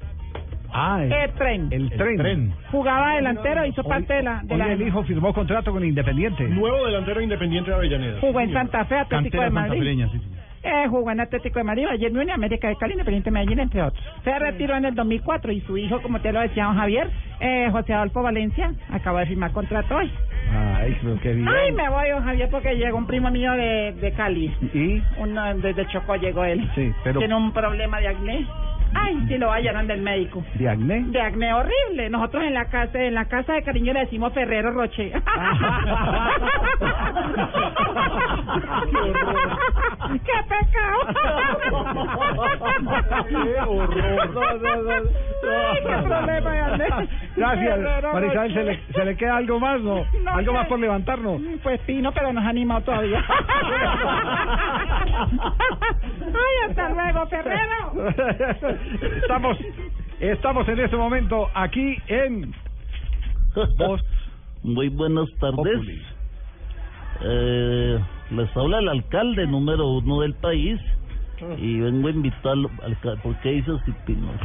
[0.74, 1.68] Ah, el, El tren.
[1.72, 2.54] el tren.
[2.72, 4.42] Jugaba delantero, hizo parte de la...
[4.44, 6.48] De Hoy la el hijo firmó contrato con Independiente.
[6.48, 8.20] Nuevo delantero independiente de Avellaneda.
[8.22, 10.08] jugó en Santa Fe, Atlético Cantera de Madrid.
[10.12, 10.22] sí.
[10.64, 14.04] Eh, jugó en Atlético de Madrid, Bayern Múnich, América de Cali, Independiente Medellín, entre otros.
[14.24, 17.68] Se retiró en el 2004 y su hijo, como te lo decía don Javier, eh,
[17.72, 20.12] José Adolfo Valencia, acaba de firmar contrato hoy.
[20.54, 21.48] Ay, pero qué bien.
[21.48, 24.54] Ay, me voy, don Javier, porque llegó un primo mío de, de Cali.
[24.74, 25.02] ¿Y?
[25.18, 26.70] Uno desde Chocó llegó él.
[26.76, 28.46] Sí, pero Tiene un problema de acné.
[28.94, 30.44] Ay, si lo vayan del médico.
[30.56, 31.04] de acné.
[31.08, 32.10] De acné horrible.
[32.10, 35.12] Nosotros en la casa, en la casa de cariño le decimos Ferrero Roche.
[40.26, 41.00] ¡Qué pecado!
[43.30, 44.30] ¡Qué horror!
[44.34, 44.92] No, no, no.
[44.92, 46.88] Ay, qué problema acné.
[47.36, 50.06] Gracias, Ferrero María Isabel, ¿se le, ¿se le queda algo más, no?
[50.24, 50.58] No ¿Algo sé.
[50.58, 51.42] más por levantarnos?
[51.64, 53.24] Pues sí, no, pero nos ha animado todavía.
[56.22, 58.10] Ay, hasta luego, Ferrero.
[59.22, 59.58] Estamos,
[60.20, 62.54] estamos en este momento aquí en
[63.78, 64.02] Voz
[64.64, 65.56] Muy buenas tardes.
[65.58, 66.02] Populi.
[67.24, 68.00] Eh,
[68.32, 70.80] les habla el alcalde número uno del país
[71.58, 72.70] y vengo a invitarlo.
[72.84, 74.36] alca- ¿Por qué dice así, Pinos?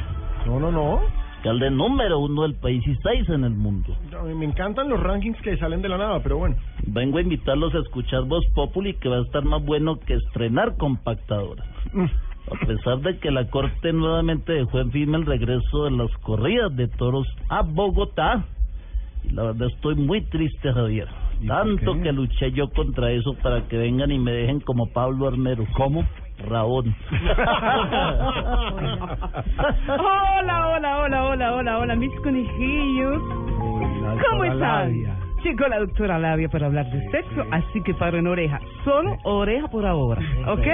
[0.46, 1.00] No, no, no.
[1.38, 3.94] Alcalde número uno del país y seis en el mundo.
[4.18, 6.56] A mí Me encantan los rankings que salen de la nada, pero bueno.
[6.86, 10.76] Vengo a invitarlos a escuchar Voz Populi que va a estar más bueno que estrenar
[10.76, 11.64] compactadora.
[11.92, 12.06] Mm,
[12.52, 16.74] A pesar de que la Corte nuevamente dejó en firme el regreso de las corridas
[16.76, 18.44] de toros a Bogotá,
[19.24, 21.08] y la verdad estoy muy triste, Javier.
[21.46, 25.66] Tanto que luché yo contra eso para que vengan y me dejen como Pablo Armero.
[25.76, 26.04] ¿Cómo?
[26.38, 26.94] Rabón.
[29.88, 33.22] Hola, hola, hola, hola, hola, hola, mis conejillos.
[34.30, 35.25] ¿Cómo están?
[35.46, 38.58] Llegó la doctora Labia para hablar de sexo, así que paren oreja.
[38.82, 40.66] Solo oreja por ahora, ¿ok?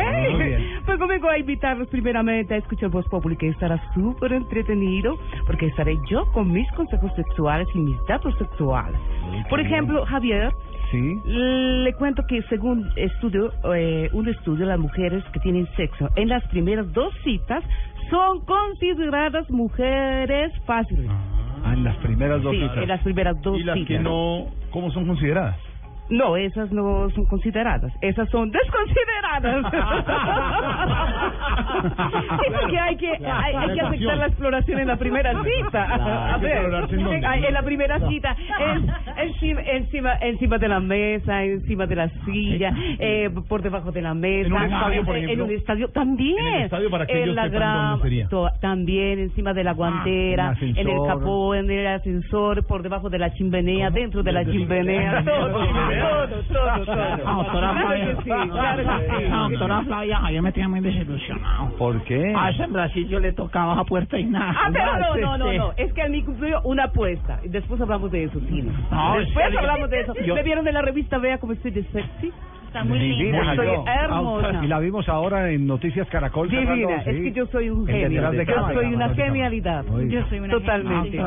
[0.86, 5.99] Pues conmigo a invitarlos primeramente a escuchar Voz Populi, que estará súper entretenido, porque estaré
[6.09, 8.99] yo con mis consejos sexuales y mis datos sexuales.
[9.51, 10.51] Por ejemplo, Javier,
[10.90, 11.20] Sí.
[11.27, 16.43] le cuento que según estudio, eh, un estudio, las mujeres que tienen sexo en las
[16.49, 17.62] primeras dos citas
[18.09, 21.11] son consideradas mujeres fáciles.
[21.11, 22.77] Ah, en las primeras dos Sí, citas.
[22.79, 24.03] en las primeras dos ¿Y las que citas.
[24.03, 25.57] no, cómo son consideradas?
[26.13, 29.73] No, esas no son consideradas, esas son desconsideradas.
[32.43, 36.35] sí, porque hay que, hay, hay que aceptar la exploración en la primera cita.
[36.35, 36.67] A ver,
[37.47, 38.91] en la primera cita, en-
[39.73, 44.47] encima, encima, de la mesa, encima de la silla, eh, por debajo de la mesa.
[44.49, 45.45] En un estadio, por ejemplo.
[45.45, 46.39] En un estadio también.
[46.39, 48.29] En el estadio, para que En ellos la sería.
[48.29, 52.83] to- También encima de la guantera, en el en el capó, en el ascensor, por
[52.83, 55.23] debajo de la chimenea, dentro de la chimenea,
[56.03, 59.49] todo, todo, todo, doctora Flavia.
[59.49, 61.70] doctora Flavia, yo me tenía muy desilusionado.
[61.77, 62.35] ¿Por qué?
[62.37, 64.55] A ese en Brasil yo le tocaba a puerta y nada.
[64.57, 65.73] Ah, pero no, no, no, no.
[65.77, 67.41] Es que a mí cumplió una apuesta.
[67.45, 68.73] Y Después hablamos de eso, Tino.
[68.91, 70.15] No, Después hablamos de eso.
[70.15, 72.33] ¿Me vieron en la revista Vea cómo estoy de sexy?
[72.73, 74.65] Está muy Divina, Estoy hermosa.
[74.65, 76.49] Y la vimos ahora en Noticias Caracol.
[76.49, 78.32] Divina, sacando, es sí, que yo soy un genio.
[78.32, 79.85] Yo cámara, soy una genialidad.
[80.09, 81.19] Yo soy una Totalmente.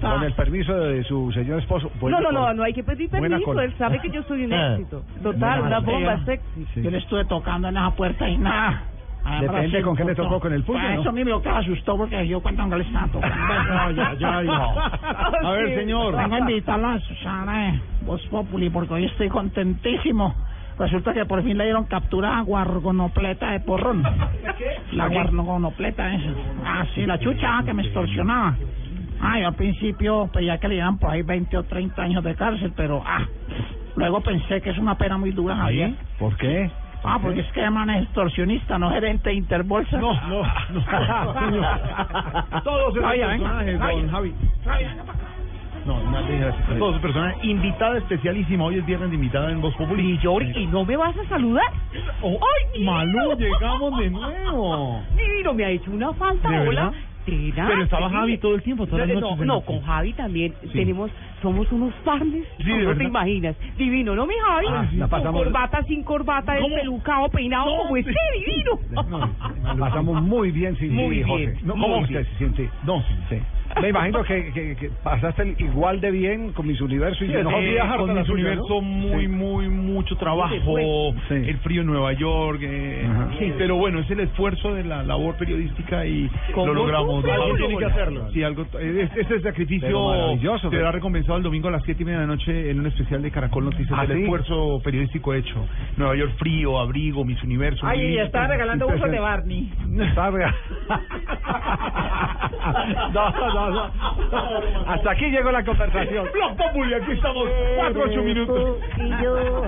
[0.00, 1.90] Con el permiso de su señor esposo.
[1.94, 3.60] No, Bueno, no, no, no hay que pedir permiso.
[3.60, 4.74] Él sabe que yo soy un Ah.
[4.74, 5.02] éxito.
[5.24, 6.66] Total, una bomba sexy.
[6.76, 8.84] Yo le estuve tocando en esa puerta y nada.
[9.26, 11.00] En Depende con qué le tocó, con el puño, Pues ¿no?
[11.00, 13.36] Eso lo que me asustó porque yo cuando no le estaba tocando.
[13.48, 14.74] Ay, ay, ay, no.
[15.48, 16.16] A ver, señor.
[16.16, 20.34] Vengo a invitarlo a Susana, eh, Voz Populi, porque hoy estoy contentísimo.
[20.78, 24.02] Resulta que por fin le dieron captura a Guargonopleta de porrón.
[24.92, 26.30] La Guargonopleta esa.
[26.64, 28.56] Ah, sí, la chucha ah, que me extorsionaba.
[29.20, 32.34] Ah, yo al principio pedía que le dieran por ahí 20 o 30 años de
[32.34, 33.24] cárcel, pero ah,
[33.96, 35.94] luego pensé que es una pena muy dura, Javier.
[36.18, 36.70] ¿Por qué?
[37.04, 39.98] Ah, porque es que man es extorsionista, no gerente de Interbolsa.
[39.98, 40.42] No, no,
[41.50, 42.62] no.
[42.64, 44.34] Todos esos venga, personajes, don Javi.
[45.86, 46.78] No, no, gracias.
[46.78, 47.44] Todos esos personajes.
[47.44, 48.64] Invitada especialísima.
[48.64, 50.18] Hoy es viernes de invitada en Voz Populi.
[50.56, 51.66] ¿y no me vas a saludar?
[52.22, 55.02] ¡Ay, Malú, llegamos de nuevo.
[55.16, 56.92] Divino, me ha hecho una falta, ¿De hola.
[57.24, 58.14] Pero estaba sí.
[58.16, 61.08] Javi todo el tiempo, todas las no, noches No, no, con Javi también tenemos,
[61.40, 62.46] somos unos partners.
[62.58, 63.54] Sí, ¿de no te imaginas.
[63.76, 64.66] Divino, ¿no, mi Javi?
[64.68, 68.78] Ah, la Con pasamos- corbata, sin corbata, despelucado, peinado como este, divino.
[69.62, 71.28] La pasamos muy bien, sí, Muy sí, bien.
[71.54, 71.58] José.
[71.64, 72.70] No, ¿Cómo usted se siente?
[72.84, 73.36] No, Sí.
[73.80, 77.42] Me imagino que, que, que pasaste igual de bien con mis universos y Sí, yo
[77.42, 80.54] no sí, viajar con con Miss Universo muy, muy, mucho trabajo,
[81.30, 83.06] el frío en Nueva York, eh,
[83.38, 87.24] sí, pero bueno, es el esfuerzo de la labor periodística y ¿Cómo lo logramos.
[87.24, 88.30] Algo tiene que hacerlo.
[88.32, 90.36] Sí, algo, es- este sacrificio
[90.70, 93.22] será recompensado el domingo a las siete y media de la noche en un especial
[93.22, 94.22] de Caracol Noticias ¿Ah, del sí?
[94.24, 95.66] esfuerzo periodístico hecho.
[95.96, 97.86] Nueva York frío, abrigo, Miss Universo.
[97.86, 99.70] Ay, ya estaba regalando uso de Barney.
[100.00, 100.54] Está rega-
[103.12, 103.61] no, no,
[104.86, 106.28] Hasta aquí llegó la conversación.
[106.32, 107.48] Blog Populi, aquí estamos.
[107.76, 108.78] Cuatro, ocho minutos.
[108.98, 109.62] Y yo